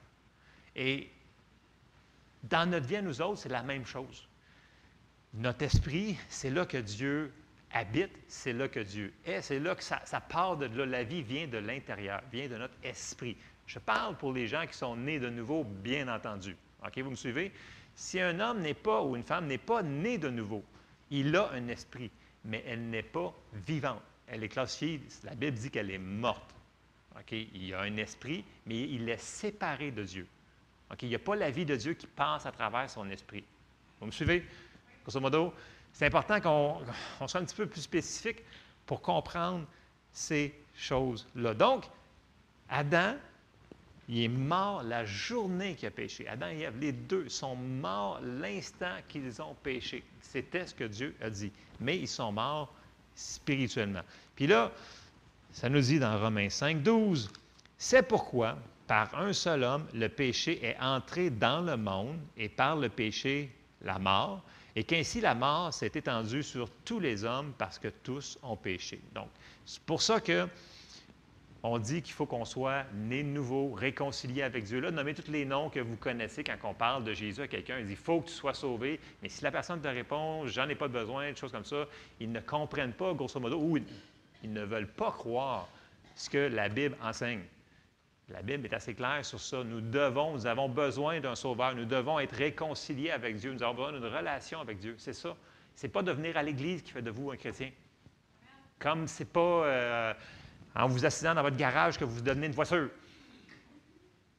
Dans 2.44 2.68
notre 2.68 2.86
vie 2.86 2.96
à 2.96 3.02
nous 3.02 3.20
autres, 3.20 3.40
c'est 3.40 3.48
la 3.48 3.62
même 3.62 3.86
chose. 3.86 4.28
Notre 5.34 5.62
esprit, 5.62 6.18
c'est 6.28 6.50
là 6.50 6.66
que 6.66 6.78
Dieu 6.78 7.32
habite, 7.72 8.10
c'est 8.26 8.52
là 8.52 8.68
que 8.68 8.80
Dieu 8.80 9.12
est, 9.24 9.42
c'est 9.42 9.60
là 9.60 9.74
que 9.74 9.82
ça, 9.82 10.00
part 10.28 10.56
de 10.56 10.66
là. 10.66 10.86
La 10.86 11.04
vie 11.04 11.22
vient 11.22 11.46
de 11.46 11.58
l'intérieur, 11.58 12.22
vient 12.32 12.48
de 12.48 12.56
notre 12.56 12.74
esprit. 12.82 13.36
Je 13.66 13.78
parle 13.78 14.16
pour 14.16 14.32
les 14.32 14.48
gens 14.48 14.66
qui 14.66 14.74
sont 14.74 14.96
nés 14.96 15.20
de 15.20 15.30
nouveau, 15.30 15.64
bien 15.64 16.08
entendu. 16.08 16.56
OK, 16.84 16.98
vous 16.98 17.10
me 17.10 17.16
suivez? 17.16 17.52
Si 17.94 18.20
un 18.20 18.40
homme 18.40 18.60
n'est 18.60 18.74
pas 18.74 19.02
ou 19.02 19.14
une 19.14 19.22
femme 19.22 19.46
n'est 19.46 19.58
pas 19.58 19.82
né 19.82 20.18
de 20.18 20.30
nouveau, 20.30 20.64
il 21.10 21.34
a 21.36 21.50
un 21.52 21.68
esprit, 21.68 22.10
mais 22.44 22.64
elle 22.66 22.88
n'est 22.88 23.02
pas 23.02 23.32
vivante. 23.52 24.02
Elle 24.26 24.44
est 24.44 24.48
classifiée, 24.48 25.00
la 25.24 25.34
Bible 25.34 25.56
dit 25.56 25.70
qu'elle 25.70 25.90
est 25.90 25.98
morte. 25.98 26.54
OK, 27.16 27.32
il 27.32 27.74
a 27.74 27.82
un 27.82 27.96
esprit, 27.96 28.44
mais 28.66 28.80
il 28.80 29.08
est 29.08 29.20
séparé 29.20 29.90
de 29.90 30.02
Dieu. 30.02 30.26
Il 31.02 31.08
n'y 31.08 31.14
a 31.14 31.20
pas 31.20 31.36
la 31.36 31.50
vie 31.50 31.64
de 31.64 31.76
Dieu 31.76 31.94
qui 31.94 32.06
passe 32.06 32.46
à 32.46 32.52
travers 32.52 32.88
son 32.90 33.08
esprit. 33.10 33.44
Vous 34.00 34.06
me 34.06 34.10
suivez? 34.10 34.44
Grosso 35.04 35.20
modo, 35.20 35.54
c'est 35.92 36.06
important 36.06 36.40
qu'on 36.40 37.26
soit 37.26 37.40
un 37.40 37.44
petit 37.44 37.56
peu 37.56 37.66
plus 37.66 37.82
spécifique 37.82 38.42
pour 38.86 39.00
comprendre 39.00 39.66
ces 40.12 40.54
choses-là. 40.74 41.54
Donc, 41.54 41.84
Adam, 42.68 43.14
il 44.08 44.24
est 44.24 44.28
mort 44.28 44.82
la 44.82 45.04
journée 45.04 45.76
qu'il 45.76 45.86
a 45.86 45.90
péché. 45.92 46.26
Adam 46.26 46.48
et 46.48 46.62
Ève, 46.62 46.78
les 46.80 46.92
deux, 46.92 47.28
sont 47.28 47.54
morts 47.54 48.20
l'instant 48.22 48.96
qu'ils 49.08 49.40
ont 49.40 49.54
péché. 49.62 50.02
C'était 50.20 50.66
ce 50.66 50.74
que 50.74 50.84
Dieu 50.84 51.14
a 51.20 51.30
dit. 51.30 51.52
Mais 51.78 51.96
ils 51.98 52.08
sont 52.08 52.32
morts 52.32 52.74
spirituellement. 53.14 54.02
Puis 54.34 54.48
là, 54.48 54.72
ça 55.52 55.68
nous 55.68 55.80
dit 55.80 56.00
dans 56.00 56.18
Romains 56.18 56.50
5, 56.50 56.82
12, 56.82 57.30
c'est 57.78 58.02
pourquoi, 58.02 58.58
par 58.90 59.16
un 59.16 59.32
seul 59.32 59.62
homme, 59.62 59.86
le 59.94 60.08
péché 60.08 60.58
est 60.66 60.76
entré 60.80 61.30
dans 61.30 61.60
le 61.60 61.76
monde, 61.76 62.18
et 62.36 62.48
par 62.48 62.74
le 62.74 62.88
péché, 62.88 63.48
la 63.82 64.00
mort, 64.00 64.42
et 64.74 64.82
qu'ainsi 64.82 65.20
la 65.20 65.36
mort 65.36 65.72
s'est 65.72 65.92
étendue 65.94 66.42
sur 66.42 66.68
tous 66.84 66.98
les 66.98 67.22
hommes 67.22 67.52
parce 67.56 67.78
que 67.78 67.86
tous 67.86 68.36
ont 68.42 68.56
péché. 68.56 69.00
Donc, 69.14 69.28
c'est 69.64 69.80
pour 69.82 70.02
ça 70.02 70.20
que 70.20 70.48
on 71.62 71.78
dit 71.78 72.02
qu'il 72.02 72.14
faut 72.14 72.26
qu'on 72.26 72.44
soit 72.44 72.82
né 72.92 73.22
de 73.22 73.28
nouveau, 73.28 73.70
réconcilié 73.70 74.42
avec 74.42 74.64
Dieu. 74.64 74.80
Là, 74.80 74.90
nommez 74.90 75.14
tous 75.14 75.30
les 75.30 75.44
noms 75.44 75.70
que 75.70 75.78
vous 75.78 75.94
connaissez 75.94 76.42
quand 76.42 76.56
on 76.64 76.74
parle 76.74 77.04
de 77.04 77.14
Jésus 77.14 77.42
à 77.42 77.46
quelqu'un. 77.46 77.78
Il 77.78 77.86
dit, 77.86 77.92
il 77.92 77.96
faut 77.96 78.22
que 78.22 78.26
tu 78.26 78.34
sois 78.34 78.54
sauvé. 78.54 78.98
Mais 79.22 79.28
si 79.28 79.44
la 79.44 79.52
personne 79.52 79.80
te 79.80 79.86
répond, 79.86 80.48
j'en 80.48 80.68
ai 80.68 80.74
pas 80.74 80.88
besoin, 80.88 81.30
des 81.30 81.36
choses 81.36 81.52
comme 81.52 81.64
ça, 81.64 81.86
ils 82.18 82.32
ne 82.32 82.40
comprennent 82.40 82.94
pas, 82.94 83.14
grosso 83.14 83.38
modo, 83.38 83.56
ou 83.56 83.78
ils 84.42 84.52
ne 84.52 84.64
veulent 84.64 84.88
pas 84.88 85.12
croire 85.12 85.68
ce 86.16 86.28
que 86.28 86.38
la 86.38 86.68
Bible 86.68 86.96
enseigne. 87.00 87.42
La 88.30 88.42
Bible 88.42 88.66
est 88.66 88.74
assez 88.74 88.94
claire 88.94 89.24
sur 89.24 89.40
ça. 89.40 89.64
Nous 89.64 89.80
devons, 89.80 90.32
nous 90.32 90.46
avons 90.46 90.68
besoin 90.68 91.20
d'un 91.20 91.34
sauveur. 91.34 91.74
Nous 91.74 91.84
devons 91.84 92.20
être 92.20 92.34
réconciliés 92.36 93.10
avec 93.10 93.36
Dieu. 93.36 93.52
Nous 93.52 93.62
avons 93.62 93.74
besoin 93.74 93.92
d'une 93.92 94.04
relation 94.04 94.60
avec 94.60 94.78
Dieu. 94.78 94.94
C'est 94.98 95.12
ça. 95.12 95.36
Ce 95.74 95.86
n'est 95.86 95.92
pas 95.92 96.02
de 96.02 96.12
venir 96.12 96.36
à 96.36 96.42
l'Église 96.42 96.82
qui 96.82 96.92
fait 96.92 97.02
de 97.02 97.10
vous 97.10 97.30
un 97.30 97.36
chrétien. 97.36 97.70
Comme 98.78 99.08
ce 99.08 99.22
n'est 99.22 99.28
pas 99.28 99.40
euh, 99.40 100.14
en 100.74 100.86
vous 100.86 101.04
assistant 101.04 101.34
dans 101.34 101.42
votre 101.42 101.56
garage 101.56 101.98
que 101.98 102.04
vous 102.04 102.20
devenez 102.20 102.46
une 102.46 102.52
voiture. 102.52 102.88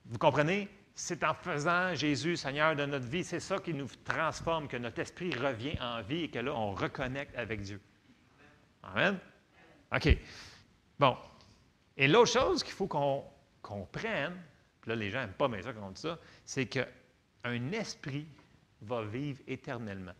Vous 0.06 0.18
comprenez? 0.18 0.70
C'est 0.96 1.24
en 1.24 1.34
faisant 1.34 1.96
Jésus 1.96 2.38
Seigneur 2.38 2.76
de 2.76 2.86
notre 2.86 3.08
vie, 3.08 3.24
c'est 3.24 3.40
ça 3.40 3.58
qui 3.60 3.74
nous 3.74 3.88
transforme, 4.06 4.68
que 4.68 4.78
notre 4.78 5.00
esprit 5.00 5.34
revient 5.34 5.78
en 5.82 6.02
vie 6.02 6.24
et 6.24 6.30
que 6.30 6.40
là, 6.40 6.54
on 6.54 6.74
reconnecte 6.74 7.36
avec 7.38 7.62
Dieu. 7.62 7.82
Amen? 8.84 9.18
OK. 9.94 10.18
Bon. 11.00 11.18
Et 11.98 12.08
l'autre 12.08 12.32
chose 12.32 12.64
qu'il 12.64 12.74
faut 12.74 12.88
qu'on 12.88 13.24
comprenne, 13.62 14.36
puis 14.82 14.90
là, 14.90 14.96
les 14.96 15.10
gens 15.10 15.20
n'aiment 15.20 15.34
pas 15.34 15.48
mais 15.48 15.62
ça 15.62 15.74
quand 15.74 15.88
on 15.88 15.92
dit 15.92 16.02
ça, 16.02 16.18
c'est 16.46 16.66
qu'un 16.66 17.72
esprit 17.72 18.28
va 18.82 19.04
vivre 19.04 19.40
éternellement. 19.48 20.16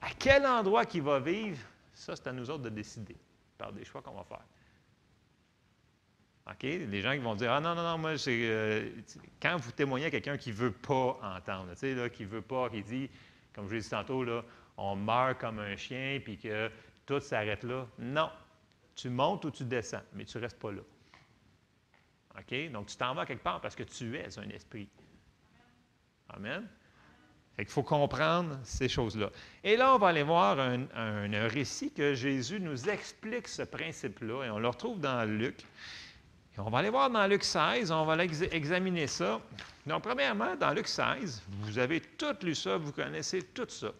À 0.00 0.10
quel 0.18 0.44
endroit 0.46 0.84
qu'il 0.84 1.02
va 1.02 1.20
vivre, 1.20 1.58
ça, 1.94 2.16
c'est 2.16 2.26
à 2.26 2.32
nous 2.32 2.50
autres 2.50 2.64
de 2.64 2.70
décider 2.70 3.16
par 3.56 3.72
des 3.72 3.84
choix 3.84 4.02
qu'on 4.02 4.14
va 4.14 4.24
faire. 4.24 4.44
OK? 6.50 6.62
Les 6.62 7.00
gens 7.00 7.12
qui 7.12 7.18
vont 7.18 7.34
dire 7.34 7.52
Ah 7.52 7.60
non, 7.60 7.74
non, 7.74 7.82
non, 7.82 7.98
moi. 7.98 8.14
Euh, 8.26 8.90
quand 9.40 9.56
vous 9.58 9.70
témoignez 9.70 10.06
à 10.06 10.10
quelqu'un 10.10 10.36
qui 10.36 10.50
ne 10.50 10.56
veut 10.56 10.72
pas 10.72 11.18
entendre, 11.22 11.70
tu 11.72 11.94
sais, 11.94 12.10
qui 12.10 12.24
ne 12.24 12.28
veut 12.28 12.42
pas, 12.42 12.68
qui 12.68 12.82
dit, 12.82 13.10
comme 13.54 13.68
je 13.68 13.74
l'ai 13.74 13.80
dit 13.80 13.88
tantôt, 13.88 14.24
là, 14.24 14.44
on 14.76 14.96
meurt 14.96 15.38
comme 15.38 15.60
un 15.60 15.76
chien, 15.76 16.20
puis 16.22 16.38
que 16.38 16.70
tout 17.06 17.20
s'arrête 17.20 17.62
là. 17.64 17.86
Non. 17.98 18.30
Tu 18.94 19.08
montes 19.08 19.44
ou 19.44 19.50
tu 19.50 19.64
descends, 19.64 20.02
mais 20.12 20.24
tu 20.24 20.36
ne 20.36 20.42
restes 20.42 20.58
pas 20.58 20.72
là. 20.72 20.82
Donc, 22.72 22.86
tu 22.86 22.96
t'en 22.96 23.14
vas 23.14 23.26
quelque 23.26 23.42
part 23.42 23.60
parce 23.60 23.74
que 23.74 23.82
tu 23.82 24.16
es 24.16 24.38
un 24.38 24.48
esprit. 24.50 24.88
Amen. 26.28 26.66
Il 27.58 27.66
faut 27.66 27.82
comprendre 27.82 28.58
ces 28.64 28.88
choses-là. 28.88 29.30
Et 29.62 29.76
là, 29.76 29.94
on 29.94 29.98
va 29.98 30.08
aller 30.08 30.22
voir 30.22 30.58
un, 30.58 31.48
récit 31.48 31.92
que 31.92 32.14
Jésus 32.14 32.58
nous 32.58 32.88
explique 32.88 33.46
ce 33.46 33.62
principe-là, 33.62 34.44
et 34.44 34.50
on 34.50 34.58
le 34.58 34.68
retrouve 34.68 34.98
dans 35.00 35.28
Luc. 35.28 35.60
Et 36.56 36.60
on 36.60 36.70
va 36.70 36.78
aller 36.78 36.90
voir 36.90 37.10
dans 37.10 37.26
Luc 37.26 37.44
16, 37.44 37.90
on 37.92 38.04
va 38.04 38.24
examiner 38.24 39.06
ça. 39.06 39.40
Donc, 39.86 40.02
premièrement, 40.02 40.56
dans 40.56 40.72
Luc 40.72 40.88
16, 40.88 41.42
vous 41.60 41.78
avez 41.78 42.00
tout 42.00 42.34
lu 42.42 42.54
ça, 42.54 42.78
vous 42.78 42.92
connaissez 42.92 43.42
tout 43.42 43.68
ça. 43.68 43.92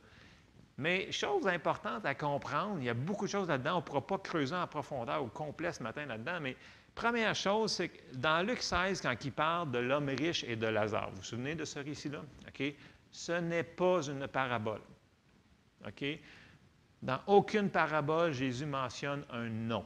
Mais 0.79 1.13
chose 1.13 1.47
importante 1.47 2.07
à 2.07 2.15
comprendre, 2.15 2.79
il 2.79 2.85
y 2.85 2.89
a 2.89 2.95
beaucoup 2.95 3.27
de 3.27 3.31
choses 3.31 3.49
là-dedans, 3.49 3.75
on 3.75 3.77
ne 3.77 3.83
pourra 3.83 4.07
pas 4.07 4.19
creuser 4.19 4.57
en 4.57 4.67
profondeur 4.67 5.23
ou 5.23 5.29
complet 5.29 5.73
ce 5.73 5.83
matin 5.83 6.07
là-dedans, 6.07 6.41
mais 6.41 6.57
première 6.95 7.35
chose, 7.35 7.73
c'est 7.73 7.89
que 7.89 8.17
dans 8.17 8.47
Luc 8.47 8.63
16, 8.63 9.01
quand 9.01 9.17
il 9.25 9.33
parle 9.33 9.71
de 9.71 9.79
l'homme 9.79 10.09
riche 10.09 10.45
et 10.45 10.57
de 10.57 10.67
Lazare, 10.67 11.11
vous 11.11 11.17
vous 11.17 11.23
souvenez 11.23 11.55
de 11.55 11.65
ce 11.65 11.79
récit-là? 11.79 12.23
OK? 12.47 12.75
Ce 13.11 13.33
n'est 13.33 13.63
pas 13.63 14.03
une 14.09 14.27
parabole. 14.29 14.81
OK? 15.87 16.05
Dans 17.03 17.21
aucune 17.27 17.69
parabole, 17.69 18.33
Jésus 18.33 18.67
mentionne 18.67 19.25
un 19.31 19.49
nom. 19.49 19.85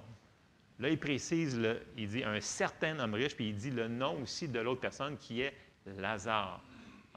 Là, 0.78 0.90
il 0.90 0.98
précise, 0.98 1.58
il 1.96 2.08
dit 2.08 2.22
un 2.22 2.40
certain 2.40 2.98
homme 2.98 3.14
riche, 3.14 3.34
puis 3.34 3.48
il 3.48 3.56
dit 3.56 3.70
le 3.70 3.88
nom 3.88 4.22
aussi 4.22 4.46
de 4.46 4.60
l'autre 4.60 4.82
personne 4.82 5.16
qui 5.16 5.40
est 5.40 5.54
Lazare. 5.86 6.62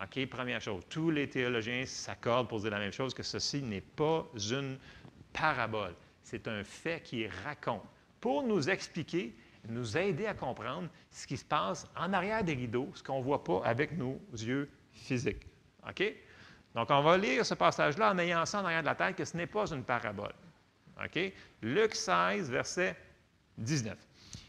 OK, 0.01 0.25
première 0.27 0.61
chose. 0.61 0.83
Tous 0.87 1.11
les 1.11 1.27
théologiens 1.27 1.85
s'accordent 1.85 2.47
pour 2.47 2.61
dire 2.61 2.71
la 2.71 2.79
même 2.79 2.93
chose, 2.93 3.13
que 3.13 3.23
ceci 3.23 3.61
n'est 3.61 3.81
pas 3.81 4.25
une 4.49 4.77
parabole. 5.33 5.93
C'est 6.23 6.47
un 6.47 6.63
fait 6.63 7.03
qui 7.03 7.27
raconte 7.27 7.83
pour 8.21 8.43
nous 8.43 8.69
expliquer, 8.69 9.35
nous 9.67 9.97
aider 9.97 10.25
à 10.25 10.33
comprendre 10.33 10.89
ce 11.11 11.27
qui 11.27 11.37
se 11.37 11.45
passe 11.45 11.87
en 11.95 12.13
arrière 12.13 12.43
des 12.43 12.53
rideaux, 12.53 12.89
ce 12.93 13.03
qu'on 13.03 13.19
ne 13.19 13.23
voit 13.23 13.43
pas 13.43 13.61
avec 13.65 13.97
nos 13.97 14.19
yeux 14.33 14.69
physiques. 14.91 15.45
OK? 15.87 16.03
Donc, 16.75 16.89
on 16.91 17.01
va 17.01 17.17
lire 17.17 17.45
ce 17.45 17.53
passage-là 17.53 18.11
en 18.11 18.17
ayant 18.19 18.45
ça 18.45 18.61
en 18.61 18.65
arrière 18.65 18.81
de 18.81 18.87
la 18.87 18.95
tête 18.95 19.15
que 19.15 19.25
ce 19.25 19.35
n'est 19.35 19.47
pas 19.47 19.71
une 19.71 19.83
parabole. 19.83 20.33
OK? 21.03 21.33
Luc 21.61 21.95
16, 21.95 22.49
verset 22.49 22.95
19. 23.57 23.97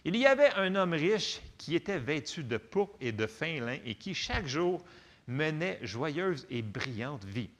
Il 0.04 0.16
y 0.16 0.26
avait 0.26 0.50
un 0.54 0.74
homme 0.76 0.94
riche 0.94 1.40
qui 1.58 1.74
était 1.74 1.98
vêtu 1.98 2.42
de 2.42 2.56
pourpre 2.56 2.96
et 3.00 3.12
de 3.12 3.26
fin 3.26 3.60
lin 3.60 3.78
et 3.84 3.94
qui 3.94 4.14
chaque 4.14 4.46
jour 4.46 4.82
menait 5.26 5.78
joyeuse 5.82 6.46
et 6.50 6.62
brillante 6.62 7.24
vie. 7.24 7.50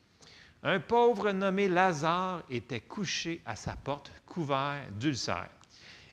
Un 0.63 0.81
pauvre 0.81 1.33
nommé 1.33 1.69
Lazare 1.69 2.43
était 2.51 2.81
couché 2.81 3.41
à 3.47 3.57
sa 3.57 3.77
porte, 3.77 4.13
couvert 4.27 4.83
d'ulcères. 4.93 5.51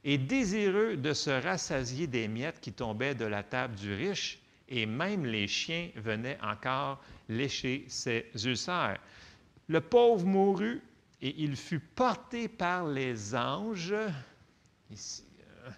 Et 0.07 0.17
désireux 0.17 0.95
de 0.95 1.11
se 1.11 1.29
rassasier 1.29 2.07
des 2.07 2.29
miettes 2.29 2.61
qui 2.61 2.71
tombaient 2.71 3.13
de 3.13 3.25
la 3.25 3.43
table 3.43 3.75
du 3.75 3.93
riche, 3.93 4.39
et 4.69 4.85
même 4.85 5.25
les 5.25 5.49
chiens 5.49 5.89
venaient 5.97 6.37
encore 6.41 7.03
lécher 7.27 7.83
ses 7.89 8.25
ulcères. 8.45 8.99
Le 9.67 9.81
pauvre 9.81 10.25
mourut 10.25 10.81
et 11.21 11.35
il 11.37 11.57
fut 11.57 11.81
porté 11.81 12.47
par 12.47 12.87
les 12.87 13.35
anges. 13.35 13.93
Ici, 14.89 15.25
euh, 15.41 15.69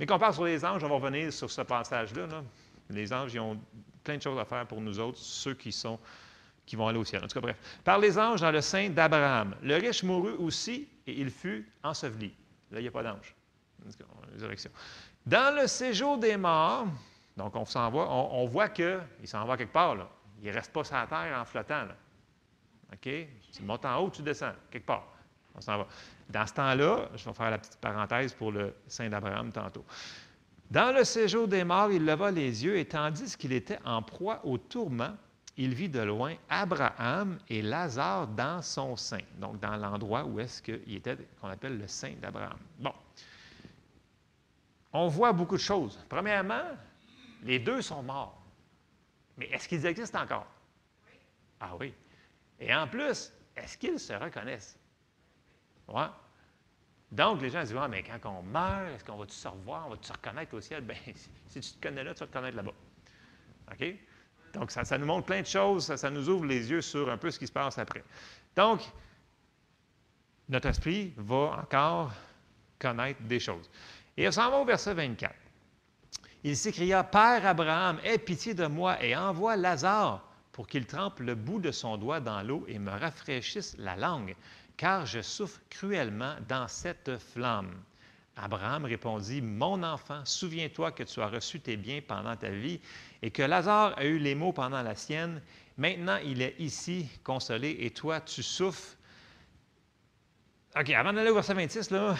mais 0.00 0.06
quand 0.06 0.16
on 0.16 0.18
parle 0.18 0.32
sur 0.32 0.46
les 0.46 0.64
anges, 0.64 0.82
on 0.82 0.88
va 0.88 0.94
revenir 0.94 1.30
sur 1.30 1.50
ce 1.50 1.60
passage-là. 1.60 2.42
Les 2.88 3.12
anges, 3.12 3.34
ils 3.34 3.40
ont 3.40 3.60
plein 4.02 4.16
de 4.16 4.22
choses 4.22 4.38
à 4.38 4.46
faire 4.46 4.66
pour 4.66 4.80
nous 4.80 4.98
autres, 4.98 5.18
ceux 5.18 5.54
qui 5.54 5.72
sont 5.72 5.98
qui 6.64 6.76
vont 6.76 6.88
aller 6.88 6.98
au 6.98 7.04
ciel. 7.04 7.22
En 7.22 7.28
tout 7.28 7.34
cas, 7.34 7.40
bref. 7.42 7.58
Par 7.84 7.98
les 7.98 8.18
anges 8.18 8.40
dans 8.40 8.50
le 8.50 8.62
sein 8.62 8.88
d'Abraham. 8.88 9.54
Le 9.62 9.76
riche 9.76 10.02
mourut 10.02 10.36
aussi 10.38 10.88
et 11.06 11.20
il 11.20 11.28
fut 11.28 11.68
enseveli. 11.82 12.32
Là, 12.70 12.80
il 12.80 12.82
n'y 12.82 12.88
a 12.88 12.90
pas 12.90 13.02
d'ange. 13.02 13.34
Dans 15.26 15.54
le 15.54 15.66
séjour 15.66 16.18
des 16.18 16.36
morts, 16.36 16.86
donc 17.36 17.54
on 17.56 17.64
s'en 17.64 17.90
va, 17.90 18.00
on, 18.00 18.46
voit 18.46 18.68
qu'il 18.68 19.00
s'en 19.24 19.44
va 19.44 19.56
quelque 19.56 19.72
part. 19.72 19.96
Là. 19.96 20.08
Il 20.42 20.48
ne 20.48 20.54
reste 20.54 20.72
pas 20.72 20.84
sur 20.84 20.96
la 20.96 21.06
terre 21.06 21.38
en 21.40 21.44
flottant. 21.44 21.86
OK? 22.92 23.08
Tu 23.52 23.62
montes 23.62 23.84
en 23.84 23.98
haut, 23.98 24.10
tu 24.10 24.22
descends, 24.22 24.52
quelque 24.70 24.86
part. 24.86 25.06
On 25.54 25.60
s'en 25.60 25.78
va. 25.78 25.86
Dans 26.28 26.46
ce 26.46 26.54
temps-là, 26.54 27.08
je 27.14 27.24
vais 27.24 27.34
faire 27.34 27.50
la 27.50 27.58
petite 27.58 27.76
parenthèse 27.76 28.34
pour 28.34 28.52
le 28.52 28.74
Saint 28.86 29.08
d'Abraham 29.08 29.52
tantôt. 29.52 29.84
Dans 30.70 30.94
le 30.94 31.04
séjour 31.04 31.46
des 31.46 31.64
morts, 31.64 31.92
il 31.92 32.04
leva 32.04 32.30
les 32.30 32.64
yeux 32.64 32.76
et 32.78 32.84
tandis 32.84 33.36
qu'il 33.36 33.52
était 33.52 33.78
en 33.84 34.02
proie 34.02 34.40
au 34.44 34.58
tourment, 34.58 35.16
il 35.56 35.74
vit 35.74 35.88
de 35.88 36.00
loin 36.00 36.34
Abraham 36.48 37.38
et 37.48 37.62
Lazare 37.62 38.26
dans 38.26 38.60
son 38.62 38.96
sein, 38.96 39.20
donc 39.38 39.60
dans 39.60 39.76
l'endroit 39.76 40.24
où 40.24 40.40
est-ce 40.40 40.60
qu'il 40.60 40.96
était, 40.96 41.16
qu'on 41.40 41.48
appelle 41.48 41.78
le 41.78 41.86
sein 41.86 42.14
d'Abraham. 42.20 42.58
Bon. 42.80 42.92
On 44.94 45.08
voit 45.08 45.32
beaucoup 45.32 45.56
de 45.56 45.60
choses. 45.60 45.98
Premièrement, 46.08 46.64
les 47.42 47.58
deux 47.58 47.82
sont 47.82 48.02
morts. 48.02 48.40
Mais 49.36 49.46
est-ce 49.46 49.68
qu'ils 49.68 49.84
existent 49.84 50.22
encore? 50.22 50.46
Ah 51.60 51.72
oui. 51.78 51.92
Et 52.60 52.72
en 52.72 52.86
plus, 52.86 53.32
est-ce 53.56 53.76
qu'ils 53.76 53.98
se 53.98 54.12
reconnaissent? 54.12 54.78
Ouais. 55.88 56.06
Donc, 57.10 57.42
les 57.42 57.50
gens 57.50 57.62
disent 57.62 57.74
mais 57.90 58.02
quand 58.02 58.38
on 58.38 58.42
meurt, 58.42 58.88
est-ce 58.94 59.04
qu'on 59.04 59.16
va 59.16 59.26
se 59.28 59.48
revoir? 59.48 59.86
On 59.88 59.90
va 59.90 59.96
se 60.00 60.12
reconnaître 60.12 60.54
au 60.54 60.60
ciel? 60.60 60.82
Bien, 60.82 60.96
si 61.48 61.60
tu 61.60 61.72
te 61.72 61.82
connais 61.82 62.04
là, 62.04 62.14
tu 62.14 62.20
vas 62.20 62.26
te 62.26 62.30
reconnaître 62.32 62.56
là-bas. 62.56 62.72
OK? 63.72 63.96
Donc, 64.54 64.70
ça, 64.70 64.98
nous 64.98 65.06
montre 65.06 65.26
plein 65.26 65.40
de 65.40 65.46
choses, 65.46 65.92
ça, 65.94 66.10
nous 66.10 66.28
ouvre 66.28 66.44
les 66.44 66.70
yeux 66.70 66.80
sur 66.80 67.10
un 67.10 67.16
peu 67.16 67.32
ce 67.32 67.38
qui 67.40 67.46
se 67.48 67.52
passe 67.52 67.76
après. 67.78 68.04
Donc, 68.54 68.80
notre 70.48 70.68
esprit 70.68 71.12
va 71.16 71.58
encore 71.62 72.12
connaître 72.78 73.20
des 73.22 73.40
choses. 73.40 73.68
Et 74.16 74.28
on 74.28 74.30
s'en 74.30 74.50
va 74.50 74.58
au 74.58 74.64
verset 74.64 74.94
24. 74.94 75.34
Il 76.44 76.56
s'écria, 76.56 77.02
Père 77.02 77.46
Abraham, 77.46 77.98
aie 78.04 78.18
pitié 78.18 78.54
de 78.54 78.66
moi 78.66 79.02
et 79.02 79.16
envoie 79.16 79.56
Lazare 79.56 80.22
pour 80.52 80.68
qu'il 80.68 80.86
trempe 80.86 81.20
le 81.20 81.34
bout 81.34 81.58
de 81.58 81.72
son 81.72 81.96
doigt 81.96 82.20
dans 82.20 82.42
l'eau 82.42 82.64
et 82.68 82.78
me 82.78 82.90
rafraîchisse 82.90 83.74
la 83.78 83.96
langue, 83.96 84.36
car 84.76 85.06
je 85.06 85.20
souffre 85.20 85.60
cruellement 85.68 86.34
dans 86.48 86.68
cette 86.68 87.18
flamme. 87.18 87.74
Abraham 88.36 88.84
répondit, 88.84 89.40
Mon 89.40 89.82
enfant, 89.82 90.20
souviens-toi 90.24 90.92
que 90.92 91.02
tu 91.04 91.20
as 91.20 91.28
reçu 91.28 91.60
tes 91.60 91.76
biens 91.76 92.00
pendant 92.06 92.36
ta 92.36 92.50
vie 92.50 92.80
et 93.22 93.30
que 93.30 93.42
Lazare 93.42 93.94
a 93.96 94.04
eu 94.04 94.18
les 94.18 94.34
maux 94.34 94.52
pendant 94.52 94.82
la 94.82 94.94
sienne. 94.94 95.40
Maintenant, 95.76 96.18
il 96.24 96.42
est 96.42 96.54
ici, 96.58 97.08
consolé, 97.22 97.76
et 97.80 97.90
toi, 97.90 98.20
tu 98.20 98.42
souffres. 98.42 98.96
OK, 100.78 100.90
avant 100.90 101.12
d'aller 101.12 101.30
au 101.30 101.34
verset 101.34 101.54
26, 101.54 101.90
là, 101.90 102.16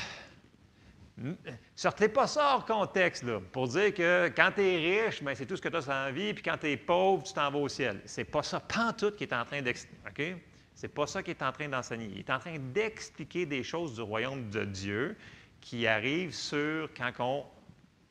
sortez 1.74 2.08
pas 2.08 2.26
ça 2.26 2.54
hors 2.54 2.64
contexte, 2.64 3.22
là, 3.22 3.40
pour 3.52 3.68
dire 3.68 3.94
que 3.94 4.28
quand 4.34 4.50
tu 4.54 4.62
es 4.62 5.04
riche, 5.06 5.22
ben, 5.22 5.34
c'est 5.34 5.46
tout 5.46 5.56
ce 5.56 5.62
que 5.62 5.68
tu 5.68 5.76
as 5.76 5.82
sans 5.82 6.10
vie, 6.10 6.34
puis 6.34 6.42
quand 6.42 6.56
tu 6.58 6.68
es 6.68 6.76
pauvre, 6.76 7.22
tu 7.22 7.32
t'en 7.32 7.50
vas 7.50 7.58
au 7.58 7.68
ciel. 7.68 8.00
C'est 8.04 8.24
pas 8.24 8.42
ça, 8.42 8.60
tout 8.96 9.12
qui 9.12 9.24
est 9.24 9.32
en 9.32 9.44
train 9.44 9.62
d'expliquer. 9.62 10.36
C'est 10.74 10.88
pas 10.88 11.06
ça 11.06 11.22
qu'il 11.22 11.30
est 11.30 11.42
en 11.42 11.52
train 11.52 11.68
d'enseigner. 11.68 12.08
Il 12.10 12.18
est 12.18 12.30
en 12.30 12.38
train 12.38 12.58
d'expliquer 12.58 13.46
des 13.46 13.62
choses 13.62 13.94
du 13.94 14.02
royaume 14.02 14.50
de 14.50 14.64
Dieu 14.64 15.16
qui 15.60 15.86
arrive 15.86 16.34
sur 16.34 16.92
quand 16.94 17.12
on 17.20 17.44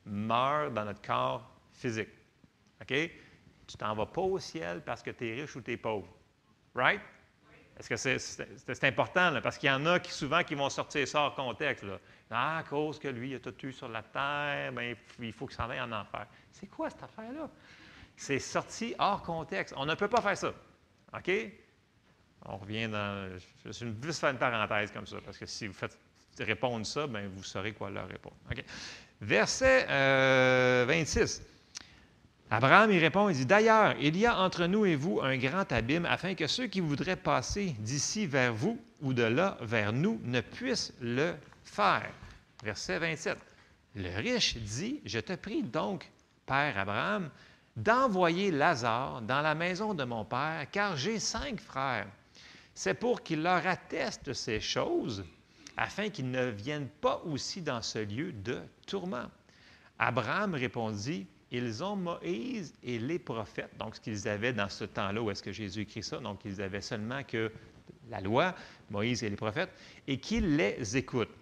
meurt 0.06 0.72
dans 0.72 0.86
notre 0.86 1.02
corps 1.02 1.50
physique. 1.72 2.08
OK? 2.80 3.10
Tu 3.66 3.76
t'en 3.76 3.94
vas 3.94 4.06
pas 4.06 4.22
au 4.22 4.38
ciel 4.38 4.82
parce 4.84 5.02
que 5.02 5.10
tu 5.10 5.28
es 5.28 5.42
riche 5.42 5.54
ou 5.56 5.60
tu 5.60 5.72
es 5.72 5.76
pauvre. 5.76 6.08
Right? 6.74 7.00
Est-ce 7.78 7.88
que 7.88 7.96
c'est 8.74 8.84
important, 8.84 9.40
parce 9.42 9.58
qu'il 9.58 9.68
y 9.68 9.72
en 9.72 9.84
a 9.86 9.98
qui 9.98 10.12
souvent 10.12 10.42
qui 10.44 10.54
vont 10.54 10.70
sortir 10.70 11.06
ça 11.08 11.22
hors 11.22 11.34
contexte. 11.34 11.84
Là. 11.84 11.98
Ah, 12.30 12.58
à 12.58 12.62
cause 12.62 12.98
que 12.98 13.08
lui, 13.08 13.30
il 13.30 13.34
a 13.36 13.38
tout 13.38 13.54
eu 13.64 13.72
sur 13.72 13.88
la 13.88 14.02
terre, 14.02 14.72
bien, 14.72 14.94
il 15.20 15.32
faut 15.32 15.46
qu'il 15.46 15.56
s'en 15.56 15.70
aille 15.70 15.80
en 15.80 15.92
enfer. 15.92 16.26
C'est 16.50 16.66
quoi 16.66 16.90
cette 16.90 17.02
affaire-là? 17.02 17.48
C'est 18.16 18.38
sorti 18.38 18.94
hors 18.98 19.22
contexte. 19.22 19.74
On 19.76 19.86
ne 19.86 19.94
peut 19.94 20.08
pas 20.08 20.20
faire 20.20 20.36
ça. 20.36 20.52
OK? 21.16 21.30
On 22.46 22.56
revient 22.56 22.88
dans. 22.88 23.38
Je 23.64 23.70
suis 23.70 23.94
juste 24.02 24.20
faire 24.20 24.30
une 24.30 24.38
parenthèse 24.38 24.90
comme 24.90 25.06
ça, 25.06 25.16
parce 25.24 25.38
que 25.38 25.46
si 25.46 25.66
vous 25.66 25.72
faites 25.72 25.96
répondre 26.40 26.84
ça, 26.84 27.06
bien, 27.06 27.28
vous 27.28 27.44
saurez 27.44 27.72
quoi 27.72 27.90
leur 27.90 28.08
répondre. 28.08 28.36
Verset 29.20 29.86
26. 30.86 31.40
Euh, 31.40 31.44
Abraham 32.50 32.92
y 32.92 32.98
répond, 32.98 33.28
il 33.28 33.36
dit, 33.36 33.46
D'ailleurs, 33.46 33.94
il 34.00 34.16
y 34.16 34.26
a 34.26 34.38
entre 34.38 34.66
nous 34.66 34.84
et 34.84 34.96
vous 34.96 35.20
un 35.22 35.36
grand 35.38 35.70
abîme, 35.72 36.06
afin 36.06 36.34
que 36.34 36.46
ceux 36.46 36.66
qui 36.66 36.80
voudraient 36.80 37.16
passer 37.16 37.74
d'ici 37.78 38.26
vers 38.26 38.52
vous 38.52 38.78
ou 39.00 39.12
de 39.12 39.22
là 39.22 39.56
vers 39.60 39.92
nous 39.92 40.20
ne 40.24 40.40
puissent 40.40 40.92
le 41.00 41.34
faire. 41.64 42.12
Verset 42.62 42.98
27. 42.98 43.38
Le 43.96 44.16
riche 44.16 44.56
dit, 44.56 45.00
Je 45.04 45.18
te 45.20 45.34
prie 45.34 45.62
donc, 45.62 46.10
Père 46.46 46.78
Abraham, 46.78 47.30
d'envoyer 47.76 48.50
Lazare 48.50 49.22
dans 49.22 49.40
la 49.40 49.54
maison 49.54 49.94
de 49.94 50.04
mon 50.04 50.24
Père, 50.24 50.66
car 50.70 50.96
j'ai 50.96 51.18
cinq 51.18 51.60
frères. 51.60 52.06
C'est 52.74 52.94
pour 52.94 53.22
qu'il 53.22 53.42
leur 53.42 53.66
atteste 53.66 54.32
ces 54.32 54.60
choses 54.60 55.24
afin 55.76 56.08
qu'ils 56.08 56.30
ne 56.30 56.46
viennent 56.46 56.88
pas 57.00 57.22
aussi 57.24 57.60
dans 57.60 57.82
ce 57.82 57.98
lieu 57.98 58.32
de 58.32 58.60
tourment. 58.86 59.28
Abraham 59.98 60.54
répondit, 60.54 61.26
ils 61.50 61.84
ont 61.84 61.96
Moïse 61.96 62.74
et 62.82 62.98
les 62.98 63.18
prophètes, 63.18 63.76
donc 63.78 63.96
ce 63.96 64.00
qu'ils 64.00 64.28
avaient 64.28 64.52
dans 64.52 64.68
ce 64.68 64.84
temps-là 64.84 65.22
où 65.22 65.30
est-ce 65.30 65.42
que 65.42 65.52
Jésus 65.52 65.82
écrit 65.82 66.02
ça, 66.02 66.18
donc 66.18 66.40
ils 66.44 66.60
avaient 66.60 66.80
seulement 66.80 67.22
que 67.22 67.52
la 68.10 68.20
loi, 68.20 68.54
Moïse 68.90 69.22
et 69.22 69.30
les 69.30 69.36
prophètes, 69.36 69.70
et 70.06 70.18
qu'ils 70.18 70.56
les 70.56 70.96
écoutent. 70.96 71.34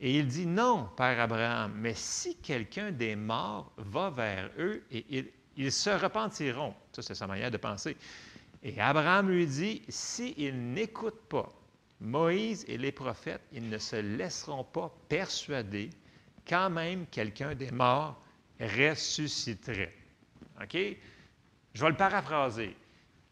Et 0.00 0.18
il 0.18 0.26
dit, 0.26 0.46
non, 0.46 0.90
Père 0.96 1.18
Abraham, 1.20 1.72
mais 1.76 1.94
si 1.94 2.36
quelqu'un 2.36 2.90
des 2.92 3.16
morts 3.16 3.72
va 3.78 4.10
vers 4.10 4.50
eux, 4.58 4.84
et 4.90 5.32
ils, 5.56 5.72
se 5.72 5.90
repentiront. 5.90 6.74
Ça, 6.92 7.00
c'est 7.00 7.14
sa 7.14 7.26
manière 7.26 7.50
de 7.50 7.56
penser. 7.56 7.96
Et 8.62 8.78
Abraham 8.78 9.30
lui 9.30 9.46
dit, 9.46 9.82
s'ils 9.88 10.72
n'écoutent 10.72 11.28
pas 11.28 11.50
Moïse 12.00 12.64
et 12.68 12.76
les 12.76 12.92
prophètes, 12.92 13.40
ils 13.52 13.68
ne 13.68 13.78
se 13.78 13.96
laisseront 13.96 14.64
pas 14.64 14.94
persuader 15.08 15.88
quand 16.46 16.68
même 16.68 17.06
quelqu'un 17.06 17.54
des 17.54 17.70
morts 17.70 18.20
ressusciterait. 18.60 19.94
OK? 20.62 20.76
Je 21.74 21.82
vais 21.82 21.90
le 21.90 21.96
paraphraser. 21.96 22.76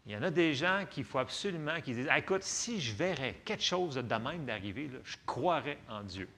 Il 0.06 0.12
y 0.12 0.16
en 0.16 0.22
a 0.22 0.30
des 0.30 0.54
gens 0.54 0.84
qu'il 0.90 1.04
faut 1.04 1.18
absolument 1.18 1.80
qui 1.80 1.94
disent 1.94 2.08
Écoute, 2.14 2.42
si 2.42 2.80
je 2.80 2.94
verrais 2.94 3.36
quelque 3.44 3.62
chose 3.62 3.94
de 3.94 4.14
même 4.14 4.44
d'arriver, 4.44 4.90
je 5.02 5.16
croirais 5.24 5.78
en 5.88 6.02
Dieu. 6.02 6.28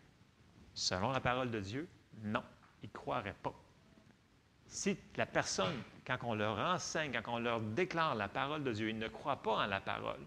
Selon 0.77 1.11
la 1.11 1.21
parole 1.21 1.51
de 1.51 1.59
Dieu, 1.59 1.89
non, 2.23 2.43
ils 2.83 2.89
ne 2.89 2.93
croiraient 2.93 3.35
pas. 3.43 3.55
Si 4.67 4.95
la 5.17 5.25
personne, 5.25 5.83
quand 6.07 6.19
on 6.23 6.35
leur 6.35 6.59
enseigne, 6.59 7.19
quand 7.25 7.33
on 7.33 7.39
leur 7.39 7.63
déclare 7.63 8.15
la 8.15 8.29
parole 8.29 8.63
de 8.63 8.73
Dieu, 8.73 8.91
ils 8.91 8.99
ne 8.99 9.09
croient 9.09 9.43
pas 9.43 9.65
en 9.65 9.67
la 9.67 9.81
parole, 9.81 10.21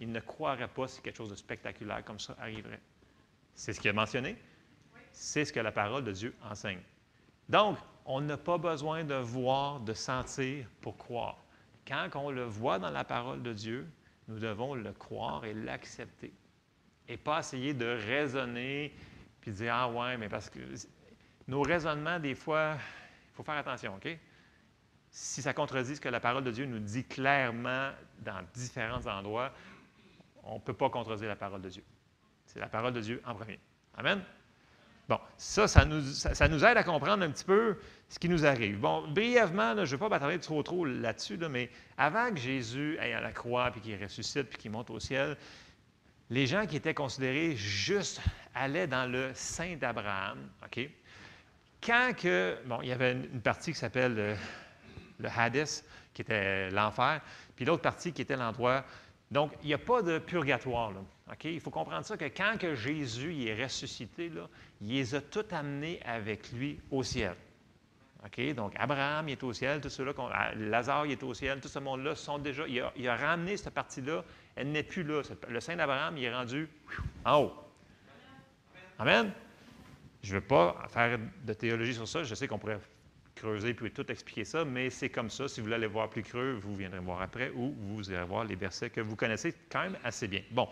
il 0.00 0.10
ne 0.10 0.18
croirait 0.18 0.66
pas 0.66 0.88
si 0.88 1.00
quelque 1.00 1.16
chose 1.16 1.30
de 1.30 1.36
spectaculaire 1.36 2.04
comme 2.04 2.18
ça 2.18 2.34
arriverait. 2.40 2.80
C'est 3.54 3.72
ce 3.72 3.80
qu'il 3.80 3.90
a 3.90 3.92
mentionné? 3.92 4.36
C'est 5.12 5.44
ce 5.44 5.52
que 5.52 5.60
la 5.60 5.70
parole 5.70 6.02
de 6.02 6.10
Dieu 6.10 6.34
enseigne. 6.42 6.82
Donc, 7.48 7.78
on 8.04 8.20
n'a 8.20 8.36
pas 8.36 8.58
besoin 8.58 9.04
de 9.04 9.14
voir, 9.14 9.78
de 9.78 9.92
sentir 9.92 10.66
pour 10.80 10.96
croire. 10.96 11.38
Quand 11.86 12.08
on 12.16 12.32
le 12.32 12.42
voit 12.42 12.80
dans 12.80 12.90
la 12.90 13.04
parole 13.04 13.44
de 13.44 13.52
Dieu, 13.52 13.88
nous 14.26 14.40
devons 14.40 14.74
le 14.74 14.92
croire 14.92 15.44
et 15.44 15.54
l'accepter. 15.54 16.34
Et 17.06 17.16
pas 17.16 17.38
essayer 17.38 17.74
de 17.74 17.86
raisonner 17.86 18.92
puis 19.44 19.52
dire 19.52 19.74
Ah 19.74 19.88
ouais, 19.90 20.16
mais 20.16 20.30
parce 20.30 20.48
que 20.48 20.58
nos 21.46 21.60
raisonnements, 21.60 22.18
des 22.18 22.34
fois, 22.34 22.78
il 22.78 23.36
faut 23.36 23.42
faire 23.42 23.56
attention, 23.56 23.94
OK? 23.96 24.08
Si 25.10 25.42
ça 25.42 25.52
contredit 25.52 25.96
ce 25.96 26.00
que 26.00 26.08
la 26.08 26.18
parole 26.18 26.44
de 26.44 26.50
Dieu 26.50 26.64
nous 26.64 26.78
dit 26.78 27.04
clairement 27.04 27.90
dans 28.20 28.42
différents 28.54 29.06
endroits, 29.06 29.52
on 30.44 30.54
ne 30.54 30.60
peut 30.60 30.72
pas 30.72 30.88
contredire 30.88 31.28
la 31.28 31.36
parole 31.36 31.60
de 31.60 31.68
Dieu. 31.68 31.84
C'est 32.46 32.58
la 32.58 32.68
parole 32.68 32.94
de 32.94 33.02
Dieu 33.02 33.22
en 33.26 33.34
premier. 33.34 33.60
Amen? 33.98 34.22
Bon, 35.10 35.18
ça, 35.36 35.68
ça 35.68 35.84
nous, 35.84 36.00
ça, 36.00 36.48
nous, 36.48 36.64
aide 36.64 36.78
à 36.78 36.82
comprendre 36.82 37.22
un 37.22 37.30
petit 37.30 37.44
peu 37.44 37.76
ce 38.08 38.18
qui 38.18 38.30
nous 38.30 38.46
arrive. 38.46 38.80
Bon, 38.80 39.06
brièvement, 39.06 39.74
je 39.76 39.80
ne 39.80 39.86
vais 39.86 39.98
pas 39.98 40.08
m'attarder 40.08 40.40
trop 40.40 40.62
trop 40.62 40.86
là-dessus, 40.86 41.36
mais 41.50 41.68
avant 41.98 42.30
que 42.30 42.38
Jésus 42.38 42.96
aille 42.98 43.12
à 43.12 43.20
la 43.20 43.32
croix, 43.32 43.70
puis 43.70 43.82
qu'il 43.82 44.02
ressuscite, 44.02 44.48
puis 44.48 44.56
qu'il 44.56 44.70
monte 44.70 44.88
au 44.88 44.98
ciel, 44.98 45.36
les 46.30 46.46
gens 46.46 46.64
qui 46.66 46.76
étaient 46.76 46.94
considérés 46.94 47.54
justes 47.54 48.22
allaient 48.54 48.86
dans 48.86 49.10
le 49.10 49.32
sein 49.34 49.76
d'Abraham, 49.76 50.38
OK? 50.64 50.88
quand 51.84 52.12
que, 52.16 52.56
bon, 52.66 52.80
il 52.82 52.88
y 52.88 52.92
avait 52.92 53.12
une 53.12 53.40
partie 53.40 53.72
qui 53.72 53.78
s'appelle 53.78 54.14
le, 54.14 54.34
le 55.18 55.28
Hades, 55.28 55.68
qui 56.12 56.22
était 56.22 56.70
l'enfer, 56.70 57.20
puis 57.54 57.64
l'autre 57.64 57.82
partie 57.82 58.12
qui 58.12 58.22
était 58.22 58.36
l'endroit. 58.36 58.84
Donc, 59.30 59.52
il 59.62 59.68
n'y 59.68 59.74
a 59.74 59.78
pas 59.78 60.02
de 60.02 60.18
purgatoire. 60.18 60.92
Il 61.42 61.60
faut 61.60 61.70
comprendre 61.70 62.06
ça 62.06 62.16
que 62.16 62.26
quand 62.26 62.56
Jésus 62.74 63.46
est 63.46 63.62
ressuscité, 63.62 64.30
il 64.80 64.88
les 64.88 65.14
a 65.14 65.20
tous 65.20 65.52
amenés 65.52 66.00
avec 66.04 66.52
lui 66.52 66.80
au 66.90 67.02
ciel. 67.02 67.34
Donc, 68.56 68.72
Abraham, 68.78 69.28
est 69.28 69.42
au 69.42 69.52
ciel, 69.52 69.82
tout 69.82 69.90
ceux-là, 69.90 70.12
Lazare, 70.56 71.04
est 71.06 71.22
au 71.22 71.34
ciel, 71.34 71.60
tout 71.60 71.68
ce 71.68 71.78
monde-là 71.78 72.14
sont 72.14 72.38
déjà. 72.38 72.66
Il 72.66 72.80
a, 72.80 72.92
il 72.96 73.06
a 73.06 73.16
ramené 73.16 73.58
cette 73.58 73.74
partie-là, 73.74 74.24
elle 74.56 74.70
n'est 74.72 74.82
plus 74.82 75.02
là. 75.02 75.20
Le 75.48 75.60
Saint 75.60 75.76
d'Abraham, 75.76 76.16
il 76.16 76.24
est 76.24 76.34
rendu 76.34 76.68
en 77.26 77.42
haut. 77.42 77.63
Amen? 78.98 79.32
Je 80.22 80.34
ne 80.34 80.40
veux 80.40 80.46
pas 80.46 80.86
faire 80.88 81.18
de 81.44 81.52
théologie 81.52 81.94
sur 81.94 82.08
ça. 82.08 82.22
Je 82.22 82.34
sais 82.34 82.48
qu'on 82.48 82.58
pourrait 82.58 82.78
creuser 83.34 83.74
puis 83.74 83.90
tout 83.90 84.10
expliquer 84.10 84.44
ça, 84.44 84.64
mais 84.64 84.90
c'est 84.90 85.10
comme 85.10 85.28
ça. 85.28 85.48
Si 85.48 85.60
vous 85.60 85.64
voulez 85.64 85.76
aller 85.76 85.86
voir 85.86 86.08
plus 86.08 86.22
creux, 86.22 86.58
vous 86.62 86.74
viendrez 86.76 87.00
voir 87.00 87.20
après 87.20 87.50
ou 87.54 87.74
vous 87.78 88.10
irez 88.10 88.24
voir 88.24 88.44
les 88.44 88.54
versets 88.54 88.90
que 88.90 89.00
vous 89.00 89.16
connaissez 89.16 89.54
quand 89.70 89.82
même 89.82 89.98
assez 90.04 90.28
bien. 90.28 90.42
Bon. 90.50 90.68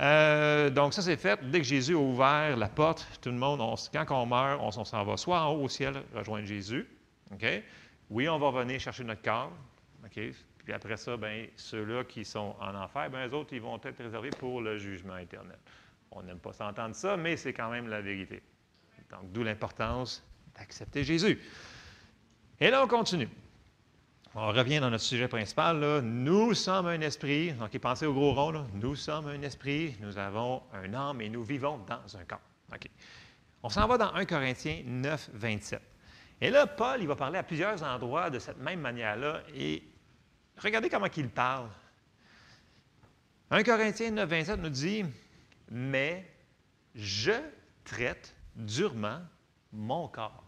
Euh, 0.00 0.70
donc, 0.70 0.92
ça, 0.92 1.02
c'est 1.02 1.16
fait. 1.16 1.38
Dès 1.50 1.60
que 1.60 1.66
Jésus 1.66 1.94
a 1.94 1.98
ouvert 1.98 2.56
la 2.56 2.68
porte, 2.68 3.06
tout 3.22 3.30
le 3.30 3.36
monde, 3.36 3.60
quand 3.92 4.22
on 4.22 4.26
meurt, 4.26 4.60
on, 4.60 4.84
s'en 4.84 5.04
va 5.04 5.16
soit 5.16 5.40
en 5.40 5.52
haut 5.52 5.64
au 5.64 5.68
ciel 5.68 6.02
rejoindre 6.12 6.46
Jésus. 6.46 6.86
OK? 7.32 7.46
Oui, 8.10 8.28
on 8.28 8.38
va 8.38 8.50
venir 8.50 8.80
chercher 8.80 9.04
notre 9.04 9.22
corps. 9.22 9.52
OK? 10.04 10.20
Puis 10.64 10.72
après 10.72 10.96
ça, 10.96 11.16
bien, 11.16 11.46
ceux-là 11.56 12.04
qui 12.04 12.24
sont 12.24 12.56
en 12.60 12.74
enfer, 12.74 13.08
bien, 13.08 13.26
les 13.26 13.32
autres, 13.32 13.52
ils 13.52 13.60
vont 13.60 13.76
être 13.76 14.02
réservés 14.02 14.30
pour 14.30 14.60
le 14.60 14.78
jugement 14.78 15.16
éternel. 15.16 15.58
On 16.14 16.22
n'aime 16.22 16.38
pas 16.38 16.52
s'entendre 16.52 16.94
ça, 16.94 17.16
mais 17.16 17.36
c'est 17.36 17.52
quand 17.52 17.70
même 17.70 17.88
la 17.88 18.00
vérité. 18.00 18.42
Donc, 19.10 19.32
d'où 19.32 19.42
l'importance 19.42 20.22
d'accepter 20.56 21.04
Jésus. 21.04 21.40
Et 22.60 22.70
là, 22.70 22.82
on 22.84 22.88
continue. 22.88 23.28
On 24.36 24.48
revient 24.48 24.80
dans 24.80 24.90
notre 24.90 25.04
sujet 25.04 25.28
principal. 25.28 26.00
Nous 26.00 26.54
sommes 26.54 26.86
un 26.86 27.00
esprit. 27.00 27.52
Donc, 27.52 27.76
pensez 27.78 28.06
au 28.06 28.14
gros 28.14 28.32
rond. 28.32 28.66
Nous 28.74 28.96
sommes 28.96 29.28
un 29.28 29.42
esprit, 29.42 29.96
nous 30.00 30.18
avons 30.18 30.62
un 30.72 30.92
âme 30.94 31.20
et 31.20 31.28
nous 31.28 31.44
vivons 31.44 31.78
dans 31.78 32.16
un 32.16 32.24
corps. 32.24 32.40
OK. 32.72 32.88
On 33.62 33.68
s'en 33.68 33.86
va 33.86 33.96
dans 33.96 34.12
1 34.12 34.24
Corinthiens 34.24 34.82
9, 34.84 35.30
27. 35.34 35.80
Et 36.40 36.50
là, 36.50 36.66
Paul, 36.66 37.00
il 37.00 37.06
va 37.06 37.16
parler 37.16 37.38
à 37.38 37.42
plusieurs 37.42 37.82
endroits 37.82 38.28
de 38.28 38.38
cette 38.38 38.58
même 38.58 38.80
manière-là. 38.80 39.42
Et 39.54 39.82
regardez 40.58 40.88
comment 40.88 41.06
il 41.16 41.28
parle. 41.28 41.68
1 43.50 43.62
Corinthiens 43.62 44.10
9, 44.10 44.28
27 44.28 44.60
nous 44.60 44.68
dit 44.68 45.04
Mais 45.70 46.30
je 46.94 47.32
traite 47.84 48.34
durement 48.56 49.20
mon 49.72 50.08
corps 50.08 50.44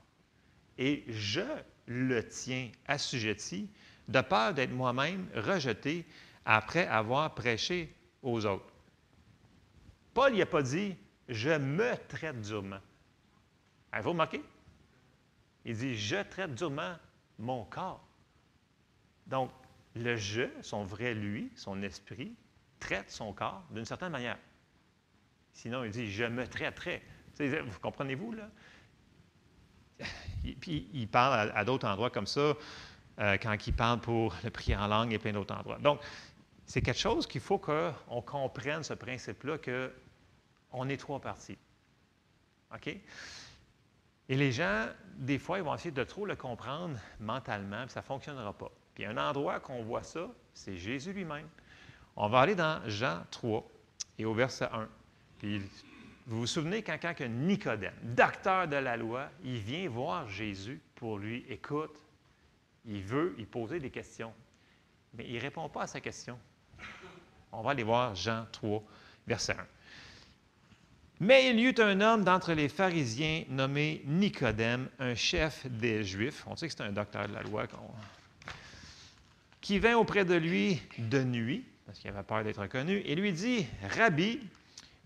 et 0.79 1.05
je 1.09 1.43
le 1.87 2.27
tiens 2.29 2.71
assujetti 2.87 3.71
de 4.09 4.21
peur 4.21 4.55
d'être 4.55 4.73
moi-même 4.73 5.29
rejeté 5.35 6.07
après 6.45 6.87
avoir 6.87 7.35
prêché 7.35 7.93
aux 8.23 8.47
autres. 8.47 8.73
Paul 10.15 10.35
n'a 10.35 10.47
pas 10.47 10.63
dit 10.63 10.97
je 11.29 11.51
me 11.51 11.95
traite 12.09 12.41
durement. 12.41 12.81
Avez-vous 13.93 14.11
remarqué? 14.11 14.43
Il 15.65 15.77
dit 15.77 15.97
je 15.97 16.23
traite 16.23 16.55
durement 16.55 16.97
mon 17.39 17.65
corps. 17.65 18.07
Donc, 19.27 19.51
le 19.97 20.17
je, 20.17 20.45
son 20.63 20.85
vrai 20.85 21.15
lui, 21.15 21.51
son 21.57 21.83
esprit, 21.83 22.35
traite 22.79 23.11
son 23.11 23.33
corps 23.33 23.65
d'une 23.71 23.85
certaine 23.85 24.13
manière. 24.13 24.39
Sinon, 25.57 25.85
il 25.85 25.91
dit 25.91 26.13
je 26.13 26.25
me 26.25 26.47
traiterai. 26.47 27.03
Vous 27.39 27.81
comprenez-vous, 27.81 28.33
là? 28.33 28.49
Puis 30.61 30.89
il 30.93 31.09
parle 31.09 31.51
à, 31.55 31.65
d'autres 31.65 31.89
endroits 31.89 32.11
comme 32.11 32.27
ça, 32.27 32.55
euh, 33.19 33.39
quand 33.39 33.67
il 33.67 33.73
parle 33.73 34.01
pour 34.01 34.35
le 34.45 34.51
prier 34.51 34.77
en 34.77 34.87
langue 34.87 35.15
et 35.15 35.19
plein 35.19 35.33
d'autres 35.33 35.55
endroits. 35.55 35.79
Donc, 35.79 36.01
c'est 36.67 36.83
quelque 36.83 37.01
chose 37.01 37.27
qu'il 37.27 37.41
faut 37.41 37.59
qu'on 37.59 38.23
comprenne 38.23 38.83
ce 38.83 38.93
principe-là, 38.93 39.57
qu'on 39.59 40.89
est 40.91 40.97
trois 40.99 41.21
parties. 41.21 41.59
OK? 42.75 42.89
Et 44.29 44.35
les 44.37 44.53
gens, 44.53 44.87
des 45.17 45.39
fois, 45.39 45.57
ils 45.57 45.65
vont 45.65 45.75
essayer 45.75 45.91
de 45.91 46.05
trop 46.05 46.27
le 46.27 46.37
comprendre 46.37 46.99
mentalement, 47.19 47.85
puis 47.85 47.93
ça 47.93 48.01
ne 48.01 48.05
fonctionnera 48.05 48.53
pas. 48.53 48.71
Puis 48.95 49.07
un 49.07 49.17
endroit 49.17 49.61
qu'on 49.61 49.83
voit 49.83 50.03
ça, 50.03 50.29
c'est 50.53 50.77
Jésus 50.77 51.15
lui-même. 51.15 51.49
On 52.15 52.29
va 52.29 52.41
aller 52.41 52.55
dans 52.55 52.87
Jean 52.87 53.23
3 53.31 53.67
et 54.19 54.27
au 54.27 54.35
verset 54.35 54.69
1. 54.71 54.89
Vous 55.43 56.41
vous 56.41 56.47
souvenez 56.47 56.83
quand, 56.83 56.99
quand 57.01 57.21
Nicodème, 57.21 57.95
docteur 58.03 58.67
de 58.67 58.77
la 58.77 58.97
loi, 58.97 59.31
il 59.45 59.59
vient 59.59 59.89
voir 59.89 60.29
Jésus 60.29 60.81
pour 60.95 61.19
lui, 61.19 61.45
écoute, 61.49 61.97
il 62.85 63.03
veut 63.03 63.35
y 63.39 63.45
poser 63.45 63.79
des 63.79 63.91
questions, 63.91 64.33
mais 65.15 65.25
il 65.29 65.37
ne 65.37 65.41
répond 65.41 65.69
pas 65.69 65.83
à 65.83 65.87
sa 65.87 66.01
question. 66.01 66.39
On 67.53 67.63
va 67.63 67.71
aller 67.73 67.83
voir 67.83 68.15
Jean 68.15 68.47
3, 68.53 68.83
verset 69.27 69.53
1. 69.53 69.67
Mais 71.21 71.49
il 71.51 71.59
y 71.59 71.65
eut 71.65 71.75
un 71.79 72.01
homme 72.01 72.25
d'entre 72.25 72.53
les 72.53 72.69
pharisiens 72.69 73.45
nommé 73.49 74.03
Nicodème, 74.05 74.89
un 74.99 75.15
chef 75.15 75.67
des 75.67 76.05
Juifs, 76.05 76.45
on 76.47 76.57
sait 76.57 76.69
que 76.69 76.75
c'est 76.77 76.83
un 76.83 76.93
docteur 76.93 77.27
de 77.29 77.33
la 77.33 77.43
loi, 77.43 77.67
qui 79.61 79.79
vint 79.79 79.97
auprès 79.97 80.25
de 80.25 80.35
lui 80.35 80.81
de 80.99 81.23
nuit, 81.23 81.65
parce 81.87 81.99
qu'il 81.99 82.11
avait 82.11 82.23
peur 82.23 82.45
d'être 82.45 82.61
reconnu, 82.61 82.99
et 82.99 83.15
lui 83.15 83.33
dit, 83.33 83.67
Rabbi, 83.97 84.41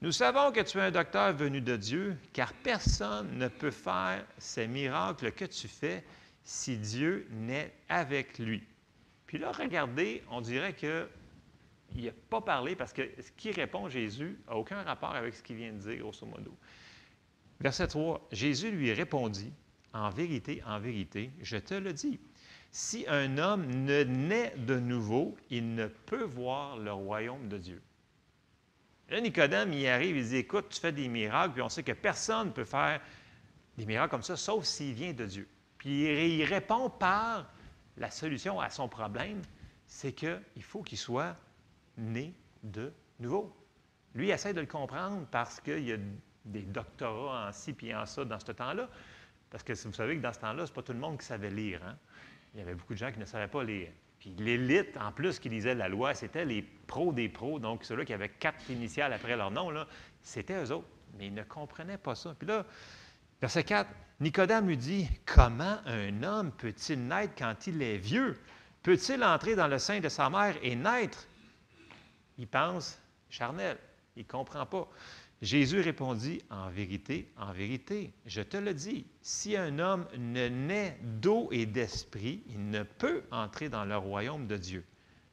nous 0.03 0.13
savons 0.13 0.51
que 0.51 0.61
tu 0.61 0.79
es 0.79 0.81
un 0.81 0.91
docteur 0.91 1.35
venu 1.35 1.61
de 1.61 1.77
Dieu, 1.77 2.17
car 2.33 2.55
personne 2.55 3.37
ne 3.37 3.49
peut 3.49 3.71
faire 3.71 4.25
ces 4.39 4.67
miracles 4.67 5.33
que 5.33 5.45
tu 5.45 5.69
fais 5.69 6.03
si 6.43 6.79
Dieu 6.79 7.27
n'est 7.31 7.71
avec 7.89 8.39
lui. 8.39 8.63
Puis 9.27 9.37
là, 9.37 9.53
regardez, 9.53 10.25
on 10.31 10.41
dirait 10.41 10.75
qu'il 10.75 11.07
n'a 12.05 12.13
pas 12.31 12.41
parlé 12.41 12.77
parce 12.77 12.95
que 12.95 13.03
ce 13.21 13.31
qui 13.37 13.53
répond 13.53 13.91
Jésus 13.91 14.39
n'a 14.49 14.57
aucun 14.57 14.83
rapport 14.83 15.15
avec 15.15 15.35
ce 15.35 15.43
qu'il 15.43 15.57
vient 15.57 15.73
de 15.73 15.79
dire, 15.79 15.99
grosso 15.99 16.25
modo. 16.25 16.57
Verset 17.61 17.89
3, 17.89 18.27
Jésus 18.33 18.71
lui 18.71 18.95
répondit, 18.95 19.53
En 19.93 20.09
vérité, 20.09 20.63
en 20.67 20.81
vérité, 20.81 21.31
je 21.43 21.59
te 21.59 21.75
le 21.75 21.93
dis, 21.93 22.19
si 22.71 23.05
un 23.07 23.37
homme 23.37 23.67
ne 23.67 24.03
naît 24.05 24.55
de 24.57 24.79
nouveau, 24.79 25.37
il 25.51 25.75
ne 25.75 25.89
peut 25.89 26.25
voir 26.25 26.79
le 26.79 26.93
royaume 26.93 27.49
de 27.49 27.59
Dieu. 27.59 27.83
Là, 29.11 29.21
Nicodème, 29.21 29.73
il 29.73 29.87
arrive, 29.89 30.17
il 30.17 30.29
dit 30.29 30.37
Écoute, 30.37 30.69
tu 30.71 30.81
fais 30.81 30.93
des 30.93 31.09
miracles, 31.09 31.55
puis 31.55 31.63
on 31.63 31.69
sait 31.69 31.83
que 31.83 31.93
personne 31.93 32.49
ne 32.49 32.53
peut 32.53 32.65
faire 32.65 33.01
des 33.77 33.85
miracles 33.85 34.11
comme 34.11 34.23
ça, 34.23 34.37
sauf 34.37 34.65
s'il 34.65 34.95
vient 34.95 35.13
de 35.13 35.27
Dieu. 35.27 35.49
Puis 35.79 36.03
il 36.39 36.45
répond 36.45 36.91
par 36.91 37.51
la 37.97 38.11
solution 38.11 38.61
à 38.61 38.71
son 38.71 38.89
problème 38.89 39.43
c'est 39.91 40.13
qu'il 40.13 40.63
faut 40.63 40.83
qu'il 40.83 40.97
soit 40.97 41.37
né 41.99 42.33
de 42.63 42.93
nouveau. 43.19 43.53
Lui, 44.15 44.29
il 44.29 44.31
essaie 44.31 44.55
de 44.55 44.61
le 44.61 44.67
comprendre 44.67 45.27
parce 45.33 45.61
qu'il 45.61 45.85
y 45.85 45.93
a 45.93 45.97
des 46.45 46.63
doctorats 46.63 47.49
en 47.49 47.53
ci 47.53 47.73
puis 47.73 47.93
en 47.95 48.07
ça 48.07 48.25
dans 48.25 48.39
ce 48.39 48.53
temps-là. 48.53 48.89
Parce 49.51 49.65
que 49.65 49.73
vous 49.73 49.93
savez 49.93 50.17
que 50.17 50.23
dans 50.23 50.33
ce 50.33 50.39
temps-là, 50.39 50.65
ce 50.65 50.71
n'est 50.71 50.75
pas 50.77 50.83
tout 50.83 50.93
le 50.93 51.01
monde 51.01 51.19
qui 51.19 51.27
savait 51.27 51.51
lire. 51.51 51.85
Hein. 51.85 51.99
Il 52.55 52.61
y 52.61 52.63
avait 52.63 52.77
beaucoup 52.77 52.93
de 52.93 52.99
gens 52.99 53.11
qui 53.11 53.19
ne 53.19 53.25
savaient 53.25 53.49
pas 53.49 53.65
lire. 53.65 53.91
Puis 54.21 54.35
l'élite, 54.39 54.97
en 54.99 55.13
plus, 55.13 55.39
qui 55.39 55.49
lisait 55.49 55.75
la 55.75 55.89
loi, 55.89 56.15
c'était 56.15 56.45
les 56.45 56.63
pros 56.63 57.13
des 57.13 57.31
pros, 57.31 57.59
donc 57.59 57.85
ceux-là 57.85 58.05
qui 58.05 58.13
avaient 58.13 58.29
quatre 58.29 58.71
initiales 58.71 59.15
après 59.15 59.35
leur 59.35 59.51
nom, 59.51 59.73
c'était 60.23 60.63
eux 60.63 60.73
autres. 60.73 60.89
Mais 61.19 61.27
ils 61.27 61.35
ne 61.35 61.43
comprenaient 61.43 61.99
pas 61.99 62.15
ça. 62.15 62.35
Puis 62.39 62.47
là, 62.47 62.65
verset 63.41 63.65
4, 63.65 63.91
Nicodème 64.21 64.69
lui 64.69 64.77
dit 64.77 65.09
Comment 65.25 65.79
un 65.87 66.23
homme 66.23 66.53
peut-il 66.53 67.07
naître 67.09 67.35
quand 67.37 67.67
il 67.67 67.81
est 67.83 67.97
vieux? 67.97 68.39
Peut-il 68.83 69.25
entrer 69.25 69.57
dans 69.57 69.67
le 69.69 69.79
sein 69.79 70.01
de 70.01 70.09
sa 70.09 70.29
mère 70.29 70.55
et 70.63 70.77
naître? 70.77 71.27
Il 72.37 72.47
pense 72.47 72.99
charnel. 73.31 73.79
Il 74.17 74.23
ne 74.25 74.29
comprend 74.29 74.67
pas. 74.67 74.87
Jésus 75.43 75.81
répondit, 75.81 76.43
En 76.51 76.69
vérité, 76.69 77.33
en 77.37 77.53
vérité, 77.53 78.13
je 78.27 78.43
te 78.43 78.59
le 78.59 78.75
dis, 78.75 79.07
si 79.23 79.57
un 79.57 79.79
homme 79.79 80.07
ne 80.19 80.49
naît 80.49 80.99
d'eau 81.03 81.49
et 81.51 81.65
d'esprit, 81.65 82.43
il 82.49 82.69
ne 82.69 82.83
peut 82.83 83.23
entrer 83.31 83.71
dans 83.71 83.87
le 83.87 83.97
royaume 83.97 84.47
de 84.47 84.59
Dieu. 84.59 84.85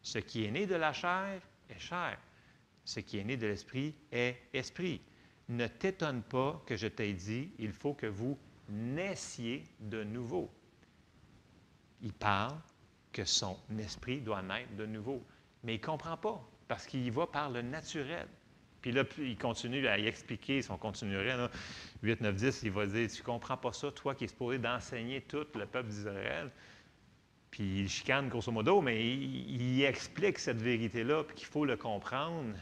Ce 0.02 0.20
qui 0.20 0.46
est 0.46 0.52
né 0.52 0.66
de 0.66 0.76
la 0.76 0.94
chair 0.94 1.42
est 1.70 1.80
chair. 1.80 2.18
Ce 2.86 3.02
qui 3.02 3.18
est 3.18 3.26
né 3.26 3.36
de 3.36 3.48
l'esprit 3.48 3.94
est 4.12 4.38
esprit. 4.54 5.02
Ne 5.50 5.68
t'étonne 5.68 6.24
pas 6.24 6.64
que 6.66 6.78
je 6.78 6.88
t'ai 6.88 7.12
dit, 7.12 7.52
il 7.60 7.74
faut 7.74 7.94
que 7.94 8.08
vous 8.08 8.38
naissiez 8.70 9.66
de 9.82 10.06
nouveau. 10.06 10.50
Il 12.02 12.14
parle 12.14 12.58
que 13.12 13.26
son 13.26 13.58
esprit 13.78 14.22
doit 14.22 14.42
naître 14.42 14.74
de 14.76 14.86
nouveau, 14.86 15.22
mais 15.64 15.76
il 15.76 15.82
ne 15.82 15.86
comprend 15.86 16.16
pas 16.16 16.42
parce 16.70 16.86
qu'il 16.86 17.06
y 17.06 17.10
va 17.10 17.28
par 17.28 17.50
le 17.50 17.62
naturel. 17.62 18.28
Puis 18.88 18.96
là, 18.96 19.04
il 19.18 19.38
continue 19.38 19.86
à 19.86 20.00
y 20.00 20.08
expliquer, 20.08 20.62
si 20.62 20.72
on 20.72 20.78
continuerait, 20.78 21.50
8, 22.04 22.22
9, 22.22 22.36
10, 22.36 22.64
il 22.64 22.72
va 22.72 22.86
dire 22.86 23.10
Tu 23.14 23.22
comprends 23.22 23.58
pas 23.58 23.74
ça, 23.74 23.92
toi 23.92 24.16
qui 24.16 24.24
es 24.24 24.28
supposé 24.30 24.60
d'enseigner 24.60 25.20
tout 25.20 25.46
le 25.56 25.66
peuple 25.66 25.90
d'Israël. 25.90 26.50
Puis 27.52 27.82
il 27.82 27.90
chicane 27.90 28.30
grosso 28.30 28.50
modo, 28.50 28.80
mais 28.80 29.06
il, 29.06 29.84
explique 29.84 30.40
cette 30.40 30.62
vérité-là, 30.62 31.26
puis 31.26 31.36
qu'il 31.36 31.48
faut 31.48 31.66
le 31.66 31.76
comprendre 31.76 32.56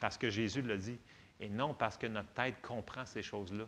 parce 0.00 0.16
que 0.16 0.30
Jésus 0.30 0.62
l'a 0.62 0.78
dit, 0.78 0.98
et 1.40 1.50
non 1.50 1.74
parce 1.74 1.98
que 1.98 2.06
notre 2.06 2.30
tête 2.30 2.54
comprend 2.62 3.04
ces 3.04 3.22
choses-là. 3.22 3.66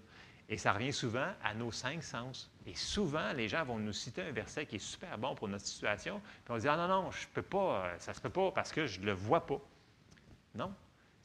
Et 0.49 0.57
ça 0.57 0.73
revient 0.73 0.95
souvent 0.95 1.29
à 1.43 1.53
nos 1.53 1.73
cinq 1.73 2.03
sens. 2.03 2.51
Et 2.65 2.75
souvent, 2.75 3.35
les 3.35 3.49
gens 3.49 3.67
vont 3.67 3.79
nous 3.79 3.93
citer 3.93 4.23
un 4.23 4.33
verset 4.33 4.65
qui 4.65 4.77
est 4.77 4.79
super 4.79 5.19
bon 5.19 5.35
pour 5.35 5.49
notre 5.49 5.67
situation, 5.67 6.23
puis 6.47 6.55
on 6.55 6.57
dit 6.57 6.69
Ah 6.69 6.79
non, 6.79 6.89
non, 6.89 7.11
je 7.11 7.27
ne 7.27 7.33
peux 7.35 7.43
pas, 7.43 7.91
ça 7.99 8.13
ne 8.13 8.17
se 8.17 8.23
peut 8.23 8.31
pas 8.31 8.51
parce 8.51 8.73
que 8.73 8.87
je 8.87 8.99
ne 8.99 9.05
le 9.05 9.13
vois 9.13 9.45
pas. 9.45 9.61
Non, 10.55 10.73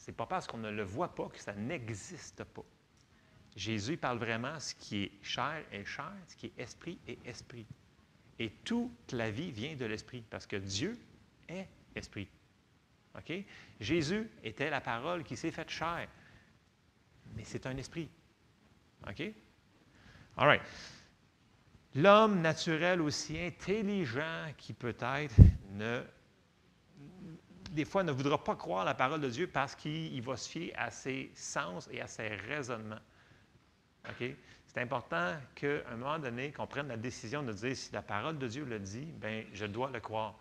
ce 0.09 0.11
n'est 0.11 0.17
pas 0.17 0.25
parce 0.25 0.47
qu'on 0.47 0.57
ne 0.57 0.71
le 0.71 0.81
voit 0.81 1.13
pas 1.13 1.29
que 1.29 1.37
ça 1.37 1.53
n'existe 1.53 2.43
pas. 2.43 2.63
Jésus 3.55 3.95
parle 3.95 4.17
vraiment 4.17 4.59
ce 4.59 4.73
qui 4.73 5.03
est 5.03 5.11
chair 5.21 5.63
est 5.71 5.85
chair, 5.85 6.11
ce 6.27 6.35
qui 6.35 6.47
est 6.47 6.59
esprit 6.59 6.97
est 7.07 7.19
esprit. 7.27 7.67
Et 8.39 8.49
toute 8.63 9.11
la 9.11 9.29
vie 9.29 9.51
vient 9.51 9.75
de 9.75 9.85
l'esprit, 9.85 10.23
parce 10.27 10.47
que 10.47 10.55
Dieu 10.55 10.97
est 11.47 11.67
esprit. 11.95 12.27
Jésus 13.79 14.27
était 14.43 14.71
la 14.71 14.81
parole 14.81 15.23
qui 15.23 15.37
s'est 15.37 15.51
faite 15.51 15.69
chair, 15.69 16.07
mais 17.35 17.43
c'est 17.43 17.67
un 17.67 17.77
esprit. 17.77 18.09
OK? 19.07 19.21
All 20.37 20.47
right. 20.47 20.61
L'homme 21.93 22.41
naturel 22.41 22.99
aussi 22.99 23.39
intelligent 23.39 24.53
qui 24.57 24.73
peut-être 24.73 25.35
ne, 25.73 26.01
des 27.69 27.85
fois 27.85 28.03
ne 28.03 28.11
voudra 28.11 28.43
pas 28.43 28.55
croire 28.55 28.85
la 28.85 28.93
parole 28.93 29.21
de 29.21 29.29
Dieu 29.29 29.47
parce 29.47 29.75
qu'il 29.75 30.21
va 30.21 30.37
se 30.37 30.49
fier 30.49 30.73
à 30.77 30.91
ses 30.91 31.31
sens 31.35 31.89
et 31.91 32.01
à 32.01 32.07
ses 32.07 32.27
raisonnements. 32.27 32.99
OK? 34.09 34.29
C'est 34.65 34.81
important 34.81 35.33
qu'à 35.55 35.81
un 35.91 35.95
moment 35.95 36.19
donné, 36.19 36.51
qu'on 36.51 36.67
prenne 36.67 36.87
la 36.87 36.97
décision 36.97 37.41
de 37.41 37.53
dire 37.53 37.75
si 37.75 37.91
la 37.91 38.01
parole 38.01 38.37
de 38.37 38.47
Dieu 38.47 38.65
le 38.65 38.79
dit, 38.79 39.11
bien, 39.15 39.43
je 39.53 39.65
dois 39.65 39.89
le 39.91 39.99
croire. 39.99 40.35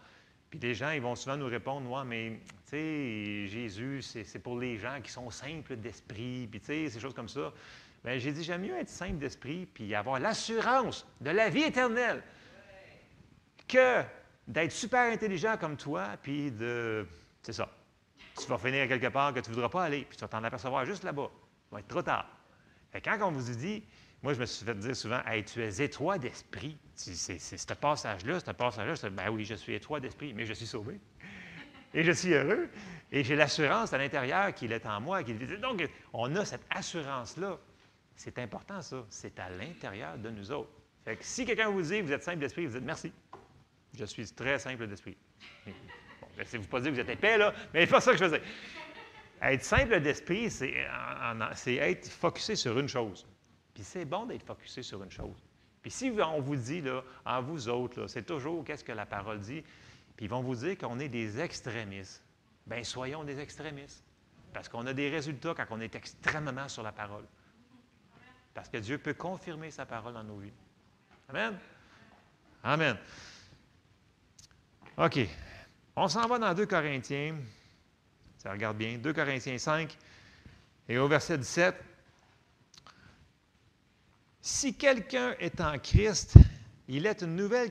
Puis 0.51 0.59
des 0.59 0.75
gens, 0.75 0.91
ils 0.91 1.01
vont 1.01 1.15
souvent 1.15 1.37
nous 1.37 1.47
répondre, 1.47 1.91
ouais, 1.91 2.05
mais, 2.05 2.41
tu 2.65 2.71
sais, 2.71 3.47
Jésus, 3.47 4.03
c'est 4.03 4.39
pour 4.39 4.59
les 4.59 4.79
gens 4.79 5.01
qui 5.03 5.11
sont 5.11 5.31
simples 5.31 5.77
d'esprit, 5.77 6.47
puis, 6.47 6.61
tu 6.61 6.67
sais, 6.67 6.91
ces 6.91 7.01
choses 7.01 7.15
comme 7.15 7.29
ça. 7.29 7.53
Bien, 8.05 8.19
j'ai 8.19 8.33
dit, 8.33 8.45
j'aime 8.45 8.63
mieux 8.63 8.77
être 8.77 8.89
simple 8.89 9.19
d'esprit, 9.19 9.67
puis 9.67 9.95
avoir 9.95 10.21
l'assurance 10.21 11.07
de 11.21 11.31
la 11.31 11.49
vie 11.49 11.65
éternelle, 11.65 12.23
que 13.67 14.03
d'être 14.49 14.73
super 14.73 15.13
intelligent 15.13 15.57
comme 15.59 15.77
toi, 15.77 16.09
puis 16.23 16.51
de, 16.51 17.07
c'est 17.43 17.53
ça, 17.53 17.69
tu 18.37 18.47
vas 18.47 18.59
finir 18.59 18.89
quelque 18.89 19.09
part 19.09 19.33
que 19.33 19.41
tu 19.41 19.51
ne 19.51 19.55
voudras 19.55 19.69
pas 19.69 19.85
aller, 19.85 20.05
puis 20.09 20.17
tu 20.17 20.23
vas 20.23 20.29
t'en 20.29 20.43
apercevoir 20.43 20.85
juste 20.85 21.05
là-bas. 21.05 21.31
Ça 21.69 21.77
va 21.77 21.81
être 21.81 21.89
trop 21.89 22.03
tard. 22.03 22.27
Quand 23.05 23.19
on 23.23 23.31
vous 23.31 23.55
dit, 23.55 23.85
moi, 24.23 24.33
je 24.33 24.41
me 24.41 24.47
suis 24.47 24.65
fait 24.65 24.75
dire 24.75 24.97
souvent, 24.97 25.21
tu 25.47 25.63
es 25.63 25.83
étroit 25.83 26.19
d'esprit. 26.19 26.79
C'est 26.95 27.39
ce 27.39 27.75
passage-là, 27.75 28.41
ce 28.41 28.51
passage-là, 28.51 29.11
ben 29.11 29.29
oui, 29.31 29.45
je 29.45 29.55
suis 29.55 29.75
étroit 29.75 30.01
d'esprit, 30.01 30.33
mais 30.33 30.47
je 30.47 30.55
suis 30.55 30.67
sauvé. 30.67 30.99
Et 31.95 32.03
je 32.03 32.13
suis 32.13 32.33
heureux. 32.33 32.69
Et 33.13 33.23
j'ai 33.23 33.37
l'assurance 33.37 33.93
à 33.93 33.99
l'intérieur 33.99 34.53
qu'il 34.55 34.73
est 34.73 34.87
en 34.87 35.01
moi. 35.01 35.23
Donc, 35.23 35.89
on 36.13 36.35
a 36.37 36.45
cette 36.45 36.65
assurance-là. 36.71 37.59
C'est 38.17 38.39
important, 38.39 38.83
ça. 38.83 39.05
C'est 39.09 39.39
à 39.39 39.49
l'intérieur 39.51 40.19
de 40.19 40.31
nous 40.31 40.51
autres. 40.51 40.71
Si 41.21 41.47
quelqu'un 41.47 41.71
vous 41.71 41.83
dit, 41.83 42.01
vous 42.01 42.13
êtes 42.13 42.25
simple 42.25 42.41
d'esprit, 42.41 42.67
vous 42.67 42.79
dites 42.79 42.87
merci. 42.87 43.13
Je 43.99 44.05
suis 44.05 44.27
très 44.31 44.59
simple 44.61 44.87
d'esprit. 44.87 45.17
Bon, 45.67 45.73
ne 46.37 46.59
vous 46.59 46.69
pas 46.69 46.81
dire 46.81 46.91
que 46.91 46.95
vous 46.95 47.01
êtes 47.01 47.09
épais, 47.09 47.37
là, 47.37 47.53
mais 47.75 47.85
c'est 47.85 47.91
pas 47.91 48.01
ça 48.01 48.13
que 48.13 48.19
je 48.19 48.25
faisais. 48.25 48.43
Être 49.43 49.65
simple 49.65 50.01
d'esprit, 50.01 50.51
c'est 50.51 50.87
être 51.67 52.09
focusé 52.09 52.55
sur 52.55 52.79
une 52.79 52.89
chose. 52.89 53.27
Puis 53.75 53.83
c'est 53.83 54.05
bon 54.05 54.27
d'être 54.27 54.47
focusé 54.47 54.83
sur 54.83 55.03
une 55.03 55.11
chose. 55.11 55.37
Puis 55.83 55.91
si 55.91 56.11
on 56.11 56.41
vous 56.41 56.57
dit, 56.57 56.81
là, 56.81 57.03
en 57.25 57.43
vous 57.43 57.69
autres, 57.69 58.07
c'est 58.07 58.25
toujours 58.25 58.65
qu'est-ce 58.65 58.85
que 58.85 58.93
la 58.93 59.07
parole 59.07 59.41
dit, 59.41 59.63
puis 60.17 60.27
ils 60.27 60.29
vont 60.29 60.43
vous 60.43 60.55
dire 60.55 60.79
qu'on 60.79 61.01
est 61.01 61.09
des 61.09 61.41
extrémistes. 61.41 62.23
Bien, 62.67 62.85
soyons 62.85 63.25
des 63.25 63.39
extrémistes. 63.41 64.05
Parce 64.53 64.69
qu'on 64.69 64.87
a 64.87 64.93
des 64.93 65.11
résultats 65.11 65.55
quand 65.55 65.67
on 65.71 65.81
est 65.81 65.95
extrêmement 65.95 66.69
sur 66.69 66.83
la 66.83 66.93
parole. 66.93 67.25
Parce 68.55 68.69
que 68.69 68.79
Dieu 68.79 68.99
peut 68.99 69.15
confirmer 69.15 69.71
sa 69.71 69.87
parole 69.87 70.15
dans 70.15 70.25
nos 70.25 70.39
vies. 70.39 70.53
Amen? 71.29 71.59
Amen. 72.65 72.97
OK. 74.99 75.29
On 75.95 76.09
s'en 76.09 76.27
va 76.27 76.39
dans 76.39 76.53
2 76.53 76.67
Corinthiens. 76.67 77.37
Ça 78.37 78.51
regarde 78.51 78.77
bien. 78.77 78.99
2 78.99 79.13
Corinthiens 79.13 79.57
5. 79.57 79.97
Et 80.89 80.99
au 80.99 81.07
verset 81.07 81.39
17, 81.39 81.77
si 84.41 84.75
quelqu'un 84.75 85.37
est 85.39 85.61
en 85.61 85.79
Christ, 85.79 86.35
il 86.89 87.07
est 87.07 87.23
une 87.23 87.37
nouvelle 87.37 87.69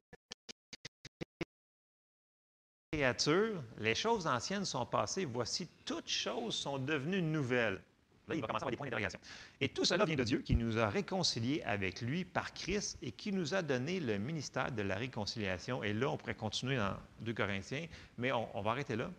créature. 2.93 3.61
Les 3.79 3.95
choses 3.95 4.25
anciennes 4.25 4.65
sont 4.65 4.85
passées. 4.85 5.25
Voici, 5.25 5.67
toutes 5.83 6.09
choses 6.09 6.55
sont 6.55 6.77
devenues 6.77 7.21
nouvelles. 7.21 7.81
Là, 8.27 8.35
il 8.35 8.41
va 8.41 8.47
commencer 8.47 8.63
à 8.63 8.67
avoir 8.67 8.71
des 8.71 8.77
points 8.77 8.87
d'interrogation. 8.87 9.19
Et 9.61 9.69
tout 9.69 9.85
cela 9.85 10.03
vient 10.03 10.15
de 10.15 10.23
Dieu 10.23 10.39
qui 10.39 10.55
nous 10.55 10.77
a 10.77 10.89
réconciliés 10.89 11.63
avec 11.63 12.01
lui 12.01 12.25
par 12.25 12.53
Christ 12.53 12.97
et 13.01 13.11
qui 13.11 13.31
nous 13.31 13.53
a 13.53 13.61
donné 13.61 13.99
le 13.99 14.17
ministère 14.17 14.71
de 14.71 14.81
la 14.81 14.95
réconciliation. 14.95 15.81
Et 15.83 15.93
là, 15.93 16.09
on 16.09 16.17
pourrait 16.17 16.35
continuer 16.35 16.75
dans 16.75 16.97
2 17.21 17.33
Corinthiens, 17.33 17.87
mais 18.17 18.31
on, 18.33 18.61
va 18.61 18.71
arrêter 18.71 18.97
là. 18.97 19.09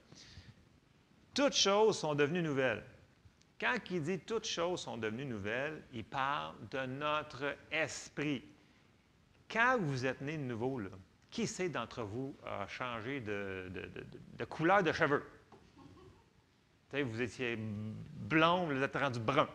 Toutes 1.33 1.55
choses 1.55 1.99
sont 1.99 2.15
devenues 2.15 2.43
nouvelles. 2.43 2.85
Quand 3.59 3.77
il 3.91 4.03
dit 4.03 4.19
toutes 4.21 4.47
choses 4.47 4.83
sont 4.83 4.99
devenues 4.99 5.25
nouvelles, 5.25 5.83
il 5.93 6.05
parle 6.05 6.55
de 6.71 6.87
notre 6.87 7.57
esprit. 7.73 8.45
Quand 9.51 9.79
vous 9.81 10.05
êtes 10.05 10.21
né 10.21 10.37
de 10.37 10.43
nouveau, 10.43 10.81
qui 11.31 11.47
c'est 11.47 11.69
d'entre 11.69 12.03
vous 12.03 12.37
a 12.45 12.67
changé 12.67 13.21
de, 13.21 13.71
couleur 14.49 14.83
de 14.83 14.93
cheveux? 14.93 15.25
Vous 16.93 17.21
étiez 17.21 17.57
blond, 17.59 18.67
vous 18.67 18.83
êtes 18.83 18.97
rendu 18.97 19.21
brun. 19.21 19.49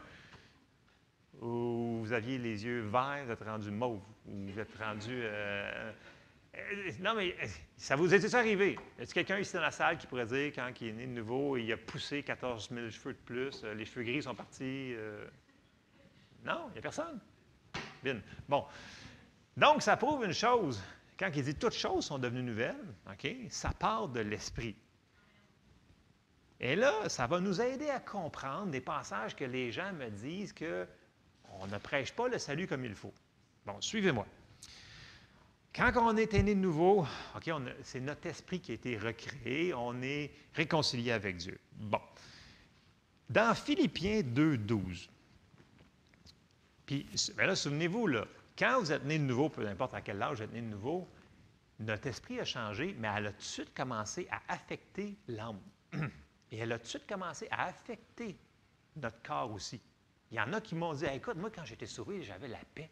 Ou 1.42 2.00
vous 2.02 2.14
aviez 2.14 2.38
les 2.38 2.64
yeux 2.64 2.82
verts, 2.82 3.24
vous 3.26 3.32
êtes 3.32 3.44
rendu 3.44 3.72
mauve. 3.72 4.02
Ou 4.28 4.52
vous 4.52 4.60
êtes 4.60 4.76
rendu 4.78 5.12
euh, 5.12 5.92
euh, 6.56 6.92
non, 7.00 7.16
mais 7.16 7.36
euh, 7.42 7.48
ça 7.76 7.96
vous 7.96 8.14
est 8.14 8.34
arrivé? 8.36 8.78
Est-ce 9.00 9.14
quelqu'un 9.14 9.40
ici 9.40 9.54
dans 9.54 9.62
la 9.62 9.72
salle 9.72 9.98
qui 9.98 10.06
pourrait 10.06 10.28
dire, 10.28 10.52
quand 10.54 10.70
il 10.80 10.90
est 10.90 10.94
né 10.94 11.08
de 11.08 11.12
nouveau, 11.12 11.58
il 11.58 11.72
a 11.74 11.78
poussé 11.78 12.22
14 12.22 12.70
000 12.70 12.90
cheveux 12.92 13.14
de 13.14 13.20
plus, 13.20 13.64
les 13.64 13.86
cheveux 13.86 14.04
gris 14.04 14.22
sont 14.22 14.36
partis? 14.36 14.94
Non, 16.46 16.68
il 16.70 16.74
n'y 16.74 16.78
a 16.78 16.82
personne. 16.82 17.20
Bien. 18.04 18.22
Bon. 18.48 18.66
Donc, 19.58 19.82
ça 19.82 19.98
prouve 19.98 20.24
une 20.26 20.34
chose. 20.34 20.82
Quand 21.18 21.30
il 21.34 21.44
dit 21.44 21.56
toutes 21.56 21.74
choses 21.74 22.06
sont 22.06 22.20
devenues 22.20 22.44
nouvelles, 22.44 22.94
OK, 23.10 23.28
ça 23.50 23.72
part 23.72 24.08
de 24.08 24.20
l'esprit. 24.20 24.76
Et 26.64 26.78
là, 26.78 27.10
ça 27.10 27.28
va 27.28 27.42
nous 27.42 27.60
aider 27.60 27.90
à 27.90 28.00
comprendre 28.00 28.72
des 28.72 28.80
passages 28.80 29.36
que 29.36 29.44
les 29.44 29.70
gens 29.74 29.92
me 29.92 30.10
disent 30.10 30.54
qu'on 30.54 31.68
ne 31.68 31.78
prêche 31.78 32.14
pas 32.14 32.30
le 32.30 32.40
salut 32.40 32.68
comme 32.68 32.86
il 32.86 32.96
faut. 32.96 33.14
Bon, 33.66 33.82
suivez-moi. 33.82 34.26
Quand 35.76 35.92
on 35.98 36.16
est 36.16 36.32
né 36.32 36.56
de 36.56 36.62
nouveau, 36.62 37.06
OK, 37.36 37.52
c'est 37.84 38.00
notre 38.00 38.28
esprit 38.28 38.62
qui 38.62 38.72
a 38.72 38.76
été 38.76 38.98
recréé, 38.98 39.74
on 39.74 40.02
est 40.02 40.32
réconcilié 40.54 41.12
avec 41.12 41.36
Dieu. 41.36 41.60
Bon. 41.74 42.00
Dans 43.30 43.54
Philippiens 43.54 44.22
2, 44.24 44.58
12, 44.60 45.10
puis 46.86 47.06
ben 47.36 47.48
là, 47.48 47.58
souvenez-vous, 47.58 48.08
là, 48.08 48.26
quand 48.58 48.80
vous 48.80 48.94
êtes 48.94 49.04
né 49.04 49.20
de 49.20 49.26
nouveau, 49.26 49.50
peu 49.50 49.68
importe 49.68 49.96
à 49.96 50.02
quel 50.02 50.22
âge 50.22 50.38
vous 50.38 50.44
êtes 50.44 50.54
né 50.54 50.62
de 50.62 50.68
nouveau, 50.68 51.10
notre 51.80 52.08
esprit 52.08 52.40
a 52.40 52.46
changé, 52.46 52.96
mais 53.00 53.10
elle 53.18 53.28
a 53.28 53.32
tout 53.34 53.40
de 53.40 53.44
suite 53.44 53.74
commencé 53.74 54.30
à 54.32 54.42
affecter 54.48 55.18
l'âme. 55.28 55.60
Et 56.54 56.58
elle 56.60 56.72
a 56.72 56.78
tout 56.78 56.84
de 56.84 56.90
suite 56.90 57.08
commencé 57.08 57.48
à 57.50 57.66
affecter 57.66 58.38
notre 58.96 59.20
corps 59.24 59.52
aussi. 59.52 59.82
Il 60.30 60.38
y 60.38 60.40
en 60.40 60.54
a 60.54 60.62
qui 60.62 60.76
m'ont 60.76 60.94
dit 60.94 61.06
Écoute, 61.06 61.36
moi, 61.36 61.50
quand 61.50 61.66
j'étais 61.66 61.88
sauvé, 61.88 62.22
j'avais 62.22 62.48
la 62.48 62.60
paix. 62.76 62.92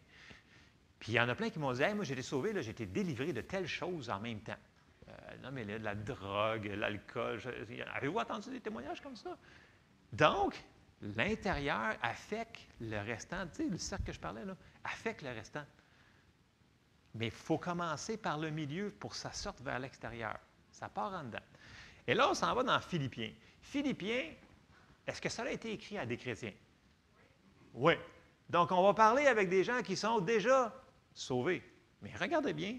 Puis 0.98 1.12
il 1.12 1.14
y 1.14 1.20
en 1.20 1.28
a 1.28 1.34
plein 1.36 1.48
qui 1.48 1.60
m'ont 1.60 1.72
dit 1.72 1.82
Moi, 1.94 2.04
été 2.04 2.22
sauvé, 2.22 2.60
j'ai 2.60 2.72
été 2.72 2.86
délivré 2.86 3.32
de 3.32 3.40
telles 3.40 3.68
choses 3.68 4.10
en 4.10 4.18
même 4.18 4.40
temps. 4.40 4.56
Euh, 5.08 5.12
non, 5.44 5.52
mais 5.52 5.62
là, 5.62 5.78
la 5.78 5.94
drogue, 5.94 6.72
l'alcool. 6.74 7.40
Avez-vous 7.94 8.18
entendu 8.18 8.50
des 8.50 8.60
témoignages 8.60 9.00
comme 9.00 9.14
ça? 9.14 9.38
Donc, 10.12 10.60
l'intérieur 11.00 11.94
affecte 12.02 12.66
le 12.80 12.98
restant. 12.98 13.46
Tu 13.46 13.62
sais, 13.62 13.68
le 13.68 13.78
cercle 13.78 14.06
que 14.06 14.12
je 14.12 14.20
parlais, 14.20 14.44
là, 14.44 14.56
affecte 14.82 15.22
le 15.22 15.30
restant. 15.30 15.64
Mais 17.14 17.26
il 17.26 17.32
faut 17.32 17.58
commencer 17.58 18.16
par 18.16 18.38
le 18.38 18.50
milieu 18.50 18.90
pour 18.90 19.12
que 19.12 19.16
ça 19.16 19.30
sorte 19.30 19.60
vers 19.60 19.78
l'extérieur. 19.78 20.36
Ça 20.72 20.88
part 20.88 21.12
en 21.12 21.22
dedans. 21.22 21.38
Et 22.08 22.14
là, 22.14 22.28
on 22.28 22.34
s'en 22.34 22.52
va 22.56 22.64
dans 22.64 22.80
Philippiens. 22.80 23.32
Philippiens, 23.62 24.30
est-ce 25.06 25.20
que 25.20 25.28
ça 25.28 25.44
a 25.44 25.50
été 25.50 25.72
écrit 25.72 25.98
à 25.98 26.04
des 26.04 26.16
chrétiens? 26.16 26.52
Oui. 27.74 27.94
Donc, 28.50 28.70
on 28.70 28.82
va 28.82 28.92
parler 28.92 29.26
avec 29.26 29.48
des 29.48 29.64
gens 29.64 29.82
qui 29.82 29.96
sont 29.96 30.20
déjà 30.20 30.74
sauvé. 31.14 31.62
Mais 32.02 32.12
regardez 32.20 32.52
bien 32.52 32.78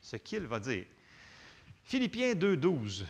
ce 0.00 0.16
qu'il 0.16 0.46
va 0.46 0.58
dire. 0.60 0.86
Philippiens 1.82 2.32
2.12. 2.32 3.04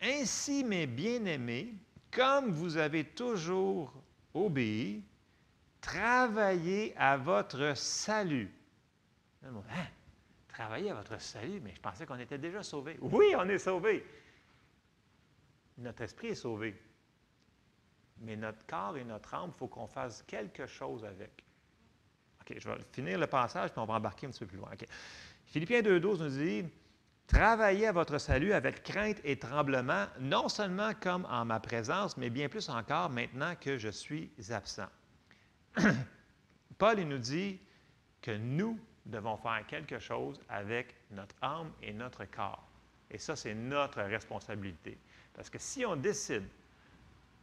Ainsi, 0.00 0.62
mes 0.62 0.86
bien-aimés, 0.86 1.74
comme 2.10 2.52
vous 2.52 2.76
avez 2.76 3.04
toujours 3.04 3.92
obéi, 4.34 5.02
travaillez 5.80 6.94
à 6.96 7.16
votre 7.16 7.76
salut. 7.76 8.52
Hein? 9.44 9.86
Travaillez 10.48 10.90
à 10.90 10.94
votre 10.94 11.20
salut, 11.20 11.60
mais 11.64 11.74
je 11.74 11.80
pensais 11.80 12.06
qu'on 12.06 12.18
était 12.18 12.38
déjà 12.38 12.62
sauvés. 12.62 12.96
Oui, 13.00 13.34
on 13.36 13.48
est 13.48 13.58
sauvés. 13.58 14.04
Notre 15.78 16.02
esprit 16.02 16.28
est 16.28 16.34
sauvé. 16.34 16.80
Mais 18.20 18.36
notre 18.36 18.64
corps 18.66 18.96
et 18.96 19.04
notre 19.04 19.34
âme, 19.34 19.50
il 19.54 19.58
faut 19.58 19.68
qu'on 19.68 19.86
fasse 19.86 20.22
quelque 20.22 20.66
chose 20.66 21.04
avec. 21.04 21.44
OK, 22.40 22.56
je 22.58 22.68
vais 22.68 22.76
finir 22.92 23.18
le 23.18 23.26
passage, 23.26 23.70
puis 23.70 23.80
on 23.80 23.84
va 23.84 23.94
embarquer 23.94 24.26
un 24.26 24.30
petit 24.30 24.40
peu 24.40 24.46
plus 24.46 24.58
loin. 24.58 24.70
OK. 24.72 24.86
Philippiens 25.46 25.82
2.12 25.82 26.22
nous 26.22 26.28
dit 26.28 26.64
Travaillez 27.26 27.86
à 27.86 27.92
votre 27.92 28.18
salut 28.18 28.52
avec 28.52 28.82
crainte 28.82 29.18
et 29.24 29.38
tremblement, 29.38 30.06
non 30.20 30.48
seulement 30.48 30.92
comme 31.00 31.24
en 31.30 31.44
ma 31.44 31.60
présence, 31.60 32.16
mais 32.16 32.30
bien 32.30 32.48
plus 32.48 32.68
encore 32.68 33.10
maintenant 33.10 33.54
que 33.58 33.78
je 33.78 33.88
suis 33.88 34.30
absent. 34.50 34.88
Paul 36.78 37.00
nous 37.00 37.18
dit 37.18 37.58
que 38.20 38.32
nous 38.32 38.78
devons 39.06 39.36
faire 39.36 39.64
quelque 39.66 39.98
chose 39.98 40.40
avec 40.48 40.94
notre 41.10 41.34
âme 41.42 41.72
et 41.82 41.92
notre 41.92 42.24
corps. 42.26 42.68
Et 43.10 43.18
ça, 43.18 43.36
c'est 43.36 43.54
notre 43.54 44.02
responsabilité. 44.02 44.98
Parce 45.34 45.50
que 45.50 45.58
si 45.58 45.84
on 45.84 45.96
décide 45.96 46.46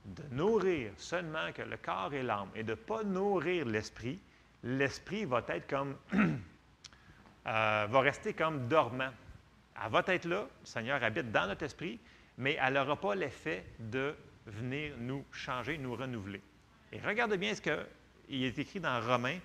de 0.05 0.23
nourrir 0.31 0.91
seulement 0.97 1.51
que 1.53 1.61
le 1.61 1.77
corps 1.77 2.13
et 2.13 2.23
l'âme 2.23 2.49
et 2.55 2.63
de 2.63 2.71
ne 2.71 2.75
pas 2.75 3.03
nourrir 3.03 3.65
l'esprit, 3.65 4.19
l'esprit 4.63 5.25
va 5.25 5.43
être 5.49 5.67
comme 5.67 5.95
euh, 6.13 7.87
va 7.89 7.99
rester 7.99 8.33
comme 8.33 8.67
dormant. 8.67 9.11
Elle 9.83 9.91
va 9.91 10.03
être 10.07 10.25
là, 10.25 10.47
le 10.61 10.65
Seigneur 10.65 11.03
habite 11.03 11.31
dans 11.31 11.47
notre 11.47 11.63
esprit, 11.63 11.99
mais 12.37 12.57
elle 12.61 12.73
n'aura 12.73 12.95
pas 12.95 13.15
l'effet 13.15 13.65
de 13.79 14.15
venir 14.45 14.95
nous 14.97 15.23
changer, 15.31 15.77
nous 15.77 15.95
renouveler. 15.95 16.41
Et 16.91 16.99
regardez 16.99 17.37
bien 17.37 17.53
ce 17.53 17.61
qu'il 17.61 18.43
est 18.43 18.57
écrit 18.57 18.79
dans 18.79 18.99
Romains. 18.99 19.39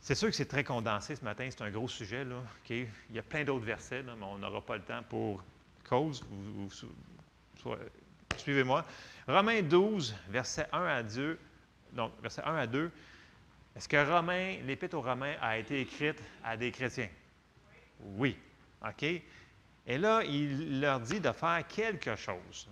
C'est 0.00 0.14
sûr 0.14 0.28
que 0.28 0.34
c'est 0.34 0.44
très 0.44 0.64
condensé 0.64 1.16
ce 1.16 1.24
matin, 1.24 1.48
c'est 1.50 1.62
un 1.62 1.70
gros 1.70 1.88
sujet. 1.88 2.24
Là, 2.24 2.36
Il 2.68 2.86
y 3.10 3.18
a 3.18 3.22
plein 3.22 3.44
d'autres 3.44 3.64
versets, 3.64 4.02
mais 4.02 4.12
on 4.22 4.36
n'aura 4.36 4.60
pas 4.60 4.76
le 4.76 4.82
temps 4.82 5.02
pour 5.08 5.42
cause. 5.88 6.22
Suivez-moi. 8.36 8.84
Romains 9.26 9.62
12, 9.62 10.14
versets 10.28 10.66
1 10.72 10.84
à 10.84 11.02
2. 11.02 11.38
Donc, 11.92 12.12
verset 12.20 12.42
1 12.44 12.54
à 12.56 12.66
2. 12.66 12.90
Est-ce 13.76 13.88
que 13.88 14.10
Romain, 14.10 14.56
l'Épître 14.64 14.96
aux 14.96 15.02
Romains 15.02 15.34
a 15.40 15.58
été 15.58 15.80
écrite 15.80 16.22
à 16.44 16.56
des 16.56 16.70
chrétiens? 16.70 17.08
Oui. 18.00 18.36
OK? 18.86 19.02
Et 19.86 19.98
là, 19.98 20.22
il 20.24 20.80
leur 20.80 21.00
dit 21.00 21.20
de 21.20 21.32
faire 21.32 21.66
quelque 21.66 22.16
chose. 22.16 22.68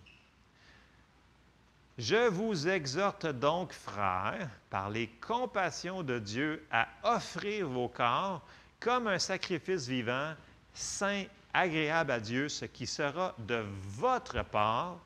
Je 1.99 2.29
vous 2.29 2.69
exhorte 2.69 3.27
donc, 3.27 3.73
frères, 3.73 4.49
par 4.71 4.91
les 4.91 5.09
compassions 5.09 6.03
de 6.03 6.19
Dieu, 6.19 6.67
à 6.71 6.89
offrir 7.03 7.69
vos 7.69 7.89
corps 7.89 8.43
comme 8.81 9.07
un 9.09 9.19
sacrifice 9.19 9.87
vivant, 9.87 10.35
saint, 10.73 11.25
agréable 11.55 12.11
à 12.11 12.21
Dieu, 12.21 12.49
ce 12.49 12.65
qui 12.65 12.87
sera 12.87 13.35
de 13.39 13.65
votre 13.97 14.45
part 14.45 14.99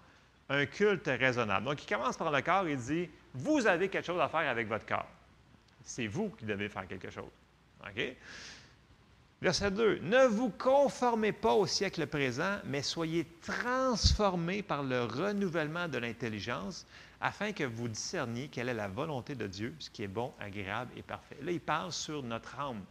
un 0.49 0.67
culte 0.67 1.07
raisonnable. 1.07 1.67
Donc, 1.67 1.83
il 1.83 1.87
commence 1.87 2.17
par 2.17 2.31
le 2.31 2.41
corps, 2.41 2.69
il 2.69 2.77
dit, 2.77 3.09
vous 3.35 3.67
avez 3.67 3.89
quelque 3.89 4.07
chose 4.07 4.21
à 4.21 4.29
faire 4.29 4.49
avec 4.49 4.69
votre 4.69 4.87
corps. 4.87 5.09
C'est 5.83 6.07
vous 6.07 6.31
qui 6.31 6.45
devez 6.45 6.69
faire 6.69 6.87
quelque 6.87 7.11
chose. 7.11 7.31
OK? 7.85 8.17
Verset 9.43 9.71
2. 9.71 9.99
Ne 9.99 10.27
vous 10.27 10.49
conformez 10.51 11.33
pas 11.33 11.53
au 11.53 11.67
siècle 11.67 12.07
présent, 12.07 12.59
mais 12.65 12.83
soyez 12.83 13.27
transformés 13.43 14.63
par 14.63 14.83
le 14.83 15.05
renouvellement 15.05 15.89
de 15.89 15.99
l'intelligence, 15.99 16.87
afin 17.21 17.53
que 17.53 17.65
vous 17.65 17.89
discerniez 17.89 18.49
quelle 18.49 18.69
est 18.69 18.75
la 18.75 18.89
volonté 18.89 19.35
de 19.35 19.47
Dieu, 19.47 19.75
ce 19.79 19.91
qui 19.91 20.03
est 20.05 20.09
bon, 20.09 20.33
agréable 20.41 20.91
et 20.97 21.03
parfait. 21.03 21.37
Là, 21.43 21.53
il 21.53 21.61
parle 21.61 21.93
sur 21.93 22.23
notre 22.23 22.59
âme, 22.59 22.83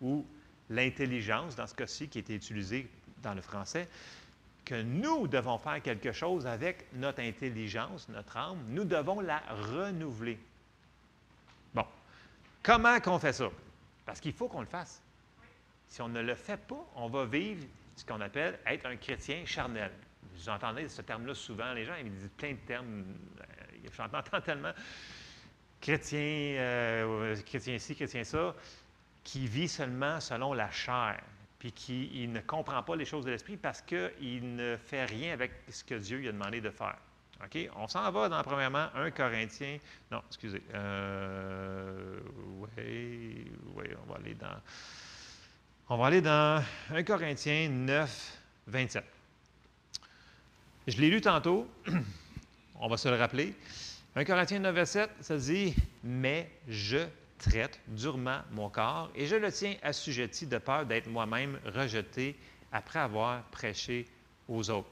ou 0.00 0.24
l'intelligence, 0.70 1.56
dans 1.56 1.66
ce 1.66 1.74
cas-ci, 1.74 2.08
qui 2.08 2.18
était 2.20 2.34
utilisé 2.34 2.88
dans 3.22 3.34
le 3.34 3.40
français, 3.40 3.88
que 4.64 4.82
nous 4.82 5.26
devons 5.26 5.58
faire 5.58 5.80
quelque 5.82 6.12
chose 6.12 6.46
avec 6.46 6.86
notre 6.92 7.20
intelligence, 7.20 8.08
notre 8.08 8.36
âme. 8.36 8.58
Nous 8.68 8.84
devons 8.84 9.20
la 9.20 9.42
renouveler. 9.48 10.38
Bon. 11.74 11.86
Comment 12.62 13.00
qu'on 13.00 13.18
fait 13.18 13.32
ça? 13.32 13.48
Parce 14.04 14.20
qu'il 14.20 14.32
faut 14.32 14.48
qu'on 14.48 14.60
le 14.60 14.66
fasse. 14.66 15.02
Si 15.88 16.02
on 16.02 16.08
ne 16.08 16.20
le 16.20 16.34
fait 16.34 16.58
pas, 16.58 16.84
on 16.96 17.08
va 17.08 17.24
vivre 17.24 17.64
ce 17.96 18.04
qu'on 18.04 18.20
appelle 18.20 18.58
être 18.66 18.86
un 18.86 18.96
chrétien 18.96 19.44
charnel. 19.46 19.90
Vous 20.34 20.48
entendez 20.48 20.88
ce 20.88 21.02
terme-là 21.02 21.34
souvent, 21.34 21.72
les 21.72 21.84
gens 21.84 21.94
ils 21.98 22.10
disent 22.10 22.30
plein 22.36 22.52
de 22.52 22.58
termes, 22.58 23.04
euh, 23.40 23.88
j'entends 23.96 24.40
tellement 24.40 24.72
chrétien, 25.80 26.18
euh, 26.20 27.36
chrétien 27.42 27.78
ci, 27.78 27.94
chrétien 27.96 28.22
ça, 28.22 28.54
qui 29.24 29.46
vit 29.46 29.68
seulement 29.68 30.20
selon 30.20 30.52
la 30.52 30.70
chair, 30.70 31.20
puis 31.58 31.72
qui 31.72 32.28
ne 32.28 32.40
comprend 32.40 32.82
pas 32.82 32.96
les 32.96 33.04
choses 33.04 33.24
de 33.24 33.30
l'esprit 33.30 33.56
parce 33.56 33.82
qu'il 33.82 34.54
ne 34.54 34.76
fait 34.76 35.04
rien 35.04 35.32
avec 35.32 35.52
ce 35.68 35.82
que 35.82 35.94
Dieu 35.94 36.18
lui 36.18 36.28
a 36.28 36.32
demandé 36.32 36.60
de 36.60 36.70
faire. 36.70 36.96
On 37.76 37.86
s'en 37.86 38.10
va 38.10 38.28
dans, 38.28 38.42
premièrement, 38.42 38.88
1 38.94 39.10
Corinthiens. 39.12 39.78
Non, 40.10 40.22
excusez. 40.26 40.62
Euh, 40.74 42.18
oui, 42.76 43.44
oui, 43.76 43.86
on 44.02 44.12
va 44.12 44.18
aller 44.18 44.34
dans. 44.34 44.56
On 45.88 45.96
va 45.96 46.06
aller 46.06 46.20
dans 46.20 46.62
1 46.90 47.02
Corinthiens 47.04 47.68
9, 47.68 48.38
27. 48.66 49.04
Je 50.88 51.00
l'ai 51.00 51.10
lu 51.10 51.20
tantôt, 51.20 51.68
on 52.80 52.88
va 52.88 52.96
se 52.96 53.08
le 53.08 53.16
rappeler. 53.16 53.54
1 54.16 54.24
Corinthiens 54.24 54.58
9, 54.58 54.74
27, 54.74 55.10
ça 55.20 55.36
dit 55.36 55.74
Mais 56.02 56.50
je 56.66 57.06
traite 57.38 57.80
durement 57.88 58.40
mon 58.50 58.68
corps 58.68 59.10
et 59.14 59.26
je 59.26 59.36
le 59.36 59.50
tiens 59.50 59.76
assujetti 59.82 60.46
de 60.46 60.58
peur 60.58 60.86
d'être 60.86 61.08
moi-même 61.08 61.58
rejeté 61.74 62.36
après 62.72 62.98
avoir 62.98 63.42
prêché 63.44 64.06
aux 64.48 64.70
autres. 64.70 64.90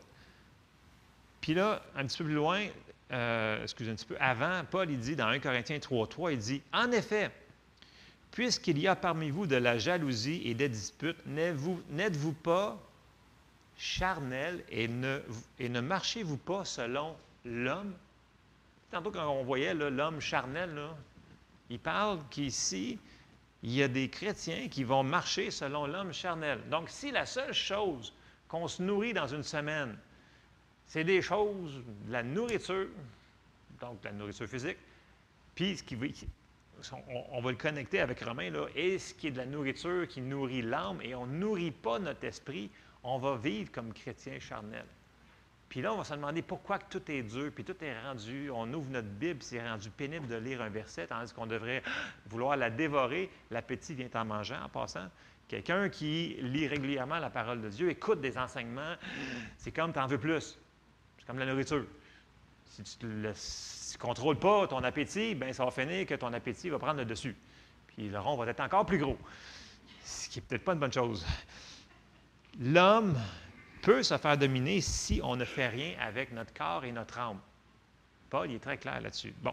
Puis 1.40 1.54
là, 1.54 1.82
un 1.94 2.06
petit 2.06 2.18
peu 2.18 2.24
plus 2.24 2.34
loin, 2.34 2.66
euh, 3.12 3.62
excusez 3.62 3.90
un 3.90 3.94
petit 3.94 4.06
peu 4.06 4.16
avant, 4.18 4.62
Paul 4.70 4.90
il 4.90 4.98
dit 4.98 5.16
dans 5.16 5.28
1 5.28 5.38
Corinthiens 5.38 5.78
3, 5.78 6.06
3, 6.08 6.32
il 6.32 6.38
dit 6.38 6.62
En 6.72 6.90
effet, 6.92 7.30
Puisqu'il 8.36 8.78
y 8.78 8.86
a 8.86 8.94
parmi 8.94 9.30
vous 9.30 9.46
de 9.46 9.56
la 9.56 9.78
jalousie 9.78 10.42
et 10.44 10.52
des 10.52 10.68
disputes, 10.68 11.16
n'êtes-vous 11.26 12.32
pas 12.34 12.78
charnel 13.78 14.62
et 14.68 14.88
ne, 14.88 15.20
et 15.58 15.70
ne 15.70 15.80
marchez-vous 15.80 16.36
pas 16.36 16.66
selon 16.66 17.16
l'homme? 17.46 17.94
Tantôt, 18.90 19.10
quand 19.10 19.26
on 19.26 19.42
voyait 19.42 19.72
l'homme 19.72 20.20
charnel, 20.20 20.78
il 21.70 21.78
parle 21.78 22.20
qu'ici, 22.30 22.98
il 23.62 23.72
y 23.72 23.82
a 23.82 23.88
des 23.88 24.08
chrétiens 24.08 24.68
qui 24.68 24.84
vont 24.84 25.02
marcher 25.02 25.50
selon 25.50 25.86
l'homme 25.86 26.12
charnel. 26.12 26.60
Donc, 26.70 26.88
si 26.88 27.10
la 27.10 27.26
seule 27.26 27.52
chose 27.52 28.12
qu'on 28.48 28.68
se 28.68 28.82
nourrit 28.82 29.12
dans 29.12 29.26
une 29.26 29.42
semaine, 29.42 29.98
c'est 30.86 31.04
des 31.04 31.20
choses, 31.20 31.82
de 32.06 32.12
la 32.12 32.22
nourriture, 32.22 32.88
donc 33.80 34.00
de 34.02 34.08
la 34.08 34.12
nourriture 34.12 34.46
physique, 34.46 34.78
puis 35.54 35.76
on, 37.32 37.40
va 37.40 37.50
le 37.50 37.56
connecter 37.56 38.00
avec 38.00 38.20
Romain, 38.20 38.50
là, 38.50 38.66
et 38.76 38.98
ce 38.98 39.14
qui 39.14 39.28
est 39.28 39.30
de 39.30 39.38
la 39.38 39.46
nourriture 39.46 40.06
qui 40.06 40.20
nourrit 40.20 40.62
l'âme, 40.62 41.00
et 41.02 41.14
on 41.14 41.26
ne 41.26 41.38
nourrit 41.38 41.70
pas 41.70 41.98
notre 41.98 42.24
esprit, 42.24 42.70
on 43.02 43.18
va 43.18 43.36
vivre 43.36 43.72
comme 43.72 43.92
chrétien 43.92 44.38
charnel. 44.38 44.84
Puis 45.76 45.82
là, 45.82 45.92
on 45.92 45.98
va 45.98 46.04
se 46.04 46.14
demander 46.14 46.40
pourquoi 46.40 46.78
que 46.78 46.86
tout 46.88 47.02
est 47.12 47.22
dur, 47.22 47.52
puis 47.54 47.62
tout 47.62 47.76
est 47.84 48.00
rendu, 48.00 48.48
on 48.50 48.72
ouvre 48.72 48.88
notre 48.88 49.08
Bible, 49.08 49.42
c'est 49.42 49.60
rendu 49.60 49.90
pénible 49.90 50.26
de 50.26 50.36
lire 50.36 50.62
un 50.62 50.70
verset, 50.70 51.06
tandis 51.06 51.34
qu'on 51.34 51.46
devrait 51.46 51.82
vouloir 52.30 52.56
la 52.56 52.70
dévorer. 52.70 53.28
L'appétit 53.50 53.92
vient 53.92 54.08
en 54.14 54.24
mangeant, 54.24 54.58
en 54.64 54.70
passant. 54.70 55.06
Quelqu'un 55.48 55.90
qui 55.90 56.38
lit 56.40 56.66
régulièrement 56.66 57.18
la 57.18 57.28
parole 57.28 57.60
de 57.60 57.68
Dieu, 57.68 57.90
écoute 57.90 58.22
des 58.22 58.38
enseignements, 58.38 58.94
c'est 59.58 59.70
comme 59.70 59.92
tu 59.92 59.98
en 59.98 60.06
veux 60.06 60.16
plus. 60.16 60.58
C'est 61.18 61.26
comme 61.26 61.38
la 61.38 61.44
nourriture. 61.44 61.84
Si 62.70 62.82
tu 62.96 63.04
ne 63.04 63.32
contrôles 63.98 64.38
pas 64.38 64.66
ton 64.68 64.82
appétit, 64.82 65.34
bien, 65.34 65.52
ça 65.52 65.66
va 65.66 65.70
finir 65.70 66.06
que 66.06 66.14
ton 66.14 66.32
appétit 66.32 66.70
va 66.70 66.78
prendre 66.78 67.00
le 67.00 67.04
dessus. 67.04 67.36
Puis 67.88 68.08
le 68.08 68.18
rond 68.18 68.34
va 68.34 68.46
être 68.50 68.60
encore 68.60 68.86
plus 68.86 68.96
gros. 68.96 69.18
Ce 70.06 70.30
qui 70.30 70.38
n'est 70.38 70.46
peut-être 70.46 70.64
pas 70.64 70.72
une 70.72 70.78
bonne 70.78 70.94
chose. 70.94 71.26
L'homme 72.58 73.14
peut 73.82 74.02
se 74.02 74.16
faire 74.16 74.36
dominer 74.36 74.80
si 74.80 75.20
on 75.22 75.36
ne 75.36 75.44
fait 75.44 75.68
rien 75.68 75.94
avec 76.00 76.32
notre 76.32 76.52
corps 76.52 76.84
et 76.84 76.92
notre 76.92 77.18
âme. 77.18 77.38
Paul 78.30 78.50
est 78.50 78.58
très 78.58 78.78
clair 78.78 79.00
là-dessus. 79.00 79.34
Bon. 79.42 79.52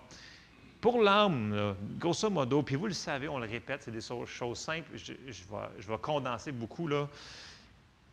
Pour 0.82 1.02
l'âme, 1.02 1.76
grosso 1.98 2.30
modo, 2.30 2.62
puis 2.62 2.76
vous 2.76 2.88
le 2.88 2.94
savez, 2.94 3.30
on 3.30 3.40
le 3.40 3.48
répète, 3.48 3.84
c'est 3.84 3.92
des 3.92 4.02
choses 4.02 4.60
simples, 4.60 4.90
je, 4.96 5.14
je, 5.28 5.88
vais, 5.88 5.98
condenser 6.02 6.52
beaucoup. 6.52 6.88
Là. 6.88 7.08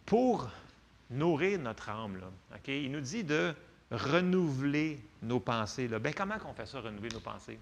Pour 0.06 0.48
nourrir 1.10 1.58
notre 1.58 1.88
âme, 1.88 2.20
il 2.68 2.92
nous 2.92 3.00
dit 3.00 3.24
de 3.24 3.52
renouveler 3.90 5.00
nos 5.22 5.40
pensées. 5.40 5.88
Bien, 5.88 6.12
comment 6.12 6.36
on 6.46 6.54
fait 6.54 6.66
ça, 6.66 6.80
renouveler 6.80 7.10
nos 7.12 7.20
pensées? 7.20 7.58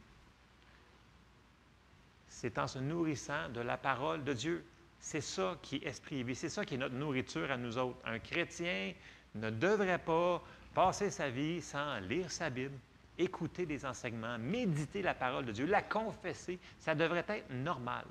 C'est 2.28 2.58
en 2.58 2.68
se 2.68 2.78
nourrissant 2.78 3.48
de 3.54 3.60
la 3.60 3.76
parole 3.76 4.22
de 4.24 4.32
Dieu. 4.32 4.64
C'est 5.00 5.20
ça 5.20 5.56
qui 5.62 5.76
est 5.76 5.86
esprit 5.86 6.24
C'est 6.34 6.48
ça 6.48 6.64
qui 6.64 6.74
est 6.74 6.78
notre 6.78 6.94
nourriture 6.94 7.50
à 7.50 7.56
nous 7.56 7.78
autres. 7.78 7.98
Un 8.04 8.18
chrétien 8.18 8.92
ne 9.34 9.50
devrait 9.50 9.98
pas 9.98 10.42
passer 10.74 11.10
sa 11.10 11.30
vie 11.30 11.60
sans 11.60 11.98
lire 12.00 12.30
sa 12.30 12.50
Bible, 12.50 12.74
écouter 13.18 13.66
des 13.66 13.84
enseignements, 13.84 14.38
méditer 14.38 15.02
la 15.02 15.14
parole 15.14 15.44
de 15.44 15.52
Dieu, 15.52 15.66
la 15.66 15.82
confesser. 15.82 16.58
Ça 16.78 16.94
devrait 16.94 17.24
être 17.28 17.50
normal. 17.50 18.04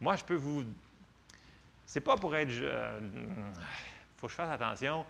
Moi, 0.00 0.16
je 0.16 0.24
peux 0.24 0.36
vous. 0.36 0.64
C'est 1.86 2.00
pas 2.00 2.16
pour 2.16 2.34
être. 2.36 2.50
Il 2.50 2.64
euh, 2.64 3.00
faut 4.16 4.26
que 4.26 4.30
je 4.30 4.36
fasse 4.36 4.50
attention. 4.50 5.04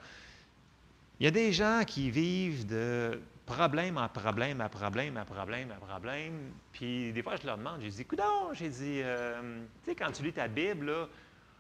Il 1.21 1.25
y 1.25 1.27
a 1.27 1.33
des 1.33 1.53
gens 1.53 1.83
qui 1.87 2.11
vivent 2.11 2.67
de 2.67 3.21
problème 3.49 3.97
en 3.97 4.09
problème, 4.09 4.61
à 4.61 4.69
problème, 4.69 5.17
à 5.17 5.25
problème, 5.25 5.73
à 5.73 5.87
problème. 5.87 6.53
Puis 6.73 7.13
des 7.13 7.23
fois, 7.23 7.37
je 7.37 7.47
leur 7.47 7.57
demande, 7.57 7.81
j'ai 7.81 7.89
dit, 7.89 8.05
coudon, 8.05 8.53
j'ai 8.53 8.69
dit, 8.69 9.01
euh, 9.03 9.61
tu 9.85 9.91
sais, 9.91 9.97
quand 9.97 10.13
tu 10.13 10.23
lis 10.23 10.33
ta 10.33 10.49
Bible, 10.49 10.87
là, 10.87 11.09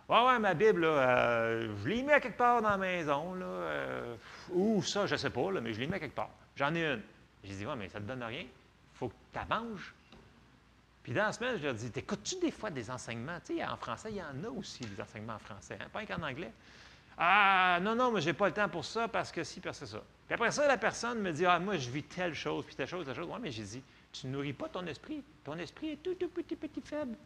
ouais, 0.08 0.26
ouais, 0.28 0.38
ma 0.38 0.54
Bible, 0.54 0.82
là, 0.82 0.88
euh, 0.88 1.74
je 1.82 1.88
l'ai 1.88 2.02
mis 2.02 2.12
à 2.12 2.20
quelque 2.20 2.36
part 2.36 2.60
dans 2.60 2.70
la 2.70 2.76
maison, 2.76 3.34
là, 3.34 3.46
euh, 3.46 4.16
ou 4.50 4.82
ça, 4.82 5.06
je 5.06 5.14
ne 5.14 5.18
sais 5.18 5.30
pas, 5.30 5.50
là, 5.50 5.60
mais 5.60 5.72
je 5.72 5.80
l'ai 5.80 5.86
mis 5.86 5.94
à 5.94 5.98
quelque 5.98 6.14
part. 6.14 6.30
J'en 6.56 6.74
ai 6.74 6.84
une. 6.84 7.02
J'ai 7.42 7.54
dit, 7.54 7.66
ouais, 7.66 7.76
mais 7.76 7.88
ça 7.88 8.00
te 8.00 8.04
donne 8.04 8.22
rien. 8.22 8.42
Il 8.42 8.98
faut 8.98 9.08
que 9.08 9.14
tu 9.32 9.38
la 9.38 9.56
manges. 9.56 9.94
Puis 11.02 11.12
dans 11.14 11.24
la 11.24 11.32
semaine, 11.32 11.56
je 11.58 11.64
leur 11.64 11.74
dis, 11.74 11.90
t'écoutes-tu 11.90 12.36
des 12.38 12.50
fois 12.50 12.68
des 12.70 12.90
enseignements? 12.90 13.38
Tu 13.44 13.56
sais, 13.56 13.64
en 13.64 13.76
français, 13.78 14.10
il 14.10 14.16
y 14.16 14.22
en 14.22 14.44
a 14.44 14.50
aussi 14.50 14.84
des 14.84 15.00
enseignements 15.00 15.36
en 15.36 15.38
français, 15.38 15.78
hein, 15.80 15.86
pas 15.90 16.04
qu'en 16.04 16.22
anglais. 16.22 16.52
Ah, 17.16 17.78
non, 17.80 17.94
non, 17.94 18.12
mais 18.12 18.20
je 18.20 18.26
n'ai 18.26 18.34
pas 18.34 18.46
le 18.46 18.54
temps 18.54 18.68
pour 18.68 18.84
ça 18.84 19.08
parce 19.08 19.32
que 19.32 19.42
si, 19.42 19.60
parce 19.60 19.80
que 19.80 19.86
ça. 19.86 20.02
Puis 20.28 20.34
après 20.34 20.50
ça, 20.50 20.68
la 20.68 20.76
personne 20.76 21.20
me 21.20 21.32
dit 21.32 21.46
Ah, 21.46 21.58
moi, 21.58 21.78
je 21.78 21.88
vis 21.88 22.02
telle 22.02 22.34
chose, 22.34 22.66
puis 22.66 22.76
telle 22.76 22.86
chose, 22.86 23.06
telle 23.06 23.16
chose. 23.16 23.28
Oui, 23.30 23.38
mais 23.40 23.50
j'ai 23.50 23.64
dit 23.64 23.82
Tu 24.12 24.26
ne 24.26 24.32
nourris 24.32 24.52
pas 24.52 24.68
ton 24.68 24.86
esprit. 24.86 25.22
Ton 25.42 25.56
esprit 25.56 25.92
est 25.92 26.02
tout, 26.02 26.14
tout 26.14 26.28
petit, 26.28 26.54
petit, 26.54 26.82
faible. 26.82 27.16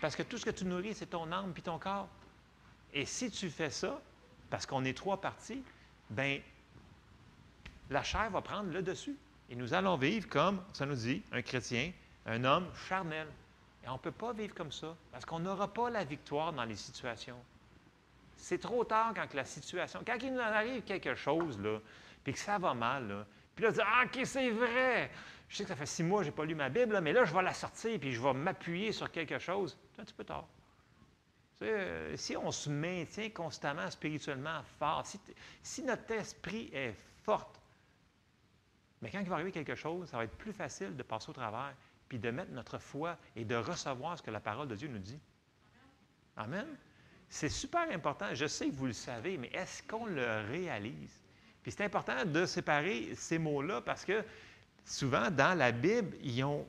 Parce 0.00 0.16
que 0.16 0.22
tout 0.22 0.38
ce 0.38 0.46
que 0.46 0.50
tu 0.50 0.64
nourris, 0.64 0.94
c'est 0.94 1.10
ton 1.10 1.30
âme 1.30 1.52
puis 1.52 1.62
ton 1.62 1.78
corps. 1.78 2.08
Et 2.94 3.04
si 3.04 3.30
tu 3.30 3.50
fais 3.50 3.68
ça, 3.68 4.00
parce 4.48 4.64
qu'on 4.64 4.86
est 4.86 4.96
trois 4.96 5.20
parties, 5.20 5.62
bien, 6.08 6.40
la 7.90 8.02
chair 8.02 8.30
va 8.30 8.40
prendre 8.40 8.72
le 8.72 8.80
dessus. 8.80 9.16
Et 9.50 9.54
nous 9.54 9.74
allons 9.74 9.98
vivre 9.98 10.30
comme, 10.30 10.62
ça 10.72 10.86
nous 10.86 10.94
dit, 10.94 11.22
un 11.30 11.42
chrétien, 11.42 11.92
un 12.24 12.42
homme 12.44 12.68
charnel. 12.88 13.28
Et 13.84 13.88
on 13.90 13.94
ne 13.94 13.98
peut 13.98 14.12
pas 14.12 14.32
vivre 14.32 14.54
comme 14.54 14.72
ça, 14.72 14.96
parce 15.12 15.26
qu'on 15.26 15.40
n'aura 15.40 15.68
pas 15.68 15.90
la 15.90 16.04
victoire 16.04 16.54
dans 16.54 16.64
les 16.64 16.76
situations. 16.76 17.36
C'est 18.38 18.58
trop 18.58 18.84
tard 18.84 19.12
quand 19.14 19.34
la 19.34 19.44
situation, 19.44 20.00
quand 20.06 20.16
il 20.22 20.32
nous 20.32 20.40
arrive 20.40 20.82
quelque 20.82 21.14
chose, 21.14 21.58
là, 21.60 21.80
puis 22.24 22.32
que 22.32 22.38
ça 22.38 22.58
va 22.58 22.72
mal, 22.72 23.26
puis 23.54 23.64
là, 23.64 23.72
dire 23.72 23.84
Ah, 23.86 24.04
OK, 24.04 24.20
c'est 24.24 24.50
vrai. 24.50 25.10
Je 25.48 25.56
sais 25.56 25.64
que 25.64 25.68
ça 25.68 25.76
fait 25.76 25.86
six 25.86 26.04
mois 26.04 26.20
que 26.20 26.26
je 26.26 26.30
n'ai 26.30 26.36
pas 26.36 26.44
lu 26.44 26.54
ma 26.54 26.68
Bible, 26.68 27.00
mais 27.00 27.12
là, 27.12 27.24
je 27.24 27.34
vais 27.34 27.42
la 27.42 27.54
sortir, 27.54 27.98
puis 27.98 28.12
je 28.12 28.20
vais 28.20 28.32
m'appuyer 28.34 28.92
sur 28.92 29.10
quelque 29.10 29.38
chose. 29.38 29.76
C'est 29.92 30.02
un 30.02 30.04
petit 30.04 30.14
peu 30.14 30.24
tard. 30.24 30.46
Euh, 31.62 32.16
si 32.16 32.36
on 32.36 32.52
se 32.52 32.70
maintient 32.70 33.30
constamment 33.30 33.90
spirituellement 33.90 34.62
fort, 34.78 35.04
si, 35.62 35.82
notre 35.82 36.08
esprit 36.12 36.70
est 36.72 36.94
fort, 37.24 37.52
mais 39.02 39.10
quand 39.10 39.20
il 39.20 39.28
va 39.28 39.36
arriver 39.36 39.50
quelque 39.50 39.74
chose, 39.74 40.08
ça 40.08 40.18
va 40.18 40.24
être 40.24 40.36
plus 40.36 40.52
facile 40.52 40.96
de 40.96 41.02
passer 41.02 41.30
au 41.30 41.32
travers, 41.32 41.74
puis 42.08 42.18
de 42.18 42.30
mettre 42.30 42.52
notre 42.52 42.78
foi 42.78 43.18
et 43.34 43.44
de 43.44 43.56
recevoir 43.56 44.16
ce 44.16 44.22
que 44.22 44.30
la 44.30 44.40
parole 44.40 44.68
de 44.68 44.76
Dieu 44.76 44.88
nous 44.88 44.98
dit. 44.98 45.18
Amen. 46.36 46.66
C'est 47.28 47.48
super 47.48 47.90
important. 47.90 48.26
Je 48.32 48.46
sais 48.46 48.68
que 48.68 48.74
vous 48.74 48.86
le 48.86 48.92
savez, 48.92 49.36
mais 49.36 49.50
est-ce 49.52 49.82
qu'on 49.82 50.06
le 50.06 50.46
réalise? 50.50 51.20
Puis 51.62 51.72
c'est 51.72 51.84
important 51.84 52.24
de 52.24 52.46
séparer 52.46 53.14
ces 53.14 53.38
mots-là 53.38 53.80
parce 53.82 54.04
que 54.04 54.24
souvent, 54.84 55.30
dans 55.30 55.56
la 55.56 55.72
Bible, 55.72 56.16
ils 56.22 56.42
ont 56.42 56.66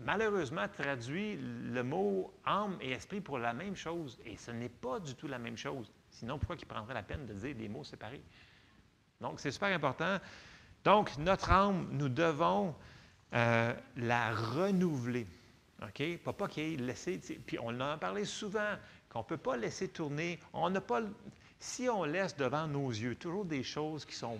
malheureusement 0.00 0.66
traduit 0.68 1.36
le 1.36 1.82
mot 1.82 2.32
âme 2.44 2.76
et 2.80 2.90
esprit 2.90 3.20
pour 3.20 3.38
la 3.38 3.52
même 3.52 3.76
chose. 3.76 4.18
Et 4.24 4.36
ce 4.36 4.50
n'est 4.50 4.68
pas 4.68 4.98
du 4.98 5.14
tout 5.14 5.28
la 5.28 5.38
même 5.38 5.56
chose. 5.56 5.92
Sinon, 6.10 6.38
pourquoi 6.38 6.56
il 6.60 6.66
prendrait 6.66 6.94
la 6.94 7.02
peine 7.02 7.26
de 7.26 7.34
dire 7.34 7.54
des 7.54 7.68
mots 7.68 7.84
séparés? 7.84 8.22
Donc, 9.20 9.38
c'est 9.38 9.52
super 9.52 9.68
important. 9.68 10.18
Donc, 10.82 11.16
notre 11.18 11.50
âme, 11.52 11.88
nous 11.92 12.08
devons 12.08 12.74
euh, 13.34 13.72
la 13.96 14.32
renouveler. 14.34 15.26
OK? 15.82 16.18
Pas, 16.18 16.32
pas 16.32 16.48
qu'il 16.48 16.74
ait 16.74 16.76
laissé. 16.76 17.18
Puis 17.18 17.58
on 17.60 17.68
en 17.68 17.80
a 17.80 17.96
parlé 17.96 18.24
souvent 18.24 18.76
qu'on 19.12 19.20
ne 19.20 19.24
peut 19.24 19.36
pas 19.36 19.56
laisser 19.56 19.88
tourner. 19.88 20.40
On 20.54 20.70
n'a 20.70 20.80
pas, 20.80 21.02
si 21.60 21.88
on 21.88 22.04
laisse 22.04 22.34
devant 22.34 22.66
nos 22.66 22.88
yeux 22.88 23.14
toujours 23.14 23.44
des 23.44 23.62
choses 23.62 24.06
qui 24.06 24.14
sont 24.14 24.38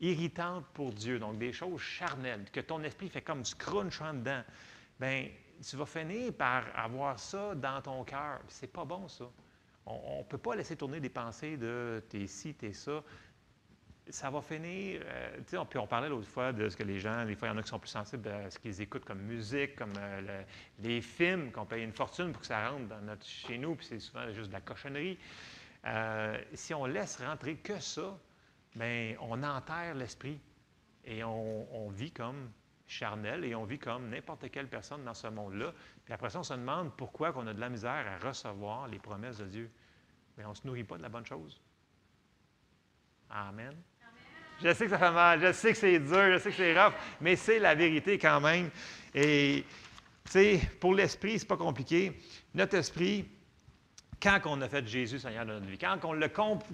irritantes 0.00 0.64
pour 0.74 0.92
Dieu, 0.92 1.18
donc 1.18 1.38
des 1.38 1.52
choses 1.52 1.80
charnelles, 1.80 2.46
que 2.52 2.60
ton 2.60 2.82
esprit 2.82 3.08
fait 3.08 3.22
comme 3.22 3.42
du 3.42 3.54
crunch 3.54 4.00
en 4.00 4.14
dedans, 4.14 4.42
bien, 4.98 5.28
tu 5.62 5.76
vas 5.76 5.86
finir 5.86 6.32
par 6.32 6.64
avoir 6.74 7.18
ça 7.20 7.54
dans 7.54 7.80
ton 7.80 8.02
cœur. 8.02 8.40
C'est 8.48 8.72
pas 8.72 8.84
bon, 8.84 9.06
ça. 9.08 9.26
On 9.86 10.18
ne 10.18 10.24
peut 10.24 10.38
pas 10.38 10.56
laisser 10.56 10.76
tourner 10.76 11.00
des 11.00 11.08
pensées 11.08 11.56
de 11.56 12.02
t'es 12.08 12.26
ci, 12.26 12.54
t'es 12.54 12.72
ça 12.72 13.02
ça 14.10 14.30
va 14.30 14.40
finir. 14.42 15.02
Euh, 15.04 15.64
on, 15.76 15.86
parlait 15.86 16.08
l'autre 16.08 16.26
fois 16.26 16.52
de 16.52 16.68
ce 16.68 16.76
que 16.76 16.82
les 16.82 16.98
gens, 16.98 17.24
des 17.24 17.34
fois, 17.34 17.48
il 17.48 17.52
y 17.52 17.54
en 17.54 17.58
a 17.58 17.62
qui 17.62 17.68
sont 17.68 17.78
plus 17.78 17.88
sensibles 17.90 18.28
à 18.28 18.50
ce 18.50 18.58
qu'ils 18.58 18.80
écoutent 18.80 19.04
comme 19.04 19.20
musique, 19.20 19.76
comme 19.76 19.92
euh, 19.98 20.42
les 20.80 21.00
films, 21.00 21.50
qu'on 21.52 21.66
paye 21.66 21.84
une 21.84 21.92
fortune 21.92 22.32
pour 22.32 22.40
que 22.40 22.46
ça 22.46 22.70
rentre 22.70 22.88
dans 22.88 23.00
notre, 23.00 23.26
chez 23.26 23.58
nous, 23.58 23.74
puis 23.74 23.86
c'est 23.86 24.00
souvent 24.00 24.30
juste 24.32 24.48
de 24.48 24.52
la 24.52 24.60
cochonnerie. 24.60 25.18
Euh, 25.86 26.38
si 26.54 26.74
on 26.74 26.86
laisse 26.86 27.20
rentrer 27.22 27.56
que 27.56 27.78
ça, 27.78 28.18
bien, 28.74 29.14
on 29.20 29.42
enterre 29.42 29.94
l'esprit 29.94 30.38
et 31.04 31.24
on, 31.24 31.88
vit 31.88 32.12
comme 32.12 32.50
charnel 32.86 33.44
et 33.44 33.54
on 33.54 33.64
vit 33.64 33.78
comme 33.78 34.10
n'importe 34.10 34.50
quelle 34.50 34.68
personne 34.68 35.04
dans 35.04 35.14
ce 35.14 35.28
monde-là. 35.28 35.72
Puis 36.04 36.12
après 36.12 36.30
ça, 36.30 36.40
on 36.40 36.42
se 36.42 36.54
demande 36.54 36.94
pourquoi 36.96 37.32
on 37.36 37.46
a 37.46 37.54
de 37.54 37.60
la 37.60 37.68
misère 37.68 38.06
à 38.06 38.26
recevoir 38.26 38.88
les 38.88 38.98
promesses 38.98 39.38
de 39.38 39.46
Dieu. 39.46 39.70
Mais 40.36 40.44
on 40.44 40.50
ne 40.50 40.54
se 40.54 40.66
nourrit 40.66 40.84
pas 40.84 40.98
de 40.98 41.02
la 41.02 41.08
bonne 41.08 41.26
chose. 41.26 41.60
Amen. 43.30 43.74
Je 44.62 44.74
sais 44.74 44.84
que 44.84 44.90
ça 44.90 44.98
fait 44.98 45.10
mal, 45.10 45.40
je 45.40 45.52
sais 45.52 45.72
que 45.72 45.78
c'est 45.78 45.98
dur, 45.98 46.32
je 46.32 46.38
sais 46.38 46.50
que 46.50 46.56
c'est 46.56 46.78
rough, 46.78 46.92
mais 47.20 47.34
c'est 47.34 47.58
la 47.58 47.74
vérité 47.74 48.18
quand 48.18 48.40
même. 48.40 48.70
Et, 49.14 49.64
tu 50.24 50.30
sais, 50.30 50.60
pour 50.78 50.94
l'esprit, 50.94 51.38
c'est 51.38 51.48
pas 51.48 51.56
compliqué. 51.56 52.12
Notre 52.54 52.76
esprit, 52.76 53.24
quand 54.22 54.38
on 54.44 54.60
a 54.60 54.68
fait 54.68 54.86
Jésus 54.86 55.18
Seigneur 55.18 55.46
de 55.46 55.52
notre 55.52 55.66
vie, 55.66 55.78
quand 55.78 55.98
on 56.04 56.12
l'a 56.12 56.28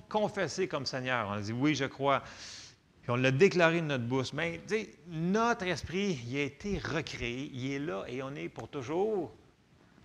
confessé 0.08 0.66
comme 0.66 0.84
Seigneur, 0.84 1.28
on 1.28 1.34
a 1.34 1.40
dit 1.40 1.52
oui, 1.52 1.76
je 1.76 1.84
crois, 1.84 2.22
puis 3.02 3.12
on 3.12 3.16
l'a 3.16 3.30
déclaré 3.30 3.80
de 3.80 3.86
notre 3.86 4.04
bouche, 4.04 4.32
mais 4.32 4.60
tu 4.66 4.74
sais, 4.74 4.90
notre 5.06 5.64
esprit, 5.66 6.18
il 6.26 6.38
a 6.38 6.42
été 6.42 6.78
recréé, 6.78 7.50
il 7.54 7.72
est 7.72 7.78
là 7.78 8.04
et 8.08 8.20
on 8.20 8.34
est 8.34 8.48
pour 8.48 8.68
toujours 8.68 9.32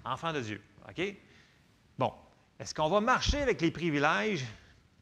enfant 0.06 0.34
de 0.34 0.42
Dieu. 0.42 0.62
OK? 0.88 1.02
Bon, 1.98 2.14
est-ce 2.60 2.76
qu'on 2.76 2.90
va 2.90 3.02
marcher 3.02 3.42
avec 3.42 3.60
les 3.60 3.72
privilèges 3.72 4.46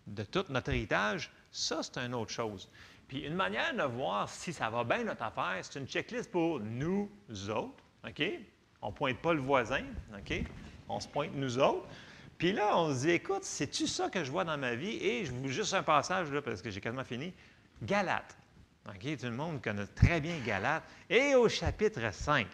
de 0.07 0.23
tout 0.23 0.45
notre 0.47 0.69
héritage? 0.69 1.29
Ça, 1.51 1.81
c'est 1.83 1.97
une 1.97 2.13
autre 2.13 2.31
chose. 2.31 2.69
Puis 3.07 3.21
une 3.21 3.33
manière 3.33 3.73
de 3.75 3.83
voir 3.83 4.29
si 4.29 4.53
ça 4.53 4.69
va 4.69 4.83
bien 4.83 5.03
notre 5.03 5.23
affaire, 5.23 5.57
c'est 5.61 5.79
une 5.79 5.87
checklist 5.87 6.29
pour 6.29 6.59
nous 6.59 7.09
autres. 7.49 7.83
OK? 8.07 8.23
On 8.81 8.89
ne 8.89 8.93
pointe 8.93 9.17
pas 9.19 9.33
le 9.33 9.41
voisin. 9.41 9.83
OK? 10.15 10.43
On 10.87 10.99
se 10.99 11.07
pointe 11.07 11.31
nous 11.33 11.57
autres. 11.57 11.87
Puis 12.37 12.51
là, 12.51 12.77
on 12.77 12.93
se 12.93 13.01
dit, 13.01 13.09
écoute, 13.09 13.43
c'est-tu 13.43 13.87
ça 13.87 14.09
que 14.09 14.23
je 14.23 14.31
vois 14.31 14.45
dans 14.45 14.57
ma 14.57 14.75
vie? 14.75 14.95
Et 14.95 15.25
je 15.25 15.31
vous 15.31 15.47
juste 15.49 15.73
un 15.73 15.83
passage, 15.83 16.27
parce 16.45 16.61
que 16.61 16.69
j'ai 16.69 16.79
quasiment 16.79 17.03
fini. 17.03 17.33
Galate. 17.81 18.37
OK? 18.87 19.17
Tout 19.17 19.25
le 19.25 19.31
monde 19.31 19.61
connaît 19.61 19.87
très 19.87 20.21
bien 20.21 20.37
Galate. 20.45 20.83
Et 21.09 21.35
au 21.35 21.49
chapitre 21.49 22.13
5, 22.13 22.47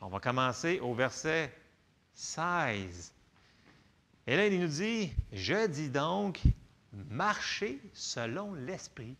on 0.00 0.08
va 0.08 0.20
commencer 0.20 0.78
au 0.80 0.94
verset 0.94 1.52
16. 2.14 3.14
Et 4.26 4.36
là, 4.36 4.46
il 4.46 4.60
nous 4.60 4.68
dit, 4.68 5.12
je 5.32 5.66
dis 5.66 5.88
donc, 5.88 6.40
marchez 6.92 7.80
selon 7.92 8.54
l'esprit, 8.54 9.16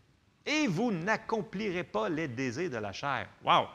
et 0.47 0.67
vous 0.67 0.91
n'accomplirez 0.91 1.85
pas 1.85 2.09
les 2.09 2.29
désirs 2.29 2.71
de 2.71 2.77
la 2.77 2.93
chair. 2.93 3.29
Wow! 3.45 3.67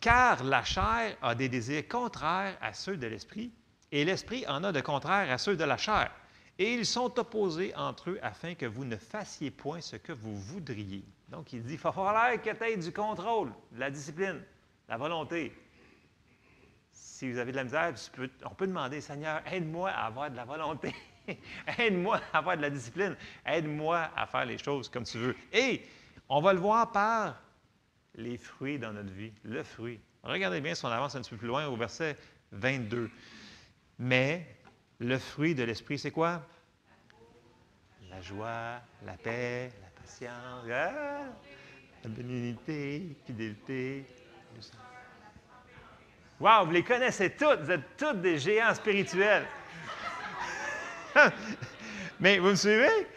Car 0.00 0.44
la 0.44 0.62
chair 0.62 1.16
a 1.22 1.34
des 1.34 1.48
désirs 1.48 1.88
contraires 1.88 2.56
à 2.60 2.72
ceux 2.72 2.96
de 2.96 3.06
l'esprit, 3.06 3.50
et 3.90 4.04
l'esprit 4.04 4.46
en 4.46 4.62
a 4.64 4.72
de 4.72 4.80
contraires 4.80 5.30
à 5.30 5.38
ceux 5.38 5.56
de 5.56 5.64
la 5.64 5.76
chair. 5.76 6.10
Et 6.58 6.74
ils 6.74 6.86
sont 6.86 7.18
opposés 7.18 7.74
entre 7.76 8.10
eux 8.10 8.18
afin 8.22 8.54
que 8.54 8.66
vous 8.66 8.84
ne 8.84 8.96
fassiez 8.96 9.50
point 9.50 9.80
ce 9.80 9.96
que 9.96 10.12
vous 10.12 10.34
voudriez. 10.34 11.04
Donc, 11.28 11.52
il 11.52 11.62
dit, 11.62 11.74
il 11.74 11.78
va 11.78 11.92
falloir 11.92 12.32
que 12.40 12.50
tu 12.50 12.64
aies 12.64 12.76
du 12.76 12.92
contrôle, 12.92 13.52
de 13.72 13.80
la 13.80 13.90
discipline, 13.90 14.42
la 14.88 14.96
volonté. 14.96 15.52
Si 16.92 17.30
vous 17.30 17.38
avez 17.38 17.52
de 17.52 17.56
la 17.56 17.64
misère, 17.64 17.94
on 18.44 18.54
peut 18.54 18.66
demander, 18.66 19.00
Seigneur, 19.00 19.42
aide-moi 19.50 19.90
à 19.90 20.06
avoir 20.06 20.30
de 20.30 20.36
la 20.36 20.44
volonté. 20.44 20.94
Aide-moi 21.78 22.20
à 22.32 22.38
avoir 22.38 22.56
de 22.56 22.62
la 22.62 22.70
discipline. 22.70 23.16
Aide-moi 23.44 24.10
à 24.16 24.26
faire 24.26 24.44
les 24.44 24.58
choses 24.58 24.88
comme 24.88 25.04
tu 25.04 25.18
veux. 25.18 25.36
Et 25.52 25.82
on 26.28 26.40
va 26.40 26.52
le 26.52 26.60
voir 26.60 26.92
par 26.92 27.40
les 28.14 28.38
fruits 28.38 28.78
dans 28.78 28.92
notre 28.92 29.12
vie. 29.12 29.32
Le 29.44 29.62
fruit. 29.62 30.00
Regardez 30.22 30.60
bien 30.60 30.74
si 30.74 30.84
on 30.84 30.88
avance 30.88 31.14
un 31.14 31.20
petit 31.20 31.30
peu 31.30 31.36
plus 31.36 31.48
loin 31.48 31.66
au 31.66 31.76
verset 31.76 32.16
22. 32.52 33.10
Mais 33.98 34.46
le 34.98 35.18
fruit 35.18 35.54
de 35.54 35.62
l'esprit, 35.62 35.98
c'est 35.98 36.10
quoi? 36.10 36.42
La 38.10 38.20
joie, 38.20 38.80
la 39.04 39.12
paix, 39.12 39.70
la 39.82 40.00
patience, 40.00 40.64
ah, 40.72 41.24
la 42.02 42.10
bénignité, 42.10 43.16
fidélité. 43.26 44.06
Wow, 46.40 46.66
vous 46.66 46.72
les 46.72 46.82
connaissez 46.82 47.30
toutes, 47.30 47.60
vous 47.60 47.70
êtes 47.70 47.96
toutes 47.96 48.20
des 48.20 48.38
géants 48.38 48.74
spirituels. 48.74 49.46
Mais 52.20 52.38
vous 52.38 52.50
me 52.50 52.54
suivez? 52.54 53.08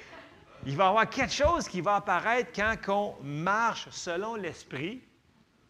Il 0.65 0.75
va 0.75 0.85
y 0.85 0.87
avoir 0.87 1.09
quelque 1.09 1.33
chose 1.33 1.67
qui 1.67 1.81
va 1.81 1.95
apparaître 1.95 2.51
quand 2.53 2.75
on 2.89 3.23
marche 3.23 3.89
selon 3.91 4.35
l'Esprit. 4.35 5.01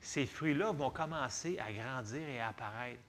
Ces 0.01 0.25
fruits-là 0.25 0.71
vont 0.71 0.89
commencer 0.89 1.59
à 1.59 1.71
grandir 1.71 2.27
et 2.27 2.39
à 2.39 2.49
apparaître. 2.49 3.01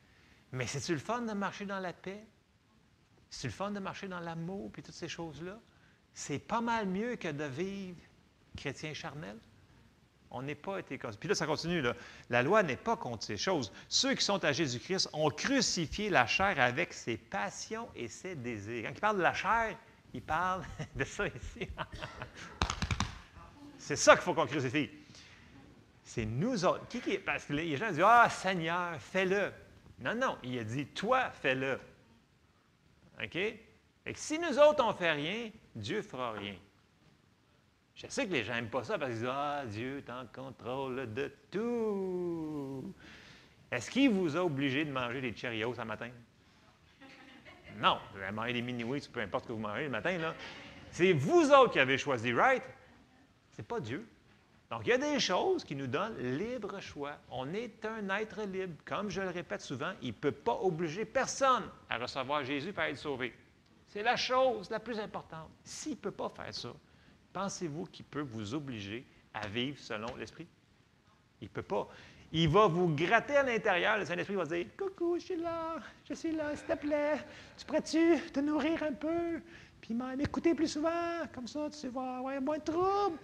Mais 0.52 0.66
c'est-tu 0.66 0.92
le 0.92 0.98
fun 0.98 1.22
de 1.22 1.32
marcher 1.32 1.64
dans 1.64 1.78
la 1.78 1.92
paix? 1.92 2.24
C'est-tu 3.30 3.46
le 3.46 3.52
fun 3.52 3.70
de 3.70 3.78
marcher 3.78 4.08
dans 4.08 4.20
l'amour 4.20 4.72
et 4.76 4.82
toutes 4.82 4.94
ces 4.94 5.08
choses-là? 5.08 5.58
C'est 6.12 6.40
pas 6.40 6.60
mal 6.60 6.86
mieux 6.86 7.16
que 7.16 7.28
de 7.28 7.44
vivre 7.44 8.00
chrétien 8.56 8.92
charnel. 8.92 9.38
On 10.32 10.42
n'est 10.42 10.54
pas 10.54 10.78
été 10.78 10.96
Puis 10.96 11.28
là, 11.28 11.34
ça 11.34 11.46
continue. 11.46 11.82
La 12.28 12.42
loi 12.42 12.62
n'est 12.62 12.76
pas 12.76 12.96
contre 12.96 13.24
ces 13.24 13.36
choses. 13.36 13.72
Ceux 13.88 14.14
qui 14.14 14.24
sont 14.24 14.44
à 14.44 14.52
Jésus-Christ 14.52 15.08
ont 15.12 15.30
crucifié 15.30 16.08
la 16.08 16.26
chair 16.26 16.60
avec 16.60 16.92
ses 16.92 17.16
passions 17.16 17.88
et 17.96 18.06
ses 18.06 18.36
désirs. 18.36 18.84
Quand 18.84 18.94
il 18.94 19.00
parle 19.00 19.16
de 19.16 19.22
la 19.22 19.34
chair, 19.34 19.76
il 20.14 20.22
parle 20.22 20.62
de 20.94 21.04
ça 21.04 21.26
ici. 21.26 21.68
C'est 23.78 23.96
ça 23.96 24.14
qu'il 24.14 24.22
faut 24.22 24.34
qu'on 24.34 24.46
crucifie. 24.46 24.90
C'est 26.04 26.26
nous 26.26 26.64
autres. 26.64 26.86
Qui, 26.88 27.00
qui, 27.00 27.18
parce 27.18 27.44
que 27.44 27.52
les 27.54 27.76
gens 27.76 27.90
disent 27.90 28.04
Ah, 28.04 28.28
Seigneur, 28.30 29.00
fais-le. 29.00 29.52
Non, 29.98 30.14
non, 30.14 30.38
il 30.44 30.58
a 30.60 30.64
dit 30.64 30.86
Toi, 30.86 31.30
fais-le. 31.30 31.80
OK? 33.20 33.36
Et 33.36 34.14
si 34.14 34.38
nous 34.38 34.58
autres, 34.58 34.84
on 34.84 34.92
ne 34.92 34.96
fait 34.96 35.12
rien, 35.12 35.50
Dieu 35.74 35.98
ne 35.98 36.02
fera 36.02 36.32
rien. 36.32 36.54
Je 37.94 38.06
sais 38.08 38.26
que 38.26 38.32
les 38.32 38.44
gens 38.44 38.54
n'aiment 38.54 38.70
pas 38.70 38.84
ça 38.84 38.98
parce 38.98 39.10
qu'ils 39.10 39.20
disent 39.20 39.30
Ah, 39.30 39.62
Dieu 39.66 39.98
est 39.98 40.10
en 40.10 40.24
contrôle 40.26 41.12
de 41.12 41.32
tout. 41.50 42.94
Est-ce 43.70 43.90
qu'il 43.90 44.10
vous 44.10 44.36
a 44.36 44.44
obligé 44.44 44.84
de 44.84 44.90
manger 44.90 45.20
des 45.20 45.36
Cheerios 45.36 45.74
ce 45.74 45.82
matin? 45.82 46.10
Non, 47.78 47.98
vous 48.12 48.20
allez 48.20 48.32
manger 48.32 48.52
des 48.54 48.62
mini 48.62 48.84
ou 48.84 48.96
peu 49.12 49.20
importe 49.20 49.44
ce 49.44 49.48
que 49.48 49.52
vous 49.52 49.60
mangez 49.60 49.84
le 49.84 49.90
matin. 49.90 50.16
là. 50.18 50.34
C'est 50.90 51.12
vous 51.12 51.50
autres 51.52 51.72
qui 51.72 51.78
avez 51.78 51.98
choisi 51.98 52.32
right? 52.32 52.62
C'est 53.52 53.66
pas 53.66 53.80
Dieu. 53.80 54.06
Donc, 54.70 54.82
il 54.86 54.90
y 54.90 54.92
a 54.92 54.98
des 54.98 55.18
choses 55.18 55.64
qui 55.64 55.74
nous 55.74 55.88
donnent 55.88 56.16
libre 56.18 56.78
choix. 56.80 57.16
On 57.30 57.52
est 57.54 57.84
un 57.84 58.08
être 58.16 58.42
libre. 58.42 58.74
Comme 58.84 59.10
je 59.10 59.20
le 59.20 59.30
répète 59.30 59.60
souvent, 59.62 59.92
il 60.00 60.08
ne 60.08 60.12
peut 60.12 60.32
pas 60.32 60.58
obliger 60.62 61.04
personne 61.04 61.64
à 61.88 61.98
recevoir 61.98 62.44
Jésus 62.44 62.72
pour 62.72 62.84
être 62.84 62.96
sauvé. 62.96 63.34
C'est 63.88 64.04
la 64.04 64.16
chose 64.16 64.70
la 64.70 64.78
plus 64.78 64.98
importante. 65.00 65.50
S'il 65.64 65.92
ne 65.92 65.96
peut 65.96 66.12
pas 66.12 66.28
faire 66.28 66.54
ça, 66.54 66.72
pensez-vous 67.32 67.86
qu'il 67.86 68.04
peut 68.04 68.20
vous 68.20 68.54
obliger 68.54 69.06
à 69.34 69.46
vivre 69.46 69.78
selon 69.78 70.14
l'Esprit? 70.16 70.46
Il 71.40 71.44
ne 71.44 71.48
peut 71.50 71.62
pas. 71.62 71.88
Il 72.32 72.48
va 72.48 72.66
vous 72.68 72.88
gratter 72.94 73.36
à 73.36 73.42
l'intérieur. 73.42 73.98
Le 73.98 74.04
Saint-Esprit 74.04 74.36
va 74.36 74.44
dire 74.44 74.66
Coucou, 74.76 75.18
je 75.18 75.24
suis 75.24 75.36
là, 75.36 75.76
je 76.08 76.14
suis 76.14 76.32
là, 76.32 76.54
s'il 76.54 76.66
te 76.66 76.74
plaît. 76.74 77.18
Tu 77.56 77.64
pourrais-tu 77.64 78.20
te 78.32 78.40
nourrir 78.40 78.82
un 78.82 78.92
peu? 78.92 79.40
Puis 79.80 79.94
m'écouter 79.94 80.54
plus 80.54 80.68
souvent, 80.68 81.26
comme 81.34 81.48
ça, 81.48 81.68
tu 81.70 81.88
vas 81.88 82.18
avoir 82.18 82.40
moins 82.40 82.58
de 82.58 82.64
troubles. 82.64 83.18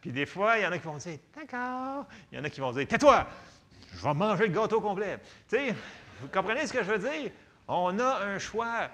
Puis 0.00 0.12
des 0.12 0.26
fois, 0.26 0.58
il 0.58 0.62
y 0.62 0.66
en 0.66 0.72
a 0.72 0.78
qui 0.78 0.84
vont 0.84 0.98
dire 0.98 1.18
D'accord. 1.34 2.06
Il 2.30 2.38
y 2.38 2.40
en 2.40 2.44
a 2.44 2.50
qui 2.50 2.60
vont 2.60 2.72
dire 2.72 2.86
Tais-toi, 2.86 3.26
je 3.92 4.02
vais 4.02 4.14
manger 4.14 4.46
le 4.46 4.52
gâteau 4.52 4.80
complet. 4.80 5.18
Tu 5.48 5.56
sais, 5.56 5.74
vous 6.20 6.28
comprenez 6.28 6.66
ce 6.66 6.72
que 6.72 6.84
je 6.84 6.92
veux 6.92 6.98
dire? 6.98 7.32
On 7.66 7.98
a 7.98 8.24
un 8.24 8.38
choix, 8.38 8.88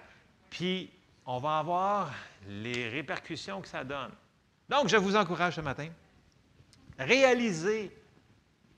puis 0.49 0.91
on 1.27 1.39
va 1.39 1.59
avoir 1.59 2.11
les 2.49 2.88
répercussions 2.88 3.61
que 3.61 3.68
ça 3.68 3.84
donne. 3.84 4.12
Donc, 4.68 4.88
je 4.88 4.97
vous 4.97 5.16
encourage 5.16 5.57
ce 5.57 5.61
matin, 5.61 5.88
réalisez 6.99 7.97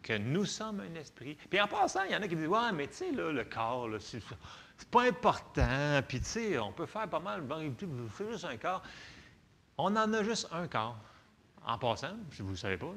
que 0.03 0.19
nous 0.19 0.45
sommes 0.45 0.81
un 0.81 0.95
esprit. 0.95 1.37
Puis 1.49 1.61
en 1.61 1.67
passant, 1.67 2.03
il 2.05 2.13
y 2.13 2.17
en 2.17 2.23
a 2.23 2.29
qui 2.29 2.37
disent 2.37 2.47
Ouais, 2.47 2.73
mais 2.73 2.87
tu 2.89 2.95
sais, 2.95 3.11
le 3.11 3.45
corps, 3.45 3.89
c'est, 3.99 4.23
pas 4.91 5.05
important. 5.05 6.01
Puis 6.07 6.21
tu 6.21 6.27
sais, 6.27 6.59
on 6.59 6.73
peut 6.73 6.87
faire 6.87 7.09
pas 7.09 7.21
mal, 7.21 7.43
c'est 8.17 8.31
juste 8.31 8.45
un 8.45 8.57
corps. 8.57 8.83
On 9.79 9.97
en 9.97 10.13
a 10.13 10.23
juste 10.23 10.49
un 10.53 10.69
corps 10.69 10.99
en 11.67 11.79
passant, 11.79 12.17
si 12.31 12.43
vous 12.43 12.49
ne 12.49 12.53
le 12.53 12.59
savez 12.59 12.77
pas. 12.77 12.93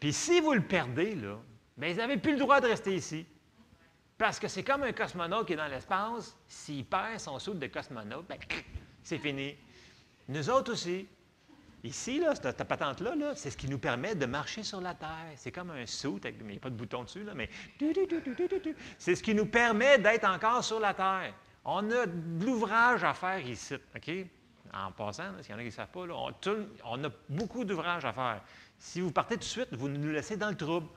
Puis 0.00 0.12
si 0.12 0.40
vous 0.40 0.54
le 0.54 0.62
perdez, 0.62 1.14
là, 1.14 1.36
bien, 1.76 1.92
vous 1.92 1.98
n'avez 1.98 2.16
plus 2.16 2.32
le 2.32 2.38
droit 2.38 2.60
de 2.60 2.66
rester 2.66 2.94
ici. 2.94 3.26
Parce 4.18 4.38
que 4.38 4.48
c'est 4.48 4.64
comme 4.64 4.82
un 4.82 4.92
cosmonaute 4.92 5.46
qui 5.46 5.52
est 5.52 5.56
dans 5.56 5.66
l'espace, 5.66 6.34
s'il 6.48 6.86
perd 6.86 7.20
son 7.20 7.38
saut 7.38 7.52
de 7.52 7.66
cosmonaute, 7.66 8.26
bien, 8.26 8.38
c'est 9.02 9.18
fini. 9.18 9.54
Nous 10.28 10.50
autres 10.50 10.72
aussi. 10.72 11.06
Ici, 11.84 12.18
là, 12.18 12.34
cette, 12.34 12.64
patente-là, 12.64 13.14
c'est 13.36 13.50
ce 13.50 13.56
qui 13.56 13.68
nous 13.68 13.78
permet 13.78 14.16
de 14.16 14.26
marcher 14.26 14.64
sur 14.64 14.80
la 14.80 14.94
Terre. 14.94 15.32
C'est 15.36 15.52
comme 15.52 15.70
un 15.70 15.86
saut, 15.86 16.18
il 16.24 16.46
n'y 16.46 16.56
a 16.56 16.60
pas 16.60 16.70
de 16.70 16.74
bouton 16.74 17.04
dessus, 17.04 17.22
là, 17.22 17.32
mais 17.34 17.48
c'est 18.98 19.14
ce 19.14 19.22
qui 19.22 19.34
nous 19.34 19.46
permet 19.46 19.98
d'être 19.98 20.28
encore 20.28 20.64
sur 20.64 20.80
la 20.80 20.94
Terre. 20.94 21.32
On 21.64 21.88
a 21.92 22.06
de 22.06 22.44
l'ouvrage 22.44 23.04
à 23.04 23.14
faire 23.14 23.46
ici, 23.46 23.74
OK? 23.94 24.10
en 24.74 24.92
passant, 24.92 25.24
s'il 25.40 25.52
y 25.52 25.54
en 25.54 25.58
a 25.58 25.60
qui 25.60 25.66
ne 25.66 25.70
savent 25.70 25.88
pas, 25.88 26.06
on, 26.84 27.04
a 27.04 27.08
beaucoup 27.28 27.64
d'ouvrages 27.64 28.04
à 28.04 28.12
faire. 28.12 28.42
Si 28.78 29.00
vous 29.00 29.10
partez 29.10 29.34
tout 29.34 29.40
de 29.40 29.44
suite, 29.44 29.68
vous 29.72 29.88
nous 29.88 30.10
laissez 30.10 30.36
dans 30.36 30.50
le 30.50 30.56
trouble. 30.56 30.88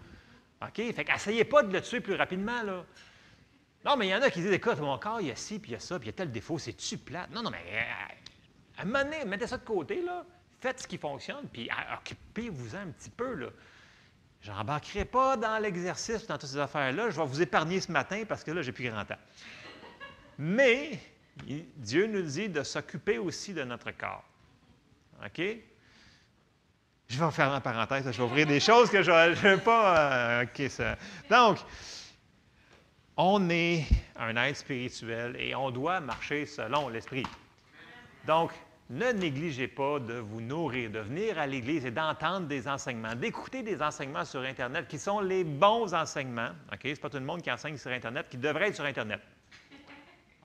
OK? 0.61 0.75
Fait 0.75 1.05
qu'essayez 1.05 1.45
pas 1.45 1.63
de 1.63 1.71
le 1.71 1.81
tuer 1.81 2.01
plus 2.01 2.15
rapidement, 2.15 2.61
là. 2.63 2.83
Non, 3.85 3.95
mais 3.95 4.07
il 4.07 4.09
y 4.09 4.15
en 4.15 4.21
a 4.21 4.29
qui 4.29 4.41
disent, 4.41 4.51
écoute, 4.51 4.79
mon 4.79 4.97
corps, 4.97 5.21
il 5.21 5.27
y 5.27 5.31
a 5.31 5.35
ci, 5.35 5.59
puis 5.59 5.71
il 5.71 5.73
y 5.73 5.77
a 5.77 5.79
ça, 5.79 5.97
puis 5.97 6.07
il 6.07 6.11
y 6.11 6.13
a 6.13 6.17
tel 6.17 6.31
défaut, 6.31 6.59
c'est-tu 6.59 6.97
plate? 6.97 7.29
Non, 7.31 7.41
non, 7.41 7.49
mais 7.49 7.63
euh, 7.71 8.13
à 8.79 9.25
mettez 9.25 9.47
ça 9.47 9.57
de 9.57 9.63
côté, 9.65 10.01
là. 10.01 10.25
Faites 10.59 10.81
ce 10.81 10.87
qui 10.87 10.97
fonctionne, 10.97 11.47
puis 11.51 11.69
occupez-vous-en 11.97 12.79
un 12.79 12.87
petit 12.87 13.09
peu, 13.09 13.33
là. 13.33 13.47
Je 14.41 14.51
n'embarquerai 14.51 15.05
pas 15.05 15.35
dans 15.35 15.57
l'exercice, 15.61 16.25
dans 16.27 16.37
toutes 16.37 16.49
ces 16.49 16.57
affaires-là. 16.57 17.09
Je 17.09 17.19
vais 17.19 17.25
vous 17.25 17.41
épargner 17.41 17.81
ce 17.81 17.91
matin 17.91 18.23
parce 18.27 18.43
que 18.43 18.51
là, 18.51 18.61
j'ai 18.61 18.71
plus 18.71 18.89
grand 18.89 19.03
temps. 19.03 19.17
Mais 20.37 20.97
Dieu 21.75 22.07
nous 22.07 22.21
dit 22.21 22.47
de 22.47 22.63
s'occuper 22.63 23.17
aussi 23.17 23.53
de 23.53 23.63
notre 23.63 23.91
corps. 23.91 24.23
OK? 25.25 25.41
Je 27.09 27.23
vais 27.23 27.31
faire 27.31 27.53
une 27.53 27.61
parenthèse, 27.61 28.09
je 28.09 28.17
vais 28.17 28.23
ouvrir 28.23 28.47
des 28.47 28.59
choses 28.59 28.89
que 28.89 29.01
je 29.01 29.11
ne 29.11 29.33
veux 29.33 29.57
pas. 29.57 30.41
Euh, 30.41 30.43
OK, 30.43 30.69
ça. 30.69 30.95
Donc, 31.29 31.57
on 33.17 33.49
est 33.49 33.85
un 34.15 34.35
être 34.37 34.55
spirituel 34.55 35.35
et 35.37 35.53
on 35.55 35.71
doit 35.71 35.99
marcher 35.99 36.45
selon 36.45 36.87
l'Esprit. 36.87 37.25
Donc, 38.25 38.51
ne 38.89 39.11
négligez 39.11 39.67
pas 39.67 39.99
de 39.99 40.15
vous 40.15 40.41
nourrir, 40.41 40.89
de 40.89 40.99
venir 40.99 41.37
à 41.37 41.45
l'Église 41.45 41.85
et 41.85 41.91
d'entendre 41.91 42.47
des 42.47 42.67
enseignements, 42.67 43.13
d'écouter 43.13 43.61
des 43.61 43.81
enseignements 43.81 44.25
sur 44.25 44.41
Internet 44.41 44.87
qui 44.87 44.97
sont 44.97 45.19
les 45.19 45.43
bons 45.43 45.93
enseignements. 45.93 46.49
OK? 46.73 46.79
Ce 46.83 46.87
n'est 46.87 46.95
pas 46.95 47.09
tout 47.09 47.17
le 47.17 47.25
monde 47.25 47.41
qui 47.41 47.51
enseigne 47.51 47.77
sur 47.77 47.91
Internet, 47.91 48.27
qui 48.29 48.37
devrait 48.37 48.69
être 48.69 48.75
sur 48.75 48.85
Internet. 48.85 49.21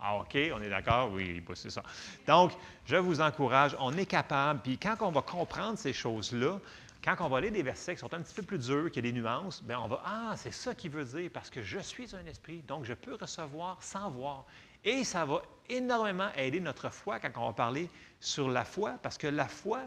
Ah, 0.07 0.17
OK, 0.19 0.37
on 0.55 0.61
est 0.61 0.69
d'accord? 0.69 1.11
Oui, 1.13 1.43
c'est 1.55 1.71
ça. 1.71 1.83
Donc, 2.27 2.53
je 2.85 2.97
vous 2.97 3.23
encourage, 3.23 3.75
on 3.81 3.97
est 3.97 4.05
capable, 4.05 4.61
puis 4.61 4.77
quand 4.77 4.97
on 5.01 5.11
va 5.11 5.23
comprendre 5.23 5.79
ces 5.79 5.95
choses-là, 5.95 6.59
quand 7.03 7.17
on 7.21 7.29
va 7.29 7.41
lire 7.41 7.53
des 7.53 7.63
versets 7.63 7.95
qui 7.95 8.01
sont 8.01 8.13
un 8.13 8.21
petit 8.21 8.35
peu 8.35 8.43
plus 8.43 8.59
durs, 8.59 8.91
qui 8.91 8.99
a 8.99 9.03
des 9.03 9.13
nuances, 9.13 9.63
bien, 9.63 9.81
on 9.81 9.89
va, 9.89 10.03
ah, 10.05 10.35
c'est 10.37 10.53
ça 10.53 10.75
qui 10.75 10.91
veut 10.91 11.07
dire, 11.07 11.31
parce 11.33 11.49
que 11.49 11.63
je 11.63 11.79
suis 11.79 12.15
un 12.15 12.27
esprit, 12.27 12.63
donc 12.69 12.85
je 12.85 12.93
peux 12.93 13.15
recevoir 13.15 13.83
sans 13.83 14.11
voir. 14.11 14.45
Et 14.85 15.05
ça 15.05 15.25
va 15.25 15.41
énormément 15.71 16.29
aider 16.37 16.61
notre 16.61 16.91
foi 16.91 17.19
quand 17.19 17.31
on 17.37 17.47
va 17.47 17.53
parler 17.55 17.89
sur 18.25 18.49
la 18.49 18.65
foi, 18.65 18.93
parce 19.03 19.19
que 19.19 19.27
la 19.27 19.49
foi 19.49 19.83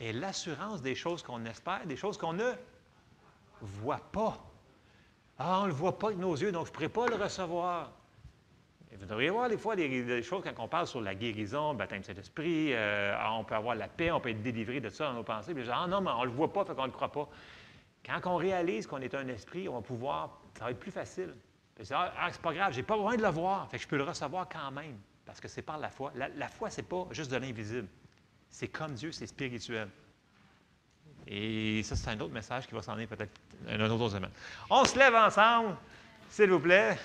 est 0.00 0.12
l'assurance 0.12 0.82
des 0.82 0.94
choses 0.94 1.22
qu'on 1.22 1.44
espère, 1.44 1.86
des 1.86 1.96
choses 1.96 2.16
qu'on 2.16 2.32
ne 2.32 2.52
voit 3.60 4.10
pas. 4.12 4.38
Ah, 5.38 5.60
on 5.60 5.62
ne 5.62 5.68
le 5.68 5.74
voit 5.74 5.98
pas 5.98 6.08
avec 6.08 6.18
nos 6.18 6.34
yeux, 6.34 6.52
donc 6.52 6.66
je 6.66 6.70
ne 6.70 6.74
pourrais 6.74 6.88
pas 6.88 7.06
le 7.06 7.22
recevoir 7.22 7.90
vous 9.02 9.06
devriez 9.06 9.30
voir 9.30 9.48
des 9.48 9.56
fois 9.56 9.74
des, 9.74 10.22
choses 10.22 10.42
quand 10.44 10.62
on 10.62 10.68
parle 10.68 10.86
sur 10.86 11.00
la 11.00 11.14
guérison, 11.14 11.74
baptême 11.74 12.04
Saint-Esprit, 12.04 12.72
euh, 12.72 13.16
ah, 13.18 13.34
on 13.34 13.44
peut 13.44 13.54
avoir 13.54 13.74
la 13.74 13.88
paix, 13.88 14.12
on 14.12 14.20
peut 14.20 14.30
être 14.30 14.42
délivré 14.42 14.80
de 14.80 14.88
ça 14.90 15.06
dans 15.06 15.14
nos 15.14 15.22
pensées. 15.24 15.54
Puis, 15.54 15.64
ah 15.72 15.86
non, 15.88 16.00
mais 16.00 16.10
on 16.10 16.20
ne 16.20 16.26
le 16.26 16.32
voit 16.32 16.52
pas, 16.52 16.64
fait 16.64 16.74
qu'on 16.74 16.82
ne 16.82 16.86
le 16.88 16.92
croit 16.92 17.10
pas. 17.10 17.28
Quand 18.04 18.20
on 18.26 18.36
réalise 18.36 18.86
qu'on 18.86 19.00
est 19.00 19.14
un 19.14 19.26
esprit, 19.28 19.68
on 19.68 19.74
va 19.74 19.80
pouvoir, 19.80 20.40
ça 20.56 20.66
va 20.66 20.70
être 20.70 20.78
plus 20.78 20.90
facile. 20.90 21.34
Ah, 21.90 22.12
ah, 22.16 22.28
c'est 22.30 22.40
pas 22.40 22.52
grave, 22.52 22.72
j'ai 22.74 22.82
pas 22.82 22.96
besoin 22.96 23.16
de 23.16 23.22
le 23.22 23.28
voir, 23.28 23.68
fait 23.70 23.78
que 23.78 23.82
je 23.82 23.88
peux 23.88 23.96
le 23.96 24.04
recevoir 24.04 24.48
quand 24.48 24.70
même, 24.70 24.96
parce 25.24 25.40
que 25.40 25.48
c'est 25.48 25.62
par 25.62 25.78
la 25.78 25.90
foi. 25.90 26.12
La, 26.14 26.48
foi, 26.48 26.70
c'est 26.70 26.82
pas 26.82 27.06
juste 27.10 27.30
de 27.30 27.36
l'invisible. 27.36 27.88
C'est 28.50 28.68
comme 28.68 28.94
Dieu, 28.94 29.12
c'est 29.12 29.26
spirituel. 29.26 29.88
Et 31.26 31.82
ça, 31.84 31.96
c'est 31.96 32.10
un 32.10 32.20
autre 32.20 32.34
message 32.34 32.66
qui 32.66 32.74
va 32.74 32.82
s'en 32.82 32.92
aller 32.92 33.06
peut-être 33.06 33.32
un 33.68 33.80
autre 33.90 34.10
semaine. 34.10 34.30
On 34.68 34.84
se 34.84 34.98
lève 34.98 35.14
ensemble, 35.14 35.76
s'il 36.28 36.50
vous 36.50 36.60
plaît. 36.60 36.98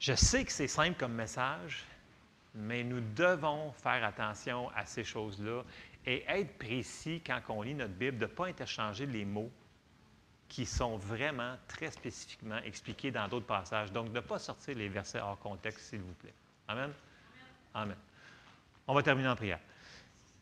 Je 0.00 0.14
sais 0.14 0.44
que 0.44 0.52
c'est 0.52 0.66
simple 0.66 0.98
comme 0.98 1.12
message, 1.12 1.84
mais 2.54 2.82
nous 2.82 3.00
devons 3.14 3.70
faire 3.72 4.02
attention 4.02 4.70
à 4.74 4.86
ces 4.86 5.04
choses-là 5.04 5.62
et 6.06 6.24
être 6.26 6.58
précis 6.58 7.22
quand 7.24 7.40
on 7.50 7.62
lit 7.62 7.74
notre 7.74 7.92
Bible, 7.92 8.18
de 8.18 8.24
ne 8.24 8.30
pas 8.30 8.46
interchanger 8.46 9.06
les 9.06 9.24
mots 9.24 9.50
qui 10.50 10.66
sont 10.66 10.96
vraiment 10.96 11.54
très 11.68 11.92
spécifiquement 11.92 12.58
expliqués 12.64 13.12
dans 13.12 13.28
d'autres 13.28 13.46
passages. 13.46 13.92
Donc, 13.92 14.12
ne 14.12 14.20
pas 14.20 14.38
sortir 14.38 14.76
les 14.76 14.88
versets 14.88 15.20
hors 15.20 15.38
contexte, 15.38 15.86
s'il 15.86 16.00
vous 16.00 16.12
plaît. 16.14 16.34
Amen? 16.68 16.90
Amen. 17.72 17.96
On 18.86 18.92
va 18.92 19.02
terminer 19.02 19.28
en 19.28 19.36
prière. 19.36 19.60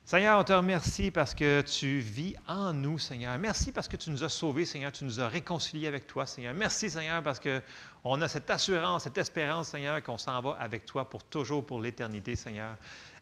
Seigneur, 0.06 0.40
on 0.40 0.44
te 0.44 0.54
remercie 0.54 1.10
parce 1.10 1.34
que 1.34 1.60
tu 1.60 1.98
vis 1.98 2.34
en 2.46 2.72
nous, 2.72 2.98
Seigneur. 2.98 3.36
Merci 3.38 3.72
parce 3.72 3.86
que 3.86 3.98
tu 3.98 4.08
nous 4.08 4.24
as 4.24 4.30
sauvés, 4.30 4.64
Seigneur. 4.64 4.90
Tu 4.90 5.04
nous 5.04 5.20
as 5.20 5.28
réconciliés 5.28 5.86
avec 5.86 6.06
toi, 6.06 6.24
Seigneur. 6.24 6.54
Merci, 6.54 6.88
Seigneur, 6.88 7.22
parce 7.22 7.38
qu'on 7.38 8.22
a 8.22 8.28
cette 8.28 8.48
assurance, 8.48 9.02
cette 9.02 9.18
espérance, 9.18 9.68
Seigneur, 9.68 10.02
qu'on 10.02 10.16
s'en 10.16 10.40
va 10.40 10.56
avec 10.58 10.86
toi 10.86 11.06
pour 11.06 11.22
toujours, 11.24 11.66
pour 11.66 11.82
l'éternité, 11.82 12.34
Seigneur. 12.34 12.74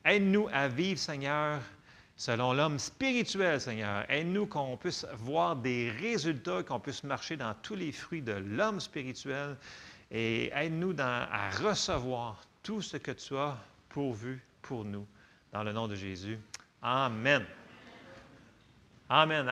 Aide-nous 0.05 0.49
à 0.53 0.69
vivre, 0.69 1.01
Seigneur, 1.01 1.61
selon 2.17 2.53
l'homme 2.53 2.79
spirituel, 2.79 3.61
Seigneur. 3.61 4.05
Aide-nous 4.11 4.47
qu'on 4.47 4.77
puisse 4.77 5.07
voir 5.19 5.57
des 5.57 5.91
résultats, 5.91 6.63
qu'on 6.63 6.81
puisse 6.81 7.05
marcher 7.05 7.37
dans 7.37 7.55
tous 7.63 7.75
les 7.75 7.93
fruits 7.93 8.23
de 8.23 8.33
l'homme 8.33 8.81
spirituel. 8.81 9.57
Et 10.11 10.51
aide-nous 10.55 10.95
à 10.99 11.51
recevoir 11.51 12.41
tout 12.63 12.81
ce 12.81 12.97
que 12.97 13.13
tu 13.13 13.37
as 13.37 13.57
pourvu 13.89 14.43
pour 14.63 14.85
nous. 14.85 15.07
dans 15.53 15.63
le 15.63 15.73
nom 15.73 15.89
de 15.89 15.95
Jésus. 15.95 16.39
Amen. 16.83 17.47
Amen. 19.09 19.51